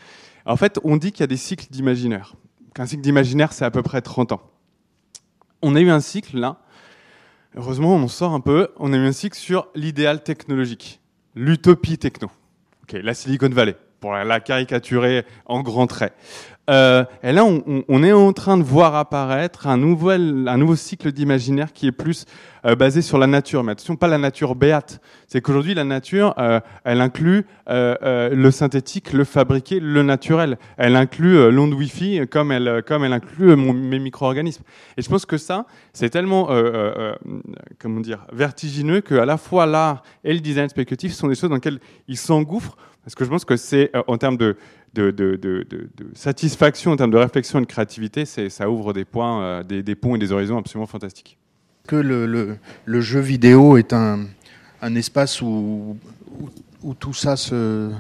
En 0.47 0.57
fait, 0.57 0.79
on 0.85 0.97
dit 0.97 1.13
qu'il 1.13 1.21
y 1.21 1.25
a 1.25 1.29
des 1.29 1.37
cycles 1.37 1.67
d'imaginaire. 1.71 2.35
Qu'un 2.75 2.87
cycle 2.87 3.03
d'imaginaire, 3.03 3.53
c'est 3.53 3.65
à 3.65 3.71
peu 3.71 3.83
près 3.83 4.01
30 4.01 4.33
ans. 4.33 4.41
On 5.63 5.75
a 5.75 5.81
eu 5.81 5.91
un 5.91 6.01
cycle 6.01 6.39
là, 6.39 6.61
heureusement 7.57 7.95
on 7.97 8.09
sort 8.09 8.33
un 8.33 8.41
peu, 8.41 8.69
on 8.77 8.93
a 8.93 8.97
eu 8.97 9.07
un 9.07 9.13
cycle 9.13 9.37
sur 9.37 9.69
l'idéal 9.75 10.23
technologique, 10.23 11.01
l'utopie 11.35 11.99
techno. 11.99 12.31
Ok, 12.83 13.01
la 13.03 13.15
Silicon 13.15 13.49
Valley, 13.49 13.77
pour 14.01 14.13
la, 14.13 14.41
caricaturer 14.41 15.25
en 15.47 15.63
grands 15.63 15.87
traits. 15.87 16.15
Euh, 16.69 17.05
et 17.23 17.33
là, 17.33 17.45
on, 17.45 18.03
est 18.03 18.13
en 18.13 18.33
train 18.33 18.57
de 18.57 18.63
voir 18.63 18.97
apparaître 18.97 19.69
un, 19.69 19.77
nouvel, 19.77 20.49
un 20.49 20.57
nouveau 20.57 20.75
cycle 20.75 21.13
d'imaginaire 21.13 21.73
qui 21.73 21.87
est 21.87 21.93
plus 21.93 22.25
euh, 22.65 22.75
basé 22.75 23.03
sur 23.03 23.19
la 23.19 23.29
nature. 23.29 23.63
Mais 23.63 23.73
attention, 23.73 23.95
pas 23.95 24.09
la 24.09 24.19
nature 24.19 24.57
béate. 24.57 25.01
C'est 25.29 25.41
qu'aujourd'hui, 25.41 25.75
la 25.75 25.85
nature, 25.85 26.35
euh, 26.39 26.61
elle 26.85 27.01
inclut 27.01 27.47
le 27.69 28.51
synthétique, 28.51 29.13
le 29.13 29.25
fabriqué, 29.25 29.79
le 29.79 30.03
naturel. 30.03 30.59
Elle 30.77 30.97
inclut 30.97 31.51
l'onde 31.51 31.75
Wi-Fi 31.75 32.27
comme 32.29 32.51
elle, 32.51 32.83
comme 32.87 33.05
elle 33.05 33.13
inclut 33.13 33.55
mes 33.57 33.99
micro-organismes. 33.99 34.63
Et 34.97 35.03
je 35.03 35.09
pense 35.09 35.27
que 35.27 35.37
ça, 35.37 35.67
c'est 35.93 36.11
tellement, 36.11 36.49
comment 37.81 38.01
dire, 38.01 38.25
vertigineux 38.33 39.01
qu'à 39.01 39.25
la 39.25 39.37
fois 39.37 39.67
l'art 39.67 40.03
et 40.23 40.33
le 40.33 40.41
design 40.41 40.69
spéculatif 40.69 41.13
sont 41.13 41.29
des 41.29 41.35
choses 41.35 41.51
dans 41.51 41.57
lesquelles 41.57 41.81
ils 42.09 42.17
s'engouffrent. 42.17 42.77
Parce 43.07 43.15
que 43.15 43.25
je 43.25 43.31
pense 43.31 43.45
que 43.45 43.57
c'est, 43.57 43.95
euh, 43.95 44.03
en 44.09 44.19
termes 44.19 44.37
de, 44.37 44.57
satisfaction, 46.15 46.91
en 46.91 46.97
termes 46.97 47.13
de 47.13 47.17
réflexion 47.17 47.61
et 47.61 47.63
de 47.63 47.67
créativité, 47.67 48.25
ça 48.25 48.69
ouvre 48.69 48.93
euh, 49.17 49.63
des, 49.63 49.95
ponts 49.95 50.17
et 50.17 50.19
des 50.19 50.33
horizons 50.33 50.59
absolument 50.59 50.89
fantastiques. 50.89 51.39
que 51.87 51.95
le, 51.95 52.27
le- 52.27 52.57
le 52.85 53.01
jeu 53.01 53.21
vidéo 53.21 53.77
est 53.77 53.93
un, 53.93 54.27
espace 54.97 55.41
où, 55.41 55.97
tout 56.99 57.15
ça 57.15 57.37
se- 57.37 57.93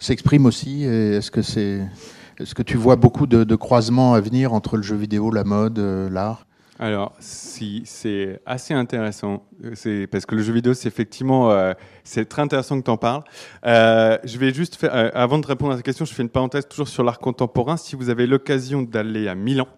s'exprime 0.00 0.46
aussi 0.46 0.84
et 0.84 1.16
Est-ce 1.16 1.30
que, 1.30 2.62
tu 2.62 2.78
vois 2.78 2.96
beaucoup 2.96 3.26
de, 3.26 3.44
de 3.44 3.56
croisements 3.56 4.14
à 4.14 4.20
venir 4.20 4.54
entre 4.54 4.78
le 4.78 4.82
jeu 4.82 4.96
vidéo, 4.96 5.30
la 5.30 5.44
mode, 5.44 5.78
euh, 5.78 6.08
l'art? 6.08 6.46
Alors, 6.78 7.14
si, 7.20 7.82
c'est 7.84 8.40
assez 8.46 8.74
intéressant. 8.74 9.46
Euh, 9.64 10.06
parce 10.10 10.26
que 10.26 10.34
le 10.34 10.42
jeu 10.42 10.52
vidéo, 10.52 10.74
c'est 10.74 10.88
effectivement, 10.88 11.50
euh, 11.52 11.72
c'est 12.02 12.28
très 12.28 12.42
intéressant 12.42 12.78
que 12.80 12.84
tu 12.84 12.90
en 12.90 12.96
parles. 12.96 13.22
Euh, 13.64 14.18
je 14.24 14.38
vais 14.38 14.52
juste 14.52 14.74
faire, 14.74 15.12
avant 15.14 15.38
de 15.38 15.46
répondre 15.46 15.72
à 15.72 15.76
cette 15.76 15.84
question, 15.84 16.04
je 16.04 16.12
fais 16.12 16.22
une 16.22 16.28
parenthèse 16.28 16.66
toujours 16.66 16.88
sur 16.88 17.04
l'art 17.04 17.20
contemporain. 17.20 17.76
Si 17.76 17.94
vous 17.94 18.10
avez 18.10 18.26
l'occasion 18.26 18.82
d'aller 18.82 19.28
à 19.28 19.34
Milan, 19.34 19.68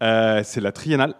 c'est 0.00 0.60
la 0.60 0.72
Triennale, 0.72 1.14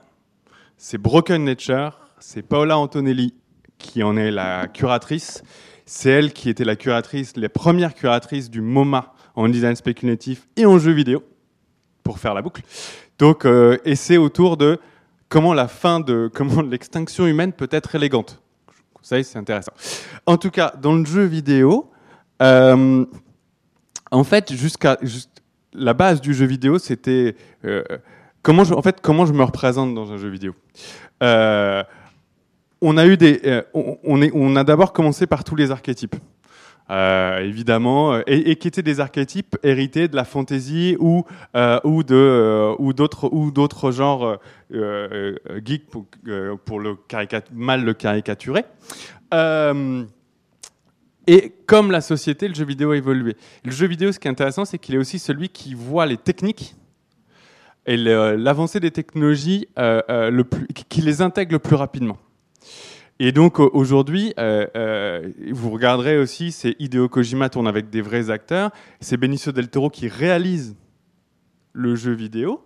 c'est 0.77 0.99
Broken 0.99 1.45
Nature, 1.45 1.99
c'est 2.19 2.43
Paola 2.43 2.77
Antonelli 2.77 3.35
qui 3.79 4.03
en 4.03 4.17
est 4.17 4.31
la 4.31 4.69
curatrice. 4.69 5.43
C'est 5.87 6.11
elle 6.11 6.33
qui 6.33 6.49
était 6.49 6.65
la 6.65 6.77
curatrice, 6.77 7.37
les 7.37 7.49
premières 7.49 7.95
curatrices 7.95 8.51
du 8.51 8.61
MoMA 8.61 9.15
en 9.35 9.49
design 9.49 9.77
spéculatif 9.77 10.47
et 10.57 10.67
en 10.67 10.79
jeu 10.79 10.93
vidéo, 10.93 11.25
pour 12.03 12.19
faire 12.19 12.35
la 12.35 12.43
boucle. 12.43 12.63
Donc, 13.19 13.45
euh, 13.45 13.79
et 13.85 13.95
c'est 13.97 14.17
autour 14.17 14.57
de 14.57 14.79
comment 15.29 15.55
la 15.55 15.69
fin 15.69 16.01
de, 16.01 16.31
comment 16.35 16.63
l'extinction 16.63 17.27
humaine 17.27 17.53
peut 17.53 17.69
être 17.71 17.95
élégante. 17.95 18.43
Ça, 19.03 19.21
c'est 19.23 19.39
intéressant. 19.39 19.73
En 20.27 20.37
tout 20.37 20.51
cas, 20.51 20.73
dans 20.81 20.95
le 20.95 21.05
jeu 21.05 21.25
vidéo, 21.25 21.91
euh, 22.41 23.05
en 24.11 24.25
fait, 24.25 24.53
jusqu'à 24.53 24.99
la 25.73 25.95
base 25.95 26.21
du 26.21 26.35
jeu 26.35 26.47
vidéo, 26.47 26.79
c'était 26.79 27.35
euh, 27.65 27.83
comment 28.43 28.63
je, 28.63 28.75
en 28.75 28.83
fait, 28.83 29.01
comment 29.01 29.27
je 29.27 29.33
me 29.33 29.43
représente 29.43 29.95
dans 29.95 30.13
un 30.13 30.19
jeu 30.19 30.29
vidéo. 30.29 30.55
Euh, 31.23 31.83
on 32.81 32.97
a 32.97 33.07
eu 33.07 33.17
des, 33.17 33.63
on 33.75 34.23
est, 34.23 34.31
on 34.35 34.57
a 34.57 34.65
d'abord 34.65 34.93
commencé 34.93 35.27
par 35.27 35.45
tous 35.45 35.57
les 35.57 35.71
archétypes. 35.71 36.17
Euh, 36.93 37.38
évidemment, 37.38 38.12
euh, 38.12 38.22
et, 38.26 38.57
qui 38.57 38.68
étaient 38.68 38.82
des 38.82 39.01
archétypes 39.01 39.57
hérités 39.62 40.09
de 40.09 40.16
la 40.16 40.24
fantasy 40.24 40.95
ou 41.01 41.24
euh, 41.57 41.80
ou 41.84 42.03
d'autres 42.03 43.32
ou 43.32 43.51
d'autres 43.51 43.93
genres 43.93 44.38
geeks 45.64 45.86
pour, 45.86 46.07
mal 47.53 47.84
le 47.84 47.95
caricaturer. 47.95 48.64
Et 51.28 51.55
comme 51.66 51.93
la 51.93 52.01
société, 52.03 52.49
le 52.49 52.55
jeu 52.55 52.64
vidéo 52.66 52.90
a 52.90 52.97
évolué. 52.97 53.36
Le 53.64 53.70
jeu 53.70 53.86
vidéo, 53.86 54.12
ce 54.12 54.18
qui 54.18 54.28
est 54.28 54.30
intéressant, 54.30 54.64
c'est 54.66 54.78
qu'il 54.78 54.95
est 54.95 54.99
aussi 54.99 55.18
celui 55.18 55.49
qui 55.49 55.72
voit 55.72 56.05
les 56.05 56.18
techniques 56.18 56.74
et 57.86 57.97
l'avancée 57.97 58.80
des 58.80 58.90
technologies 58.90 59.66
le 59.78 60.43
plus, 60.43 60.66
qui 60.66 61.01
les 61.01 61.22
intègre 61.22 61.53
le 61.53 61.59
plus 61.59 61.76
rapidement. 61.76 62.18
Et 63.25 63.31
donc 63.31 63.61
au- 63.61 63.70
aujourd'hui, 63.73 64.35
euh, 64.41 64.66
euh, 64.75 65.29
vous 65.53 65.70
regarderez 65.70 66.18
aussi, 66.18 66.51
c'est 66.51 66.75
Hideo 66.81 67.09
Kojima 67.09 67.49
tourne 67.51 67.68
avec 67.68 67.89
des 67.89 68.01
vrais 68.03 68.31
acteurs, 68.31 68.73
c'est 69.01 69.16
Benicio 69.16 69.53
del 69.53 69.68
Toro 69.68 69.91
qui 69.91 70.09
réalise 70.09 70.75
le 71.73 71.95
jeu 71.95 72.11
vidéo. 72.14 72.64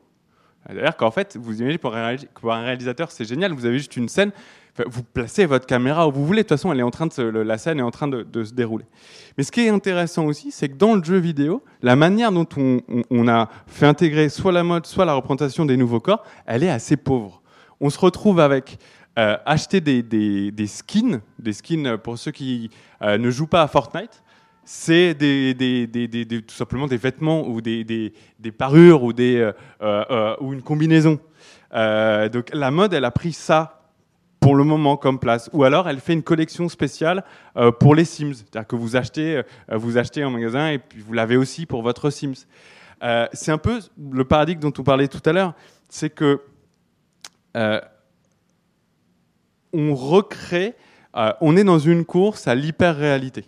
C'est-à-dire 0.66 0.96
qu'en 0.96 1.10
fait, 1.10 1.36
vous 1.38 1.58
imaginez 1.58 1.76
pour 1.76 1.94
un, 1.94 2.16
réalisateur, 2.62 3.10
c'est 3.10 3.26
génial, 3.26 3.52
vous 3.52 3.66
avez 3.66 3.76
juste 3.76 3.98
une 3.98 4.08
scène, 4.08 4.30
vous 4.86 5.02
placez 5.02 5.44
votre 5.44 5.66
caméra 5.66 6.08
où 6.08 6.12
vous 6.12 6.24
voulez, 6.24 6.38
de 6.38 6.48
toute 6.48 6.56
façon, 6.56 6.72
elle 6.72 6.80
est 6.80 6.82
en 6.82 6.90
train 6.90 7.06
de 7.06 7.22
la 7.22 7.58
scène 7.58 7.78
est 7.78 7.82
en 7.82 7.90
train 7.90 8.08
de, 8.08 8.44
se 8.44 8.54
dérouler. 8.54 8.86
Mais 9.36 9.44
ce 9.44 9.52
qui 9.52 9.60
est 9.60 9.68
intéressant 9.68 10.24
aussi, 10.24 10.52
c'est 10.52 10.70
que 10.70 10.76
dans 10.76 10.94
le 10.94 11.04
jeu 11.04 11.18
vidéo, 11.18 11.62
la 11.82 11.96
manière 11.96 12.32
dont 12.32 12.48
on, 12.56 12.80
on- 12.88 13.02
on 13.10 13.28
a 13.28 13.50
fait 13.66 13.84
intégrer 13.86 14.30
soit 14.30 14.52
la 14.52 14.62
mode, 14.62 14.86
soit 14.86 15.04
la 15.04 15.12
représentation 15.12 15.66
des 15.66 15.76
nouveaux 15.76 16.00
corps, 16.00 16.24
elle 16.46 16.62
est 16.64 16.70
assez 16.70 16.96
pauvre. 16.96 17.42
On 17.78 17.90
se 17.90 17.98
retrouve 17.98 18.40
avec 18.40 18.78
euh, 19.18 19.38
acheter 19.46 19.80
des, 19.80 20.66
skins, 20.66 21.22
des 21.38 21.54
skins 21.54 21.86
euh, 21.86 21.96
pour 21.96 22.18
ceux 22.18 22.32
qui 22.32 22.68
euh, 23.00 23.16
ne 23.16 23.30
jouent 23.30 23.46
pas 23.46 23.62
à 23.62 23.66
Fortnite. 23.66 24.22
C'est 24.62 25.16
tout 25.16 26.54
simplement 26.54 26.86
des 26.86 26.98
vêtements 26.98 27.48
ou 27.48 27.62
des, 27.62 28.12
parures 28.58 29.04
ou, 29.04 29.12
une 30.52 30.62
combinaison. 30.62 31.18
Donc 31.72 32.50
la 32.52 32.70
mode, 32.70 32.92
elle 32.92 33.04
a 33.04 33.10
pris 33.10 33.32
ça 33.32 33.90
pour 34.40 34.54
le 34.54 34.64
moment 34.64 34.98
comme 34.98 35.18
place. 35.18 35.48
Ou 35.52 35.64
alors 35.64 35.88
elle 35.88 36.00
fait 36.00 36.12
une 36.12 36.24
collection 36.24 36.68
spéciale 36.68 37.24
pour 37.78 37.94
les 37.94 38.04
Sims. 38.04 38.34
C'est-à-dire 38.34 38.66
que 38.66 38.76
vous 38.76 38.96
achetez, 38.96 39.36
euh, 39.36 39.76
vous 39.76 39.96
achetez 39.96 40.24
en 40.24 40.30
magasin 40.30 40.70
et 40.70 40.78
puis 40.78 41.00
vous 41.00 41.12
l'avez 41.12 41.36
aussi 41.36 41.64
pour 41.64 41.82
votre 41.82 42.10
Sims. 42.10 42.46
C'est 43.32 43.52
un 43.52 43.58
peu 43.58 43.78
le 44.12 44.24
paradigme 44.24 44.60
dont 44.60 44.72
on 44.76 44.82
parlait 44.82 45.08
tout 45.08 45.22
à 45.24 45.32
l'heure. 45.32 45.54
C'est 45.88 46.10
que 46.10 46.40
on 49.76 49.94
recrée, 49.94 50.74
euh, 51.16 51.32
on 51.40 51.56
est 51.56 51.64
dans 51.64 51.78
une 51.78 52.04
course 52.04 52.48
à 52.48 52.54
l'hyper-réalité. 52.54 53.44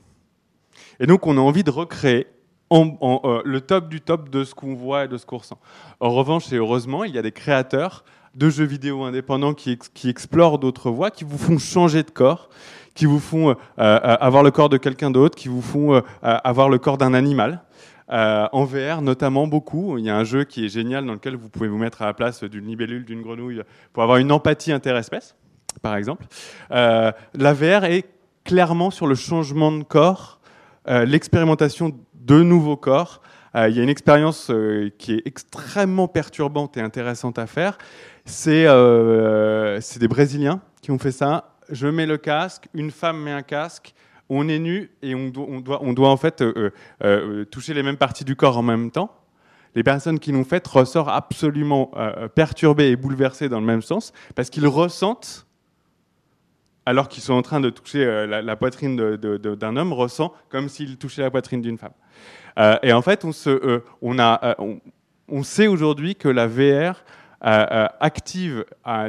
Et 1.00 1.06
donc 1.06 1.26
on 1.26 1.36
a 1.36 1.40
envie 1.40 1.64
de 1.64 1.70
recréer 1.70 2.26
euh, 2.72 3.40
le 3.44 3.60
top 3.60 3.88
du 3.88 4.00
top 4.00 4.28
de 4.28 4.44
ce 4.44 4.54
qu'on 4.54 4.74
voit 4.74 5.04
et 5.04 5.08
de 5.08 5.16
ce 5.16 5.24
qu'on 5.26 5.38
ressent. 5.38 5.58
En 6.00 6.10
revanche, 6.10 6.52
et 6.52 6.56
heureusement, 6.56 7.04
il 7.04 7.14
y 7.14 7.18
a 7.18 7.22
des 7.22 7.32
créateurs 7.32 8.04
de 8.34 8.50
jeux 8.50 8.64
vidéo 8.66 9.04
indépendants 9.04 9.54
qui, 9.54 9.72
ex- 9.72 9.88
qui 9.88 10.08
explorent 10.10 10.58
d'autres 10.58 10.90
voies, 10.90 11.10
qui 11.10 11.24
vous 11.24 11.38
font 11.38 11.58
changer 11.58 12.02
de 12.02 12.10
corps, 12.10 12.50
qui 12.94 13.06
vous 13.06 13.20
font 13.20 13.50
euh, 13.50 13.54
avoir 13.78 14.42
le 14.42 14.50
corps 14.50 14.68
de 14.68 14.76
quelqu'un 14.76 15.10
d'autre, 15.10 15.36
qui 15.36 15.48
vous 15.48 15.62
font 15.62 16.02
avoir 16.22 16.68
le 16.68 16.78
corps 16.78 16.98
d'un 16.98 17.14
animal. 17.14 17.62
en 18.08 18.64
VR 18.64 19.02
notamment 19.02 19.46
beaucoup. 19.46 19.98
Il 19.98 20.04
y 20.04 20.10
a 20.10 20.16
un 20.16 20.24
jeu 20.24 20.44
qui 20.44 20.64
est 20.64 20.68
génial 20.68 21.06
dans 21.06 21.12
lequel 21.14 21.36
vous 21.36 21.48
pouvez 21.48 21.68
vous 21.68 21.78
mettre 21.78 22.02
à 22.02 22.06
la 22.06 22.14
place 22.14 22.42
d'une 22.44 22.66
libellule, 22.66 23.04
d'une 23.04 23.22
grenouille, 23.22 23.62
pour 23.92 24.02
avoir 24.02 24.18
une 24.18 24.32
empathie 24.32 24.72
interespèce, 24.72 25.36
par 25.78 25.96
exemple. 25.96 26.26
Euh, 26.70 27.12
la 27.34 27.52
VR 27.52 27.84
est 27.84 28.06
clairement 28.44 28.90
sur 28.90 29.06
le 29.06 29.14
changement 29.14 29.72
de 29.72 29.82
corps, 29.82 30.40
euh, 30.88 31.04
l'expérimentation 31.04 31.98
de 32.14 32.42
nouveaux 32.42 32.76
corps. 32.76 33.22
il 33.54 33.76
y 33.76 33.80
a 33.80 33.82
une 33.82 33.88
expérience 33.88 34.52
qui 34.98 35.14
est 35.14 35.22
extrêmement 35.24 36.06
perturbante 36.06 36.76
et 36.76 36.80
intéressante 36.80 37.38
à 37.38 37.46
faire. 37.46 37.78
C'est 38.26 38.66
des 38.66 40.08
Brésiliens 40.08 40.60
qui 40.82 40.90
ont 40.90 40.98
fait 40.98 41.12
ça. 41.12 41.56
Je 41.70 41.88
mets 41.88 42.06
le 42.06 42.18
casque, 42.18 42.68
une 42.74 42.90
femme 42.90 43.22
met 43.22 43.32
un 43.32 43.42
casque, 43.42 43.94
on 44.28 44.48
est 44.48 44.58
nu 44.58 44.90
et 45.02 45.14
on 45.14 45.28
doit, 45.28 45.82
on 45.82 45.92
doit, 45.92 46.10
en 46.10 46.16
fait 46.16 46.42
euh, 46.42 46.52
euh, 46.56 46.70
euh, 47.04 47.44
toucher 47.44 47.74
les 47.74 47.82
mêmes 47.82 47.96
parties 47.96 48.24
du 48.24 48.36
corps 48.36 48.58
en 48.58 48.62
même 48.62 48.90
temps. 48.90 49.14
Les 49.74 49.82
personnes 49.82 50.18
qui 50.18 50.32
l'ont 50.32 50.44
fait 50.44 50.66
ressortent 50.66 51.10
absolument 51.10 51.92
perturbées 52.34 52.88
et 52.88 52.96
bouleversées 52.96 53.48
dans 53.48 53.60
le 53.60 53.66
même 53.66 53.82
sens 53.82 54.12
parce 54.34 54.50
qu'ils 54.50 54.66
ressentent, 54.66 55.46
alors 56.88 57.08
qu'ils 57.08 57.22
sont 57.22 57.34
en 57.34 57.42
train 57.42 57.60
de 57.60 57.68
toucher 57.68 58.26
la, 58.26 58.56
poitrine 58.56 58.96
d'un 58.96 59.76
homme, 59.76 59.92
ressent 59.92 60.32
comme 60.48 60.68
s'ils 60.70 60.96
touchaient 60.96 61.22
la 61.22 61.30
poitrine 61.30 61.60
d'une 61.60 61.76
femme. 61.76 61.92
et 62.82 62.92
en 62.92 63.02
fait, 63.02 63.26
on, 63.26 63.32
se, 63.32 63.82
on, 64.00 64.18
a, 64.18 64.56
on 65.28 65.42
sait 65.42 65.66
aujourd'hui 65.66 66.16
que 66.16 66.28
la 66.28 66.46
VR 66.46 67.04
active 67.42 68.64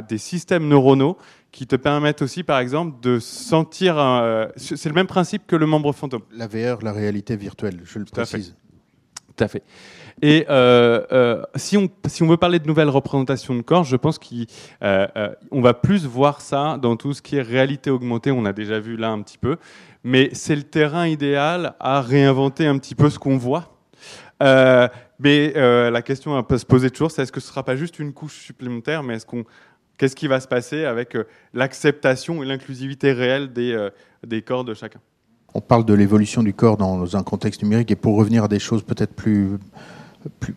des 0.08 0.18
systèmes 0.18 0.68
neuronaux 0.68 1.16
qui 1.52 1.66
te 1.66 1.76
permettent 1.76 2.22
aussi, 2.22 2.42
par 2.42 2.58
exemple, 2.58 3.00
de 3.00 3.18
sentir. 3.18 3.94
c'est 4.56 4.88
le 4.88 4.94
même 4.94 5.06
principe 5.06 5.46
que 5.46 5.56
le 5.56 5.66
membre 5.66 5.92
fantôme. 5.92 6.22
La 6.32 6.46
VR, 6.46 6.82
la 6.82 6.92
réalité 6.92 7.36
virtuelle, 7.36 7.80
je 7.84 7.98
le 7.98 8.04
précise. 8.04 8.54
Tout 9.36 9.44
à 9.44 9.48
fait. 9.48 9.62
Et 10.22 10.44
euh, 10.50 11.02
euh, 11.12 11.42
si, 11.56 11.76
on, 11.78 11.88
veut 12.26 12.36
parler 12.36 12.58
de 12.58 12.66
nouvelles 12.66 12.90
représentations 12.90 13.54
de 13.54 13.62
corps, 13.62 13.84
je 13.84 13.96
pense 13.96 14.18
qu'on 14.18 14.44
euh, 14.82 15.06
va 15.52 15.74
plus 15.74 16.04
voir 16.04 16.40
ça 16.40 16.78
dans 16.80 16.96
tout 16.96 17.14
ce 17.14 17.22
qui 17.22 17.36
est 17.36 17.42
réalité 17.42 17.90
augmentée. 17.90 18.30
On 18.30 18.44
a 18.44 18.52
déjà 18.52 18.80
vu 18.80 18.96
là 18.96 19.10
un 19.10 19.22
petit 19.22 19.38
peu. 19.38 19.56
Mais 20.04 20.30
c'est 20.32 20.56
le 20.56 20.62
terrain 20.62 21.06
idéal 21.06 21.74
à 21.80 22.00
réinventer 22.00 22.66
un 22.66 22.78
petit 22.78 22.94
peu 22.94 23.08
ce 23.10 23.18
qu'on 23.18 23.38
voit. 23.38 23.76
mais 24.40 25.52
la 25.54 26.02
question 26.02 26.42
peut 26.42 26.58
se 26.58 26.66
poser 26.66 26.90
toujours, 26.90 27.10
c'est 27.10 27.22
est-ce 27.22 27.32
que 27.32 27.40
ce 27.40 27.46
ne 27.46 27.50
sera 27.50 27.62
pas 27.62 27.76
juste 27.76 27.98
une 27.98 28.12
couche 28.12 28.38
supplémentaire, 28.38 29.02
mais 29.02 29.14
est-ce 29.14 29.26
qu'on 29.26 29.44
Qu'est-ce 29.98 30.16
qui 30.16 30.28
va 30.28 30.40
se 30.40 30.48
passer 30.48 30.86
avec 30.86 31.14
l'acceptation 31.52 32.42
et 32.42 32.46
l'inclusivité 32.46 33.12
réelle 33.12 33.52
des, 33.52 33.88
des 34.26 34.40
corps 34.40 34.64
de 34.64 34.72
chacun? 34.72 34.98
On 35.52 35.60
parle 35.60 35.84
de 35.84 35.92
l'évolution 35.92 36.42
du 36.42 36.54
corps 36.54 36.78
dans 36.78 37.16
un 37.16 37.22
contexte 37.22 37.62
numérique 37.62 37.90
et 37.90 37.96
pour 37.96 38.16
revenir 38.16 38.44
à 38.44 38.48
des 38.48 38.58
choses 38.58 38.82
peut-être 38.82 39.12
plus, 39.12 39.58
plus, 40.38 40.54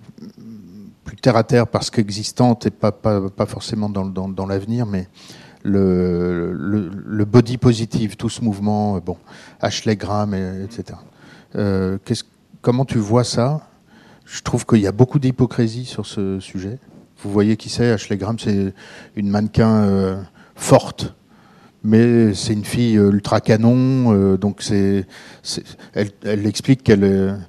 terre 1.21 1.37
à 1.37 1.43
terre 1.43 1.67
parce 1.67 1.89
qu'existantes 1.89 2.65
et 2.65 2.69
pas, 2.69 2.91
pas, 2.91 3.29
pas, 3.29 3.45
forcément 3.45 3.89
dans, 3.89 4.05
dans, 4.05 4.27
dans 4.27 4.45
l'avenir, 4.45 4.85
mais 4.85 5.07
le, 5.63 6.51
le, 6.53 7.25
body 7.25 7.57
positive, 7.57 8.17
tout 8.17 8.29
ce 8.29 8.43
mouvement, 8.43 8.97
euh, 8.97 8.99
bon, 8.99 9.17
Ashley 9.61 9.95
Graham, 9.95 10.33
etc. 10.33 10.99
Euh, 11.55 11.97
comment 12.61 12.83
tu 12.83 12.97
vois 12.97 13.23
ça? 13.23 13.61
Je 14.25 14.41
trouve 14.41 14.65
qu'il 14.65 14.79
y 14.79 14.87
a 14.87 14.91
beaucoup 14.91 15.19
d'hypocrisie 15.19 15.85
sur 15.85 16.05
ce 16.05 16.39
sujet. 16.39 16.79
Vous 17.19 17.31
voyez 17.31 17.55
qui 17.55 17.69
c'est? 17.69 17.91
Ashley 17.91 18.17
Graham, 18.17 18.37
c'est 18.39 18.73
une 19.15 19.29
mannequin 19.29 19.83
euh, 19.83 20.21
forte, 20.55 21.13
mais 21.83 22.33
c'est 22.33 22.53
une 22.53 22.65
fille 22.65 22.95
ultra 22.95 23.39
canon. 23.39 24.13
Euh, 24.13 24.37
donc 24.37 24.61
c'est, 24.61 25.05
elle, 25.93 26.09
elle, 26.25 26.45
explique 26.45 26.83
qu'elle 26.83 27.39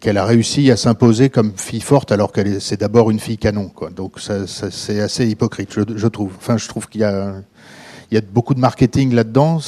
qu'elle 0.00 0.18
a 0.18 0.24
réussi 0.24 0.70
à 0.70 0.76
s'imposer 0.76 1.30
comme 1.30 1.52
fille 1.56 1.80
forte 1.80 2.12
alors 2.12 2.32
qu'elle 2.32 2.60
c'est 2.60 2.80
d'abord 2.80 3.10
une 3.10 3.20
fille 3.20 3.38
canon. 3.38 3.68
Quoi. 3.68 3.90
Donc 3.90 4.20
ça, 4.20 4.46
c'est 4.46 5.00
assez 5.00 5.26
hypocrite, 5.26 5.72
je, 5.74 6.06
trouve. 6.08 6.32
Enfin, 6.36 6.56
je 6.56 6.68
trouve 6.68 6.88
qu'il 6.88 7.02
y 7.02 7.04
a 7.04 7.34
il 8.10 8.14
y 8.14 8.18
a 8.18 8.20
beaucoup 8.20 8.54
de 8.54 8.60
marketing 8.60 9.14
là-dedans. 9.14 9.58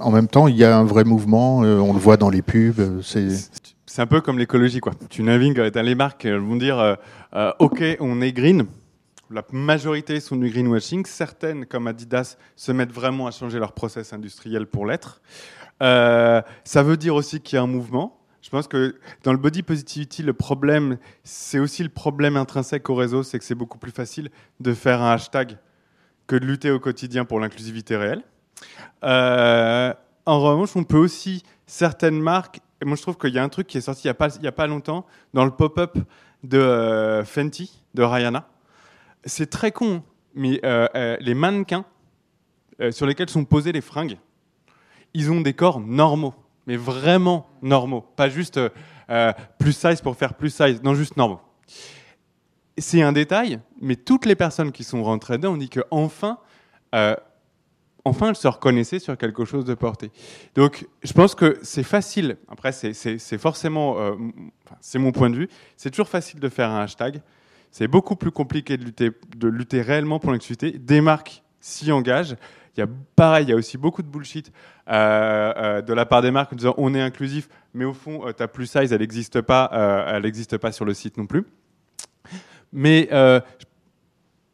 En 0.00 0.10
même 0.10 0.26
temps, 0.26 0.48
il 0.48 0.56
y 0.56 0.64
a 0.64 0.76
un 0.76 0.84
vrai 0.84 1.04
mouvement. 1.04 1.58
on 1.58 1.92
le 1.92 1.98
voit 1.98 2.16
dans 2.16 2.30
les 2.30 2.42
pubs. 2.42 3.00
C'est 3.02 3.28
c'est 3.94 4.02
un 4.02 4.08
peu 4.08 4.20
comme 4.20 4.40
l'écologie, 4.40 4.80
quoi. 4.80 4.92
Tu 5.08 5.22
navigues, 5.22 5.56
les 5.56 5.94
marques 5.94 6.24
elles 6.24 6.38
vont 6.38 6.56
dire, 6.56 6.80
euh, 6.80 6.96
euh, 7.36 7.52
OK, 7.60 7.80
on 8.00 8.20
est 8.22 8.32
green. 8.32 8.66
La 9.30 9.44
majorité 9.52 10.18
sont 10.18 10.34
du 10.34 10.50
greenwashing. 10.50 11.06
Certaines, 11.06 11.64
comme 11.64 11.86
Adidas, 11.86 12.36
se 12.56 12.72
mettent 12.72 12.90
vraiment 12.90 13.28
à 13.28 13.30
changer 13.30 13.60
leur 13.60 13.70
process 13.70 14.12
industriel 14.12 14.66
pour 14.66 14.84
l'être. 14.84 15.22
Euh, 15.80 16.42
ça 16.64 16.82
veut 16.82 16.96
dire 16.96 17.14
aussi 17.14 17.40
qu'il 17.40 17.54
y 17.54 17.58
a 17.60 17.62
un 17.62 17.68
mouvement. 17.68 18.18
Je 18.44 18.50
pense 18.50 18.68
que 18.68 18.96
dans 19.22 19.32
le 19.32 19.38
body 19.38 19.62
positivity, 19.62 20.22
le 20.22 20.34
problème, 20.34 20.98
c'est 21.22 21.58
aussi 21.58 21.82
le 21.82 21.88
problème 21.88 22.36
intrinsèque 22.36 22.90
au 22.90 22.94
réseau, 22.94 23.22
c'est 23.22 23.38
que 23.38 23.44
c'est 23.44 23.54
beaucoup 23.54 23.78
plus 23.78 23.90
facile 23.90 24.30
de 24.60 24.74
faire 24.74 25.00
un 25.00 25.12
hashtag 25.12 25.56
que 26.26 26.36
de 26.36 26.44
lutter 26.44 26.70
au 26.70 26.78
quotidien 26.78 27.24
pour 27.24 27.40
l'inclusivité 27.40 27.96
réelle. 27.96 28.22
en 29.02 30.40
revanche, 30.40 30.76
on 30.76 30.84
peut 30.84 30.98
aussi, 30.98 31.42
certaines 31.66 32.20
marques 32.20 32.60
moi, 32.84 32.96
je 32.96 33.02
trouve 33.02 33.16
qu'il 33.16 33.32
y 33.32 33.38
a 33.38 33.42
un 33.42 33.48
truc 33.48 33.66
qui 33.66 33.78
est 33.78 33.82
sorti 33.82 34.02
il 34.04 34.06
n'y 34.06 34.10
a, 34.10 34.14
pas, 34.14 34.28
a 34.36 34.52
pas 34.52 34.66
longtemps, 34.66 35.06
dans 35.32 35.44
le 35.44 35.50
pop-up 35.50 35.98
de 36.42 36.58
euh, 36.58 37.24
Fenty, 37.24 37.82
de 37.94 38.02
Rihanna. 38.02 38.48
C'est 39.24 39.48
très 39.48 39.72
con, 39.72 40.02
mais 40.34 40.60
euh, 40.64 40.86
euh, 40.94 41.16
les 41.20 41.34
mannequins 41.34 41.84
sur 42.90 43.06
lesquels 43.06 43.30
sont 43.30 43.44
posées 43.44 43.70
les 43.70 43.80
fringues, 43.80 44.18
ils 45.14 45.30
ont 45.30 45.40
des 45.40 45.54
corps 45.54 45.78
normaux, 45.78 46.34
mais 46.66 46.76
vraiment 46.76 47.46
normaux. 47.62 48.02
Pas 48.16 48.28
juste 48.28 48.60
plus 49.58 49.72
size 49.72 50.00
pour 50.00 50.16
faire 50.16 50.34
plus 50.34 50.50
size, 50.50 50.82
non, 50.82 50.94
juste 50.94 51.16
normaux. 51.16 51.40
C'est 52.78 53.02
un 53.02 53.12
détail, 53.12 53.60
mais 53.80 53.96
toutes 53.96 54.26
les 54.26 54.34
personnes 54.34 54.72
qui 54.72 54.82
sont 54.82 55.02
rentrées 55.04 55.36
dedans 55.36 55.52
ont 55.52 55.56
dit 55.56 55.68
qu'enfin, 55.68 56.38
enfin 58.04 58.28
elle 58.28 58.36
se 58.36 58.48
reconnaissait 58.48 58.98
sur 58.98 59.16
quelque 59.16 59.44
chose 59.44 59.64
de 59.64 59.74
porté. 59.74 60.10
Donc 60.54 60.86
je 61.02 61.12
pense 61.12 61.34
que 61.34 61.58
c'est 61.62 61.82
facile, 61.82 62.36
après 62.48 62.72
c'est 62.72 63.38
forcément, 63.38 63.98
euh, 63.98 64.14
c'est 64.80 64.98
mon 64.98 65.12
point 65.12 65.30
de 65.30 65.36
vue, 65.36 65.48
c'est 65.76 65.90
toujours 65.90 66.08
facile 66.08 66.40
de 66.40 66.48
faire 66.48 66.70
un 66.70 66.82
hashtag, 66.82 67.20
c'est 67.70 67.88
beaucoup 67.88 68.16
plus 68.16 68.30
compliqué 68.30 68.76
de 68.76 68.84
lutter, 68.84 69.10
de 69.36 69.48
lutter 69.48 69.82
réellement 69.82 70.18
pour 70.18 70.32
l'inclusivité, 70.32 70.78
des 70.78 71.00
marques 71.00 71.42
s'y 71.60 71.90
engagent, 71.92 72.36
il 72.76 72.80
y 72.80 72.82
a 72.82 72.88
pareil, 73.16 73.46
il 73.46 73.50
y 73.50 73.52
a 73.52 73.56
aussi 73.56 73.78
beaucoup 73.78 74.02
de 74.02 74.08
bullshit 74.08 74.52
euh, 74.88 75.52
euh, 75.56 75.82
de 75.82 75.92
la 75.92 76.06
part 76.06 76.22
des 76.22 76.30
marques 76.30 76.52
en 76.52 76.56
disant 76.56 76.74
on 76.76 76.94
est 76.94 77.00
inclusif, 77.00 77.48
mais 77.72 77.84
au 77.84 77.94
fond 77.94 78.32
ta 78.32 78.48
plus 78.48 78.66
size 78.66 78.92
elle 78.92 79.00
n'existe 79.00 79.40
pas, 79.40 79.68
pas 80.60 80.72
sur 80.72 80.84
le 80.84 80.94
site 80.94 81.16
non 81.16 81.26
plus. 81.26 81.44
Mais 82.72 83.08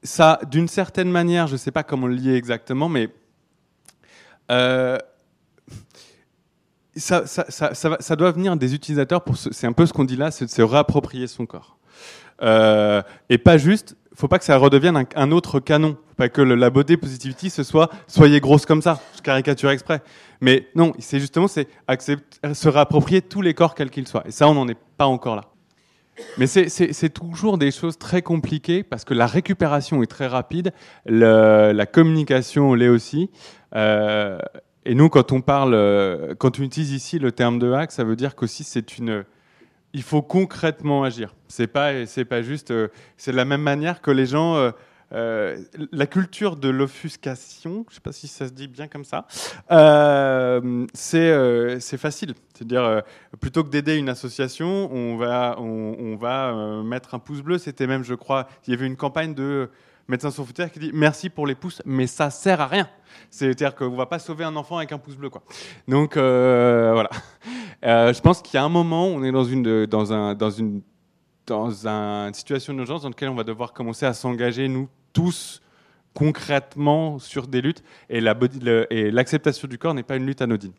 ça, 0.02 0.40
d'une 0.50 0.68
certaine 0.68 1.10
manière, 1.10 1.46
je 1.46 1.52
ne 1.52 1.58
sais 1.58 1.70
pas 1.70 1.82
comment 1.82 2.06
le 2.06 2.14
lier 2.14 2.34
exactement, 2.34 2.88
mais 2.88 3.10
euh, 4.50 4.98
ça, 6.96 7.24
ça, 7.26 8.16
doit 8.16 8.32
venir 8.32 8.56
des 8.56 8.74
utilisateurs 8.74 9.22
pour 9.22 9.36
c'est 9.36 9.66
un 9.66 9.72
peu 9.72 9.86
ce 9.86 9.92
qu'on 9.92 10.04
dit 10.04 10.16
là, 10.16 10.30
c'est 10.30 10.44
de 10.44 10.50
se 10.50 10.62
réapproprier 10.62 11.26
son 11.26 11.46
corps. 11.46 11.78
Euh, 12.42 13.02
et 13.28 13.38
pas 13.38 13.58
juste, 13.58 13.96
faut 14.14 14.28
pas 14.28 14.38
que 14.38 14.44
ça 14.44 14.56
redevienne 14.56 15.06
un, 15.14 15.30
autre 15.30 15.60
canon, 15.60 15.96
pas 16.16 16.28
que 16.28 16.42
la 16.42 16.70
beauté 16.70 16.96
positivity 16.96 17.48
ce 17.50 17.62
soit 17.62 17.90
soyez 18.06 18.40
grosse 18.40 18.66
comme 18.66 18.82
ça, 18.82 19.00
je 19.16 19.22
caricature 19.22 19.70
exprès. 19.70 20.02
Mais 20.40 20.68
non, 20.74 20.92
c'est 20.98 21.20
justement 21.20 21.48
c'est 21.48 21.68
se 22.52 22.68
réapproprier 22.68 23.22
tous 23.22 23.42
les 23.42 23.54
corps 23.54 23.74
quels 23.74 23.90
qu'ils 23.90 24.08
soient. 24.08 24.24
Et 24.26 24.30
ça, 24.30 24.48
on 24.48 24.54
n'en 24.54 24.68
est 24.68 24.78
pas 24.96 25.06
encore 25.06 25.36
là. 25.36 25.44
Mais 26.38 26.46
c'est 26.46 27.08
toujours 27.10 27.56
des 27.56 27.70
choses 27.70 27.98
très 27.98 28.20
compliquées 28.20 28.82
parce 28.82 29.04
que 29.04 29.14
la 29.14 29.26
récupération 29.26 30.02
est 30.02 30.06
très 30.06 30.26
rapide, 30.26 30.72
la 31.06 31.86
communication 31.86 32.74
l'est 32.74 32.88
aussi. 32.88 33.30
Euh, 33.74 34.38
et 34.84 34.94
nous, 34.94 35.08
quand 35.08 35.32
on 35.32 35.40
parle, 35.40 35.74
euh, 35.74 36.34
quand 36.36 36.58
on 36.58 36.62
utilise 36.62 36.92
ici 36.92 37.18
le 37.18 37.32
terme 37.32 37.58
de 37.58 37.70
hack, 37.70 37.92
ça 37.92 38.04
veut 38.04 38.16
dire 38.16 38.34
qu'aussi 38.34 38.64
c'est 38.64 38.98
une, 38.98 39.24
il 39.92 40.02
faut 40.02 40.22
concrètement 40.22 41.04
agir. 41.04 41.34
C'est 41.48 41.66
pas, 41.66 42.06
c'est 42.06 42.24
pas 42.24 42.42
juste, 42.42 42.70
euh, 42.70 42.88
c'est 43.16 43.32
de 43.32 43.36
la 43.36 43.44
même 43.44 43.62
manière 43.62 44.00
que 44.00 44.10
les 44.10 44.26
gens. 44.26 44.72
Euh, 45.12 45.60
la 45.90 46.06
culture 46.06 46.54
de 46.54 46.68
l'offuscation, 46.68 47.84
je 47.88 47.90
ne 47.90 47.94
sais 47.94 48.00
pas 48.00 48.12
si 48.12 48.28
ça 48.28 48.46
se 48.46 48.52
dit 48.52 48.68
bien 48.68 48.86
comme 48.86 49.02
ça, 49.02 49.26
euh, 49.72 50.86
c'est 50.94 51.98
facile. 51.98 52.34
C'est-à-dire, 52.54 53.02
plutôt 53.40 53.64
que 53.64 53.70
d'aider 53.70 53.96
une 53.96 54.08
association, 54.08 54.88
on 54.92 55.16
va, 55.16 55.56
on, 55.58 56.14
va 56.14 56.82
mettre 56.84 57.16
un 57.16 57.18
pouce 57.18 57.42
bleu. 57.42 57.58
C'était 57.58 57.88
même, 57.88 58.04
je 58.04 58.14
crois, 58.14 58.46
il 58.68 58.70
y 58.70 58.74
avait 58.74 58.86
une 58.86 58.94
campagne 58.96 59.34
de 59.34 59.68
Médecins 60.10 60.32
sans 60.32 60.42
frontières 60.42 60.72
qui 60.72 60.80
dit 60.80 60.90
merci 60.92 61.30
pour 61.30 61.46
les 61.46 61.54
pouces, 61.54 61.82
mais 61.84 62.08
ça 62.08 62.30
sert 62.30 62.60
à 62.60 62.66
rien. 62.66 62.88
C'est-à-dire 63.30 63.76
qu'on 63.76 63.92
ne 63.92 63.96
va 63.96 64.06
pas 64.06 64.18
sauver 64.18 64.44
un 64.44 64.56
enfant 64.56 64.78
avec 64.78 64.90
un 64.90 64.98
pouce 64.98 65.14
bleu. 65.14 65.30
Quoi. 65.30 65.40
Donc 65.86 66.16
euh, 66.16 66.90
voilà. 66.92 67.10
Euh, 67.84 68.12
je 68.12 68.20
pense 68.20 68.42
qu'il 68.42 68.54
y 68.54 68.58
a 68.58 68.64
un 68.64 68.68
moment, 68.68 69.06
on 69.06 69.22
est 69.24 69.32
dans 69.32 69.44
une, 69.44 69.86
dans 69.86 70.12
un, 70.12 70.34
dans 70.34 70.50
une, 70.50 70.82
dans 71.46 71.86
une 71.86 72.34
situation 72.34 72.74
d'urgence 72.74 73.02
dans 73.02 73.08
laquelle 73.08 73.30
on 73.30 73.34
va 73.34 73.44
devoir 73.44 73.72
commencer 73.72 74.04
à 74.04 74.12
s'engager, 74.12 74.68
nous 74.68 74.88
tous, 75.12 75.62
concrètement 76.12 77.18
sur 77.18 77.46
des 77.46 77.62
luttes. 77.62 77.82
Et 78.10 78.20
l'acceptation 78.20 79.66
du 79.66 79.78
corps 79.78 79.94
n'est 79.94 80.02
pas 80.02 80.16
une 80.16 80.26
lutte 80.26 80.42
anodine. 80.42 80.72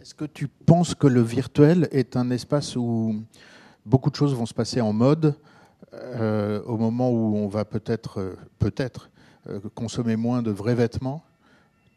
Est-ce 0.00 0.14
que 0.14 0.24
tu 0.24 0.48
penses 0.48 0.94
que 0.94 1.06
le 1.06 1.20
virtuel 1.20 1.88
est 1.92 2.16
un 2.16 2.30
espace 2.30 2.74
où 2.76 3.22
beaucoup 3.84 4.08
de 4.10 4.16
choses 4.16 4.34
vont 4.34 4.46
se 4.46 4.54
passer 4.54 4.80
en 4.80 4.94
mode 4.94 5.34
euh, 5.92 6.62
au 6.62 6.78
moment 6.78 7.10
où 7.10 7.36
on 7.36 7.48
va 7.48 7.64
peut-être 7.64 8.20
euh, 8.20 8.36
peut-être 8.58 9.10
consommer 9.74 10.16
moins 10.16 10.42
de 10.42 10.50
vrais 10.50 10.74
vêtements 10.74 11.22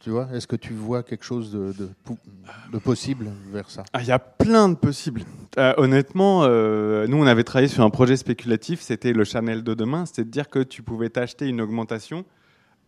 tu 0.01 0.09
vois 0.09 0.27
Est-ce 0.33 0.47
que 0.47 0.55
tu 0.55 0.73
vois 0.73 1.03
quelque 1.03 1.23
chose 1.23 1.51
de, 1.51 2.79
possible 2.79 3.27
vers 3.51 3.69
ça? 3.69 3.83
Ah, 3.93 4.01
Il 4.01 4.07
y 4.07 4.11
a 4.11 4.19
plein 4.19 4.67
de 4.67 4.75
possibles. 4.75 5.21
Euh, 5.59 5.73
honnêtement, 5.77 6.41
euh, 6.43 7.05
nous, 7.07 7.17
on 7.17 7.27
avait 7.27 7.43
travaillé 7.43 7.67
sur 7.67 7.83
un 7.83 7.91
projet 7.91 8.17
spéculatif, 8.17 8.81
c'était 8.81 9.13
le 9.13 9.23
Chanel 9.23 9.63
de 9.63 9.73
demain, 9.75 10.07
c'était 10.07 10.23
de 10.23 10.31
dire 10.31 10.49
que 10.49 10.59
tu 10.59 10.81
pouvais 10.81 11.09
t'acheter 11.09 11.47
une 11.47 11.61
augmentation. 11.61 12.25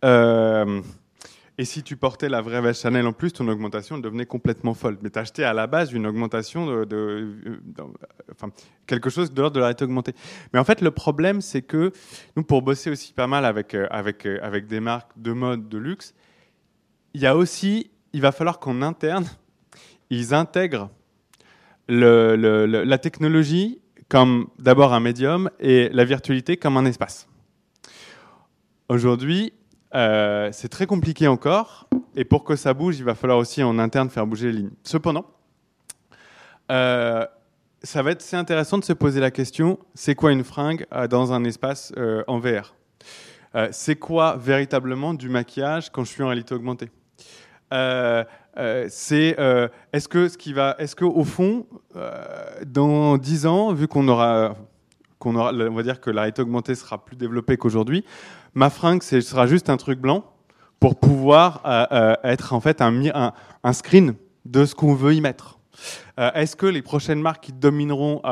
Euh, 0.04 0.82
et 1.56 1.64
si 1.64 1.84
tu 1.84 1.96
portais 1.96 2.28
la 2.28 2.40
vraie 2.40 2.60
veste 2.60 2.82
Chanel 2.82 3.06
en 3.06 3.12
plus, 3.12 3.32
ton 3.32 3.46
augmentation 3.46 3.96
devenait 3.98 4.26
complètement 4.26 4.74
folle. 4.74 4.98
Mais 5.00 5.10
t'achetais 5.10 5.44
à 5.44 5.52
la 5.52 5.68
base 5.68 5.92
une 5.92 6.08
augmentation 6.08 6.84
de, 6.84 7.28
enfin, 8.32 8.50
quelque 8.88 9.08
chose 9.08 9.32
de 9.32 9.40
l'ordre 9.40 9.54
de 9.54 9.60
la 9.60 9.66
réalité 9.66 9.84
augmentée. 9.84 10.14
Mais 10.52 10.58
en 10.58 10.64
fait, 10.64 10.80
le 10.80 10.90
problème, 10.90 11.40
c'est 11.40 11.62
que 11.62 11.92
nous, 12.36 12.42
pour 12.42 12.62
bosser 12.62 12.90
aussi 12.90 13.12
pas 13.12 13.28
mal 13.28 13.44
avec, 13.44 13.74
avec, 13.74 14.26
avec 14.26 14.66
des 14.66 14.80
marques 14.80 15.12
de 15.16 15.30
mode, 15.30 15.68
de 15.68 15.78
luxe, 15.78 16.12
il 17.14 17.20
y 17.20 17.26
a 17.26 17.36
aussi, 17.36 17.90
il 18.12 18.20
va 18.20 18.32
falloir 18.32 18.58
qu'en 18.58 18.82
interne, 18.82 19.26
ils 20.10 20.34
intègrent 20.34 20.90
la 21.88 22.98
technologie 22.98 23.80
comme 24.08 24.48
d'abord 24.58 24.92
un 24.92 25.00
médium 25.00 25.50
et 25.60 25.88
la 25.90 26.04
virtualité 26.04 26.56
comme 26.56 26.76
un 26.76 26.84
espace. 26.84 27.26
Aujourd'hui, 28.88 29.52
euh, 29.94 30.50
c'est 30.52 30.68
très 30.68 30.86
compliqué 30.86 31.26
encore, 31.26 31.88
et 32.16 32.24
pour 32.24 32.44
que 32.44 32.56
ça 32.56 32.74
bouge, 32.74 32.98
il 32.98 33.04
va 33.04 33.14
falloir 33.14 33.38
aussi 33.38 33.62
en 33.62 33.78
interne 33.78 34.10
faire 34.10 34.26
bouger 34.26 34.48
les 34.48 34.58
lignes. 34.58 34.70
Cependant, 34.82 35.24
euh, 36.70 37.24
ça 37.82 38.02
va 38.02 38.10
être 38.10 38.22
assez 38.22 38.36
intéressant 38.36 38.78
de 38.78 38.84
se 38.84 38.92
poser 38.92 39.20
la 39.20 39.30
question 39.30 39.78
c'est 39.94 40.14
quoi 40.14 40.32
une 40.32 40.44
fringue 40.44 40.86
euh, 40.92 41.06
dans 41.06 41.32
un 41.32 41.44
espace 41.44 41.92
en 42.26 42.38
VR 42.38 42.74
C'est 43.70 43.96
quoi 43.96 44.36
véritablement 44.36 45.14
du 45.14 45.28
maquillage 45.28 45.90
quand 45.90 46.04
je 46.04 46.10
suis 46.10 46.22
en 46.22 46.28
réalité 46.28 46.54
augmentée? 46.54 46.90
Euh, 47.72 48.24
euh, 48.56 48.86
c'est 48.88 49.34
euh, 49.38 49.68
est-ce 49.92 50.08
que 50.08 50.28
ce 50.28 50.38
qui 50.38 50.52
va, 50.52 50.76
est-ce 50.78 50.94
que 50.94 51.04
au 51.04 51.24
fond, 51.24 51.66
dans 52.66 53.18
10 53.18 53.46
ans, 53.46 53.72
vu 53.72 53.88
qu'on 53.88 54.06
aura, 54.08 54.56
qu'on 55.18 55.34
aura, 55.34 55.52
on 55.52 55.74
va 55.74 55.82
dire 55.82 56.00
que 56.00 56.10
la 56.10 56.22
réalité 56.22 56.42
augmentée 56.42 56.74
sera 56.74 57.04
plus 57.04 57.16
développée 57.16 57.56
qu'aujourd'hui, 57.56 58.04
ma 58.54 58.70
fringue, 58.70 59.02
sera 59.02 59.46
juste 59.46 59.70
un 59.70 59.76
truc 59.76 59.98
blanc 60.00 60.24
pour 60.78 60.98
pouvoir 60.98 61.62
être 62.22 62.52
en 62.52 62.60
fait 62.60 62.80
un, 62.80 63.06
un, 63.14 63.32
un 63.62 63.72
screen 63.72 64.14
de 64.44 64.64
ce 64.66 64.74
qu'on 64.74 64.94
veut 64.94 65.14
y 65.14 65.20
mettre. 65.20 65.58
Est-ce 66.18 66.54
que 66.54 66.66
les 66.66 66.82
prochaines 66.82 67.20
marques 67.20 67.44
qui 67.44 67.52
domineront, 67.52 68.22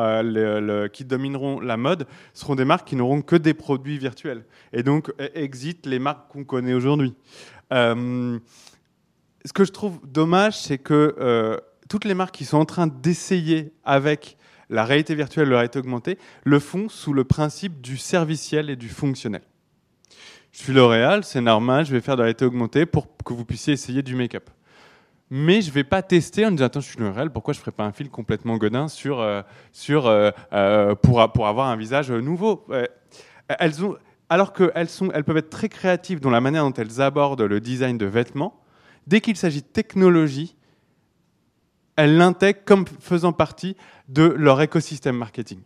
qui 0.92 1.04
domineront 1.04 1.58
la 1.60 1.76
mode 1.76 2.06
seront 2.34 2.54
des 2.54 2.64
marques 2.64 2.86
qui 2.86 2.96
n'auront 2.96 3.22
que 3.22 3.34
des 3.34 3.54
produits 3.54 3.98
virtuels 3.98 4.44
Et 4.72 4.84
donc, 4.84 5.12
exit 5.34 5.86
les 5.86 5.98
marques 5.98 6.30
qu'on 6.30 6.44
connaît 6.44 6.74
aujourd'hui? 6.74 7.14
Ce 9.44 9.52
que 9.52 9.64
je 9.64 9.72
trouve 9.72 10.00
dommage, 10.04 10.58
c'est 10.58 10.78
que 10.78 11.16
euh, 11.18 11.56
toutes 11.88 12.04
les 12.04 12.14
marques 12.14 12.34
qui 12.34 12.44
sont 12.44 12.58
en 12.58 12.64
train 12.64 12.86
d'essayer 12.86 13.72
avec 13.84 14.36
la 14.70 14.84
réalité 14.84 15.14
virtuelle, 15.14 15.48
la 15.48 15.56
réalité 15.56 15.78
augmentée, 15.78 16.18
le 16.44 16.58
font 16.58 16.88
sous 16.88 17.12
le 17.12 17.24
principe 17.24 17.80
du 17.80 17.96
serviciel 17.96 18.70
et 18.70 18.76
du 18.76 18.88
fonctionnel. 18.88 19.42
Je 20.52 20.62
suis 20.62 20.72
L'Oréal, 20.72 21.24
c'est 21.24 21.40
normal, 21.40 21.84
je 21.86 21.92
vais 21.92 22.00
faire 22.00 22.16
de 22.16 22.20
la 22.20 22.24
réalité 22.24 22.44
augmentée 22.44 22.86
pour 22.86 23.08
que 23.24 23.32
vous 23.32 23.44
puissiez 23.44 23.72
essayer 23.72 24.02
du 24.02 24.14
make-up. 24.14 24.48
Mais 25.30 25.62
je 25.62 25.68
ne 25.68 25.72
vais 25.72 25.84
pas 25.84 26.02
tester 26.02 26.44
en 26.44 26.50
disant 26.50 26.66
attends, 26.66 26.80
je 26.80 26.88
suis 26.88 26.98
L'Oréal, 26.98 27.30
pourquoi 27.32 27.54
je 27.54 27.58
ne 27.58 27.62
ferais 27.62 27.72
pas 27.72 27.84
un 27.84 27.92
fil 27.92 28.10
complètement 28.10 28.56
godin 28.58 28.88
sur, 28.88 29.20
euh, 29.20 29.42
sur, 29.72 30.06
euh, 30.06 30.94
pour, 30.96 31.32
pour 31.32 31.48
avoir 31.48 31.68
un 31.68 31.76
visage 31.76 32.10
nouveau? 32.10 32.66
Elles 33.48 33.84
ont, 33.84 33.96
Alors 34.28 34.52
qu'elles 34.52 34.88
elles 35.12 35.24
peuvent 35.24 35.36
être 35.36 35.50
très 35.50 35.68
créatives 35.68 36.20
dans 36.20 36.30
la 36.30 36.40
manière 36.40 36.64
dont 36.64 36.72
elles 36.72 37.00
abordent 37.00 37.42
le 37.42 37.60
design 37.60 37.98
de 37.98 38.06
vêtements, 38.06 38.61
dès 39.06 39.20
qu'il 39.20 39.36
s'agit 39.36 39.62
de 39.62 39.66
technologie, 39.66 40.56
elles 41.96 42.16
l'intègrent 42.16 42.64
comme 42.64 42.86
faisant 43.00 43.32
partie 43.32 43.76
de 44.08 44.22
leur 44.22 44.60
écosystème 44.60 45.16
marketing. 45.16 45.60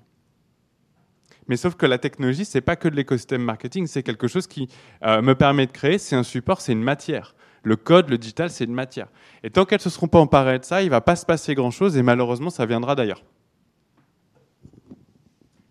Mais 1.48 1.56
sauf 1.56 1.76
que 1.76 1.86
la 1.86 1.98
technologie, 1.98 2.44
c'est 2.44 2.60
pas 2.60 2.74
que 2.76 2.88
de 2.88 2.96
l'écosystème 2.96 3.42
marketing, 3.42 3.86
c'est 3.86 4.02
quelque 4.02 4.26
chose 4.26 4.46
qui 4.46 4.68
euh, 5.04 5.22
me 5.22 5.34
permet 5.34 5.66
de 5.66 5.72
créer, 5.72 5.98
c'est 5.98 6.16
un 6.16 6.24
support, 6.24 6.60
c'est 6.60 6.72
une 6.72 6.82
matière. 6.82 7.36
Le 7.62 7.76
code, 7.76 8.10
le 8.10 8.18
digital, 8.18 8.50
c'est 8.50 8.64
une 8.64 8.74
matière. 8.74 9.08
Et 9.42 9.50
tant 9.50 9.64
qu'elles 9.64 9.78
ne 9.78 9.82
se 9.82 9.90
seront 9.90 10.08
pas 10.08 10.18
emparées 10.18 10.58
de 10.58 10.64
ça, 10.64 10.82
il 10.82 10.86
ne 10.86 10.90
va 10.90 11.00
pas 11.00 11.16
se 11.16 11.24
passer 11.24 11.54
grand-chose 11.54 11.96
et 11.96 12.02
malheureusement, 12.02 12.50
ça 12.50 12.66
viendra 12.66 12.94
d'ailleurs. 12.96 13.22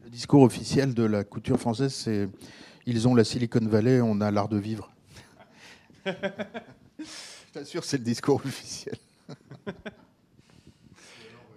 Le 0.04 0.10
discours 0.10 0.44
officiel 0.44 0.94
de 0.94 1.04
la 1.04 1.24
couture 1.24 1.60
française, 1.60 1.94
c'est 1.94 2.30
ils 2.86 3.08
ont 3.08 3.16
la 3.16 3.24
Silicon 3.24 3.66
Valley, 3.66 4.00
on 4.02 4.22
a 4.22 4.32
l'art 4.32 4.48
de 4.48 4.58
vivre. 4.58 4.94
T'assure, 7.56 7.86
c'est 7.86 8.00
le 8.00 8.04
discours 8.04 8.42
officiel. 8.46 8.98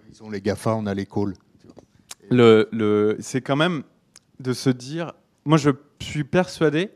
Ils 0.09 0.23
ont 0.23 0.29
les 0.29 0.39
GAFA, 0.39 0.73
on 0.73 0.85
a 0.85 0.93
les 0.93 1.05
calls. 1.05 1.33
Le, 2.31 2.69
le, 2.71 3.17
c'est 3.19 3.41
quand 3.41 3.57
même 3.57 3.83
de 4.39 4.53
se 4.53 4.69
dire, 4.69 5.11
moi 5.43 5.57
je 5.57 5.71
suis 5.99 6.23
persuadé 6.23 6.91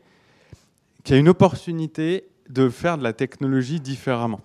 qu'il 1.02 1.16
y 1.16 1.18
a 1.18 1.20
une 1.20 1.28
opportunité 1.28 2.30
de 2.48 2.70
faire 2.70 2.96
de 2.96 3.02
la 3.02 3.12
technologie 3.12 3.78
différemment. 3.78 4.40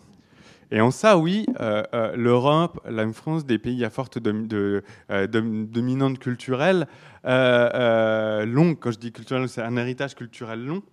Et 0.72 0.82
en 0.82 0.91
ça, 0.91 1.18
oui, 1.18 1.45
euh, 1.62 1.84
euh, 1.93 2.18
l'Europe, 2.18 2.86
la 2.86 3.10
France, 3.14 3.45
des 3.45 3.60
pays 3.60 3.86
à 3.86 3.89
forte 3.89 4.18
euh, 4.18 4.82
dominante 5.28 6.20
culturelle, 6.20 6.86
long, 7.24 8.76
quand 8.76 8.91
je 8.91 8.99
dis 8.99 9.14
culturel, 9.14 9.47
c'est 9.47 9.62
un 9.62 9.78
héritage 9.78 10.16
culturel 10.16 10.66
long, 10.66 10.84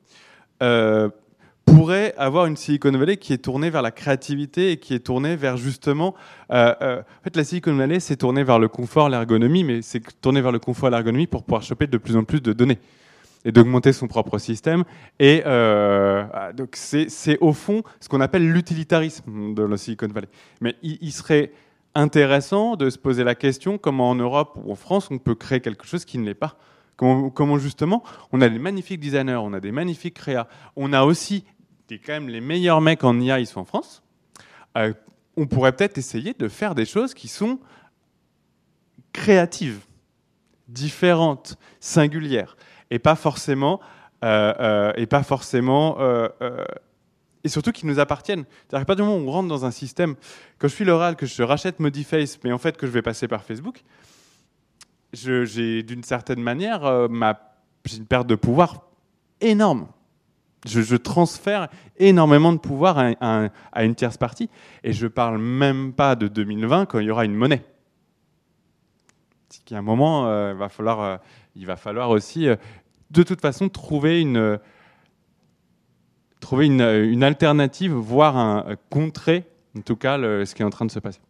pourrait 1.67 2.15
avoir 2.17 2.47
une 2.47 2.57
Silicon 2.57 2.93
Valley 2.93 3.19
qui 3.19 3.33
est 3.33 3.39
tournée 3.39 3.69
vers 3.69 3.83
la 3.83 3.91
créativité 3.91 4.71
et 4.73 4.77
qui 4.79 4.95
est 4.95 5.01
tournée 5.01 5.37
vers 5.37 5.57
justement. 5.57 6.15
Euh, 6.51 6.75
euh, 6.81 7.01
en 7.01 7.25
fait, 7.25 7.37
la 7.37 7.45
Silicon 7.45 7.75
Valley 7.75 8.01
s'est 8.01 8.17
tournée 8.17 8.45
vers 8.45 8.59
le 8.59 8.69
confort, 8.69 9.09
l'ergonomie, 9.09 9.65
mais 9.65 9.83
c'est 9.83 10.01
tournée 10.21 10.41
vers 10.41 10.53
le 10.53 10.59
confort 10.59 10.89
l'ergonomie 10.89 11.27
pour 11.27 11.45
pouvoir 11.45 11.63
choper 11.63 11.87
de 11.87 11.99
plus 11.99 12.17
en 12.17 12.25
plus 12.25 12.41
de 12.41 12.53
données 12.53 12.79
et 13.45 13.53
d'augmenter 13.53 13.93
son 13.93 14.09
propre 14.09 14.39
système. 14.39 14.85
Et 15.19 15.43
euh, 15.45 16.53
donc, 16.55 16.71
c'est 16.77 17.39
au 17.41 17.53
fond 17.53 17.83
ce 18.01 18.09
qu'on 18.09 18.21
appelle 18.21 18.51
l'utilitarisme 18.51 19.55
de 19.55 19.63
la 19.63 19.77
Silicon 19.77 20.09
Valley. 20.09 20.29
Mais 20.61 20.77
il, 20.83 20.99
il, 21.01 21.13
serait 21.13 21.53
intéressant 21.95 22.77
de 22.77 22.91
se 22.91 22.99
poser 22.99 23.25
la 23.25 23.35
question 23.35 23.77
comment 23.79 24.11
en 24.11 24.15
Europe 24.15 24.59
ou 24.65 24.73
en 24.73 24.77
France 24.77 25.09
on 25.11 25.19
peut 25.19 25.35
créer 25.35 25.61
quelque 25.61 25.87
chose 25.87 26.05
qui 26.05 26.19
ne 26.19 26.25
l'est 26.25 26.35
pas. 26.35 26.57
Comment, 26.97 27.29
comment, 27.29 27.59
justement, 27.59 28.03
on 28.33 28.41
a 28.41 28.49
des 28.49 28.59
magnifiques 28.59 29.01
designers, 29.01 29.41
on 29.43 29.53
a 29.53 29.61
des 29.61 29.71
magnifiques 29.71 30.15
créas, 30.15 30.49
on 30.77 30.93
a 30.95 31.05
aussi 31.05 31.45
des 31.89 31.99
quand 31.99 32.13
même 32.13 32.29
les 32.29 32.41
meilleurs 32.41 32.81
mecs 32.81 33.05
en 33.05 33.19
IA, 33.21 33.41
ils 33.41 33.47
sont 33.47 33.61
en 33.61 33.65
France. 33.65 34.03
Euh, 34.77 34.93
on 35.37 35.47
pourrait 35.47 35.73
peut-être 35.73 35.99
essayer 35.99 36.35
de 36.35 36.49
faire 36.49 36.75
des 36.75 36.85
choses 36.85 37.15
qui 37.15 37.29
sont 37.29 37.59
créatives, 39.13 39.81
différentes, 40.69 41.59
singulières, 41.81 42.57
et 42.91 42.99
pas 42.99 43.17
forcément, 43.17 43.81
euh, 44.25 44.53
euh, 44.61 44.93
et 44.97 45.07
pas 45.07 45.23
forcément, 45.23 45.99
et 47.45 47.49
surtout 47.49 47.73
qui 47.73 47.87
nous 47.87 48.01
appartiennent. 48.01 48.45
C'est-à-dire 48.69 48.81
qu'à 48.81 48.85
partir 48.87 49.05
du 49.05 49.11
moment 49.11 49.25
où 49.25 49.29
on 49.29 49.33
rentre 49.33 49.49
dans 49.49 49.65
un 49.65 49.71
système, 49.71 50.17
que 50.59 50.69
je 50.69 50.75
suis 50.75 50.85
l'oral, 50.85 51.17
que 51.17 51.27
je 51.27 51.43
rachète 51.43 51.81
Modiface, 51.81 52.39
mais 52.45 52.53
en 52.53 52.59
fait 52.59 52.77
que 52.77 52.87
je 52.87 52.93
vais 52.93 53.03
passer 53.03 53.29
par 53.29 53.45
Facebook, 53.45 53.85
j'ai 55.13 55.83
d'une 55.83 56.03
certaine 56.03 56.41
manière 56.41 57.09
ma, 57.09 57.39
une 57.97 58.07
perte 58.07 58.27
de 58.27 58.35
pouvoir 58.35 58.89
énorme. 59.41 59.87
Je, 60.67 60.97
transfère 60.97 61.69
énormément 61.99 62.53
de 62.53 62.59
pouvoir 62.59 62.99
à, 63.21 63.85
une 63.85 63.95
tierce 63.95 64.17
partie. 64.17 64.51
Et 64.83 64.93
je 64.93 65.05
ne 65.05 65.09
parle 65.09 65.39
même 65.39 65.93
pas 65.93 66.17
de 66.17 66.29
2020 66.29 66.87
quand 66.87 66.99
il 66.99 67.07
y 67.07 67.11
aura 67.11 67.25
une 67.25 67.35
monnaie. 67.35 67.63
À 69.71 69.79
un 69.79 69.83
moment, 69.83 70.29
euh, 70.29 70.55
va 70.55 70.69
falloir, 70.69 71.01
euh, 71.01 71.17
il 71.57 71.67
va 71.67 71.77
falloir 71.77 72.11
aussi, 72.11 72.47
euh, 72.47 72.57
de 73.11 73.23
toute 73.23 73.41
façon, 73.41 73.69
trouver 73.69 74.21
une, 74.21 74.59
trouver 76.41 76.67
une, 76.67 77.23
alternative, 77.25 77.93
voire 77.93 78.37
un, 78.37 78.77
contrer, 78.91 79.45
en 79.77 79.81
tout 79.81 79.97
cas, 79.97 80.19
ce 80.19 80.55
qui 80.55 80.63
est 80.63 80.65
en 80.65 80.71
train 80.71 80.85
de 80.85 80.91
se 80.91 81.01
passer. 81.01 81.21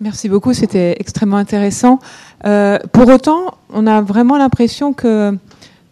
Merci 0.00 0.28
beaucoup, 0.28 0.52
c'était 0.52 0.96
extrêmement 0.98 1.38
intéressant. 1.38 1.98
Pour 2.42 3.08
autant, 3.08 3.58
on 3.70 3.86
a 3.86 4.02
vraiment 4.02 4.36
l'impression 4.36 4.92
que 4.92 5.38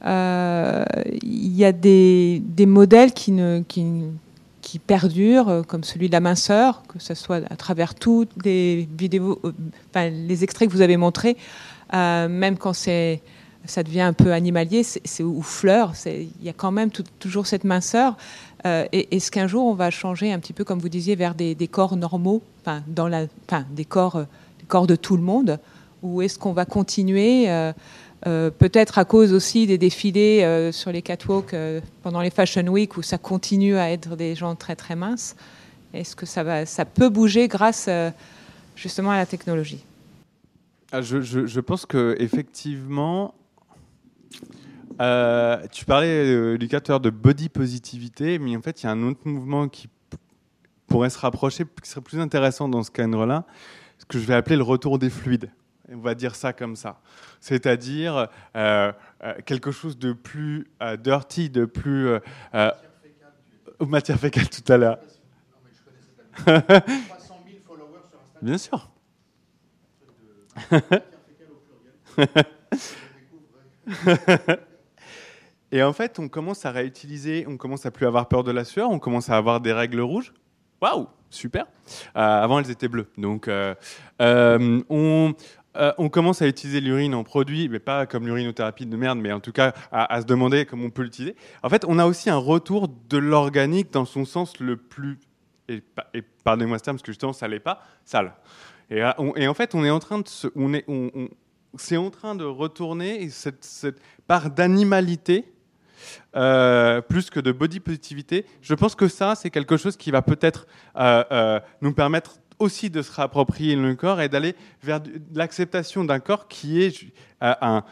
il 0.05 1.57
y 1.57 1.65
a 1.65 1.73
des, 1.73 2.43
modèles 2.67 3.13
qui, 3.13 3.33
perdurent, 4.87 5.63
comme 5.67 5.85
celui 5.85 6.09
de 6.09 6.13
la 6.13 6.21
minceur, 6.21 6.83
que 6.89 6.99
ce 6.99 7.15
soit 7.15 7.41
à 7.51 7.57
travers 7.57 7.95
toutes 7.95 8.31
les 8.45 8.89
les 9.95 10.45
extraits 10.45 10.69
que 10.69 10.75
vous 10.75 10.83
avez 10.83 10.97
montrés, 10.97 11.37
euh, 11.95 12.29
même 12.29 12.57
quand 12.57 12.73
ça 12.73 13.83
devient 13.83 14.01
un 14.03 14.13
peu 14.13 14.33
animalier, 14.33 14.83
ou 15.21 15.43
fleur, 15.43 15.93
il 16.07 16.29
y 16.43 16.49
a 16.49 16.53
quand 16.53 16.73
même 16.73 16.91
toujours 17.19 17.47
cette 17.47 17.65
minceur. 17.65 18.17
Euh, 18.67 18.87
est-ce 18.93 19.31
qu'un 19.31 19.47
jour 19.47 19.67
on 19.67 19.75
va 19.75 19.91
changer 19.91 20.33
un 20.33 20.39
petit 20.39 20.53
peu, 20.53 20.65
comme 20.65 20.79
vous 20.79 20.89
disiez, 20.89 21.17
vers 21.17 21.35
des, 21.35 21.69
corps 21.71 21.97
normaux, 21.97 22.43
euh, 22.69 23.27
des 23.71 23.85
corps 23.85 24.27
de 24.87 24.97
tout 24.97 25.17
le 25.17 25.23
monde, 25.23 25.59
ou 26.03 26.23
est-ce 26.23 26.39
qu'on 26.39 26.53
va 26.53 26.65
continuer 26.65 27.49
peut-être 28.25 28.99
à 28.99 29.05
cause 29.05 29.33
aussi 29.33 29.66
des 29.66 29.79
défilés 29.79 30.70
sur 30.72 30.91
les 30.91 31.03
catwalks 31.03 31.55
pendant 32.03 32.20
les 32.20 32.31
Fashion 32.31 32.66
Week 32.68 32.97
où 32.97 33.03
ça 33.03 33.18
continue 33.18 33.77
à 33.77 33.91
être 33.91 34.16
des 34.16 34.35
gens 34.35 34.55
très 34.55 34.77
très 34.77 34.97
minces. 34.97 35.37
Est-ce 35.93 36.16
que 36.16 36.27
ça, 36.27 36.45
peut 36.85 37.09
bouger 37.09 37.49
grâce 37.49 37.89
justement 38.77 39.11
à 39.11 39.16
la 39.16 39.27
technologie? 39.27 39.85
Ah, 40.97 41.03
je, 41.03 41.61
pense 41.61 41.87
que 41.87 42.14
effectivement, 42.20 43.35
euh, 45.01 45.61
tu 45.72 45.85
parlais, 45.85 46.07
euh, 46.07 46.57
Lucas, 46.57 46.81
de 47.01 47.11
body 47.11 47.49
positivité, 47.49 48.39
mais 48.39 48.57
en 48.57 48.62
fait, 48.62 48.83
il 48.83 48.87
y 48.87 48.89
a 48.89 48.93
un 48.93 49.03
autre 49.03 49.22
mouvement 49.25 49.68
qui 49.68 49.89
pourrait 50.87 51.11
se 51.11 51.18
rapprocher, 51.18 51.64
qui 51.83 51.91
serait 51.91 52.01
plus 52.01 52.20
intéressant 52.20 52.68
dans 52.68 52.85
ce 52.85 52.93
cadre-là, 52.93 53.45
ce 53.99 54.05
que 54.05 54.20
je 54.20 54.25
vais 54.25 54.35
appeler 54.35 54.55
le 54.55 54.62
retour 54.62 55.01
des 55.01 55.11
fluides. 55.11 55.51
On 55.95 56.01
va 56.01 56.14
dire 56.14 56.34
ça 56.34 56.53
comme 56.53 56.76
ça. 56.76 57.01
C'est-à-dire 57.40 58.28
euh, 58.57 58.92
quelque 59.47 59.70
chose 59.70 59.99
de 59.99 60.12
plus 60.12 60.66
dirty, 60.99 61.51
de 61.51 61.64
plus. 61.64 62.09
matière 63.80 64.18
fécale 64.18 64.49
tout 64.49 64.72
à 64.72 64.76
l'heure. 64.76 64.99
Bien 68.42 68.59
sûr. 68.59 68.90
Et 75.72 75.82
en 75.82 75.92
fait, 75.92 76.20
on 76.20 76.28
commence 76.28 76.66
à 76.66 76.70
réutiliser, 76.70 77.47
on 77.49 77.57
commence 77.57 77.84
à 77.84 77.90
plus 77.90 78.07
avoir 78.07 78.28
peur 78.28 78.45
de 78.45 78.53
la 78.53 78.64
sueur, 78.64 78.90
on 78.90 79.01
commence 79.01 79.28
à 79.28 79.36
avoir 79.36 79.61
des 79.61 79.72
règles 79.72 80.01
rouges. 80.01 80.32
Waouh, 80.80 81.09
super. 81.30 81.66
Euh, 82.16 82.20
avant, 82.20 82.61
elles 82.61 82.70
étaient 82.70 82.86
bleues. 82.86 83.09
Donc, 83.18 83.49
euh, 83.49 83.74
euh, 84.20 84.80
on, 84.88 85.34
on, 85.99 86.09
commence 86.09 86.43
à 86.43 86.47
utiliser 86.47 86.81
l'urine 86.81 87.14
en 87.14 87.25
produit, 87.25 87.68
mais 87.68 87.79
pas 87.79 88.07
comme 88.07 88.27
l'urinothérapie 88.27 88.87
de 88.87 88.97
merde, 88.97 89.18
mais 89.18 89.33
en 89.33 89.41
tout 89.41 89.53
cas 89.53 89.72
à, 89.93 90.20
se 90.20 90.27
demander 90.27 90.66
comment 90.66 90.87
on 90.87 90.91
peut 90.91 91.03
l'utiliser. 91.03 91.37
En 91.62 91.68
fait, 91.68 91.85
on 91.87 91.99
a 91.99 92.07
aussi 92.07 92.31
un 92.31 92.37
retour 92.37 92.89
de 92.89 93.18
l'organique 93.18 93.93
dans 93.93 94.05
son 94.05 94.25
sens 94.25 94.59
le 94.61 94.77
plus, 94.77 95.18
et, 95.68 95.83
pardonnez-moi 96.45 96.79
ce 96.79 96.85
terme 96.85 96.97
parce 96.97 97.03
que 97.03 97.12
justement 97.12 97.33
ça 97.33 97.49
l'est 97.49 97.61
pas, 97.61 97.83
sale. 98.05 98.35
Et, 98.91 99.03
et, 99.37 99.49
en 99.49 99.55
fait, 99.55 99.75
on 99.75 99.85
est 99.85 99.91
en 99.91 99.99
train 99.99 100.18
de 100.18 100.29
se, 100.29 100.49
c'est 101.77 101.97
en 101.97 102.11
train 102.11 102.35
de 102.35 102.45
retourner 102.45 103.29
cette, 103.31 104.01
part 104.27 104.51
d'animalité 104.51 105.53
euh, 106.37 107.01
plus 107.01 107.31
que 107.31 107.41
de 107.41 107.51
body 107.51 107.81
positivité. 107.81 108.45
Je 108.61 108.75
pense 108.75 108.95
que 108.95 109.09
ça, 109.09 109.35
c'est 109.35 109.51
quelque 109.51 109.77
chose 109.77 109.97
qui 109.97 110.11
va 110.11 110.22
peut-être 110.22 110.66
euh, 110.97 111.25
euh, 111.33 111.61
nous 111.81 111.95
permettre 111.95 112.39
aussi 112.59 112.91
de 112.91 113.03
se 113.03 113.13
réapproprier 113.13 113.77
le 113.77 113.95
corps 113.95 114.21
et 114.21 114.29
d'aller 114.29 114.55
vers 114.83 115.01
l'acceptation 115.35 116.05
d'un 116.05 116.21
corps 116.21 116.49
qui 116.49 116.83
est 116.83 117.13
un, 117.41 117.85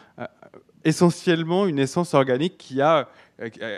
essentiellement 0.85 1.67
une 1.67 1.79
essence 1.79 2.13
organique 2.13 2.57
qui 2.57 2.81
a 2.81 3.09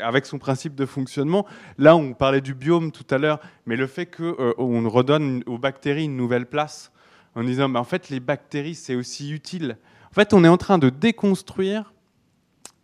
avec 0.03 0.25
son 0.25 0.37
principe 0.37 0.75
de 0.75 0.85
fonctionnement. 0.85 1.45
Là, 1.77 1.95
on 1.95 2.13
parlait 2.13 2.41
du 2.41 2.53
biome 2.53 2.91
tout 2.91 3.05
à 3.09 3.17
l'heure, 3.17 3.39
mais 3.65 3.75
le 3.75 3.87
fait 3.87 4.05
qu'on 4.05 4.89
redonne 4.89 5.43
aux 5.45 5.57
bactéries 5.57 6.05
une 6.05 6.17
nouvelle 6.17 6.45
place 6.45 6.91
en 7.35 7.43
disant, 7.43 7.67
mais 7.67 7.79
en 7.79 7.83
fait, 7.83 8.09
les 8.09 8.19
bactéries, 8.19 8.75
c'est 8.75 8.95
aussi 8.95 9.31
utile. 9.31 9.77
En 10.11 10.13
fait, 10.13 10.33
on 10.33 10.43
est 10.43 10.49
en 10.49 10.57
train 10.57 10.77
de 10.77 10.89
déconstruire 10.89 11.93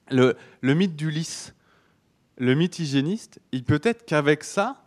le, 0.09 0.35
mythe 0.61 0.95
du 0.95 1.09
lisse, 1.09 1.55
le 2.37 2.53
mythe 2.53 2.79
hygiéniste, 2.79 3.39
il 3.51 3.63
peut 3.63 3.79
être 3.83 4.05
qu'avec 4.05 4.43
ça, 4.43 4.83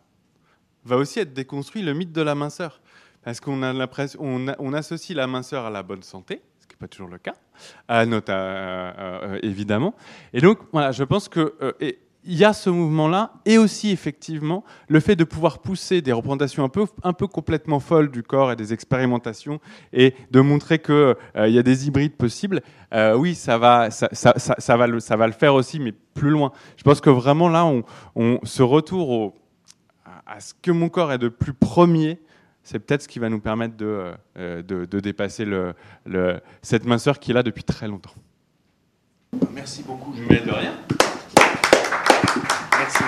va 0.85 0.99
aussi 0.99 1.19
être 1.19 1.33
déconstruit 1.33 1.83
le 1.83 1.95
mythe 1.95 2.13
de 2.13 2.21
la 2.21 2.35
minceur. 2.35 2.83
Parce 3.25 3.41
qu'on 3.41 3.63
associe 4.75 5.17
la 5.17 5.27
minceur 5.27 5.65
à 5.65 5.71
la 5.71 5.83
bonne 5.83 6.03
santé, 6.03 6.43
ce 6.61 6.67
qui 6.67 6.75
n'est 6.75 6.79
pas 6.79 6.89
toujours 6.89 7.09
le 7.09 7.19
cas, 7.19 7.35
à 7.89 8.03
euh, 8.03 9.39
évidemment. 9.43 9.95
Et 10.33 10.41
donc, 10.41 10.59
voilà, 10.73 10.93
je 10.93 11.05
pense 11.05 11.29
que, 11.29 11.55
euh, 11.63 11.73
il 12.27 12.35
y 12.35 12.45
a 12.45 12.53
ce 12.53 12.71
mouvement-là, 12.71 13.33
et 13.45 13.59
aussi 13.59 13.91
effectivement 13.91 14.65
le 14.89 15.01
fait 15.01 15.17
de 15.17 15.25
pouvoir 15.25 15.59
pousser 15.59 16.01
des 16.01 16.13
représentations 16.13 16.65
un 16.65 17.13
peu, 17.13 17.27
complètement 17.27 17.81
folles 17.81 18.11
du 18.11 18.23
corps 18.23 18.53
et 18.53 18.57
des 18.57 18.73
expérimentations, 18.73 19.61
et 19.93 20.15
de 20.31 20.41
montrer 20.41 20.79
qu'il 20.79 20.95
euh, 20.95 21.15
y 21.37 21.59
a 21.59 21.63
des 21.63 21.87
hybrides 21.87 22.17
possibles, 22.17 22.63
euh, 22.93 23.15
oui, 23.15 23.35
ça 23.35 23.59
va, 23.59 23.89
le, 23.89 25.33
faire 25.33 25.55
aussi, 25.55 25.81
mais 25.81 25.93
plus 25.93 26.31
loin. 26.31 26.53
Je 26.77 26.83
pense 26.83 27.01
que 27.01 27.11
vraiment 27.11 27.49
là, 27.49 27.67
on, 27.67 27.85
on 28.17 28.39
se 28.45 28.63
retour 28.63 29.35
à 30.27 30.41
ce 30.41 30.55
que 30.55 30.71
mon 30.71 30.89
corps 30.89 31.13
est 31.13 31.19
de 31.19 31.29
plus 31.29 31.53
premier, 31.53 32.21
c'est 32.65 32.79
peut-être 32.79 33.03
ce 33.03 33.09
qui 33.09 33.19
va 33.19 33.29
nous 33.29 33.41
permettre 33.41 33.75
euh, 33.83 34.15
de, 34.35 34.87
de, 34.87 35.01
dépasser 35.01 35.45
le, 35.45 35.75
le, 36.07 36.41
cette 36.63 36.87
minceur 36.87 37.21
qui 37.21 37.31
est 37.31 37.35
là 37.35 37.43
depuis 37.43 37.63
très 37.63 37.87
longtemps. 37.87 38.15
Merci 39.53 39.83
beaucoup, 39.83 40.13
je 40.15 40.23
Jumel, 40.23 40.45
de 40.45 40.51
rien. 40.51 40.73
Merci. 42.79 43.05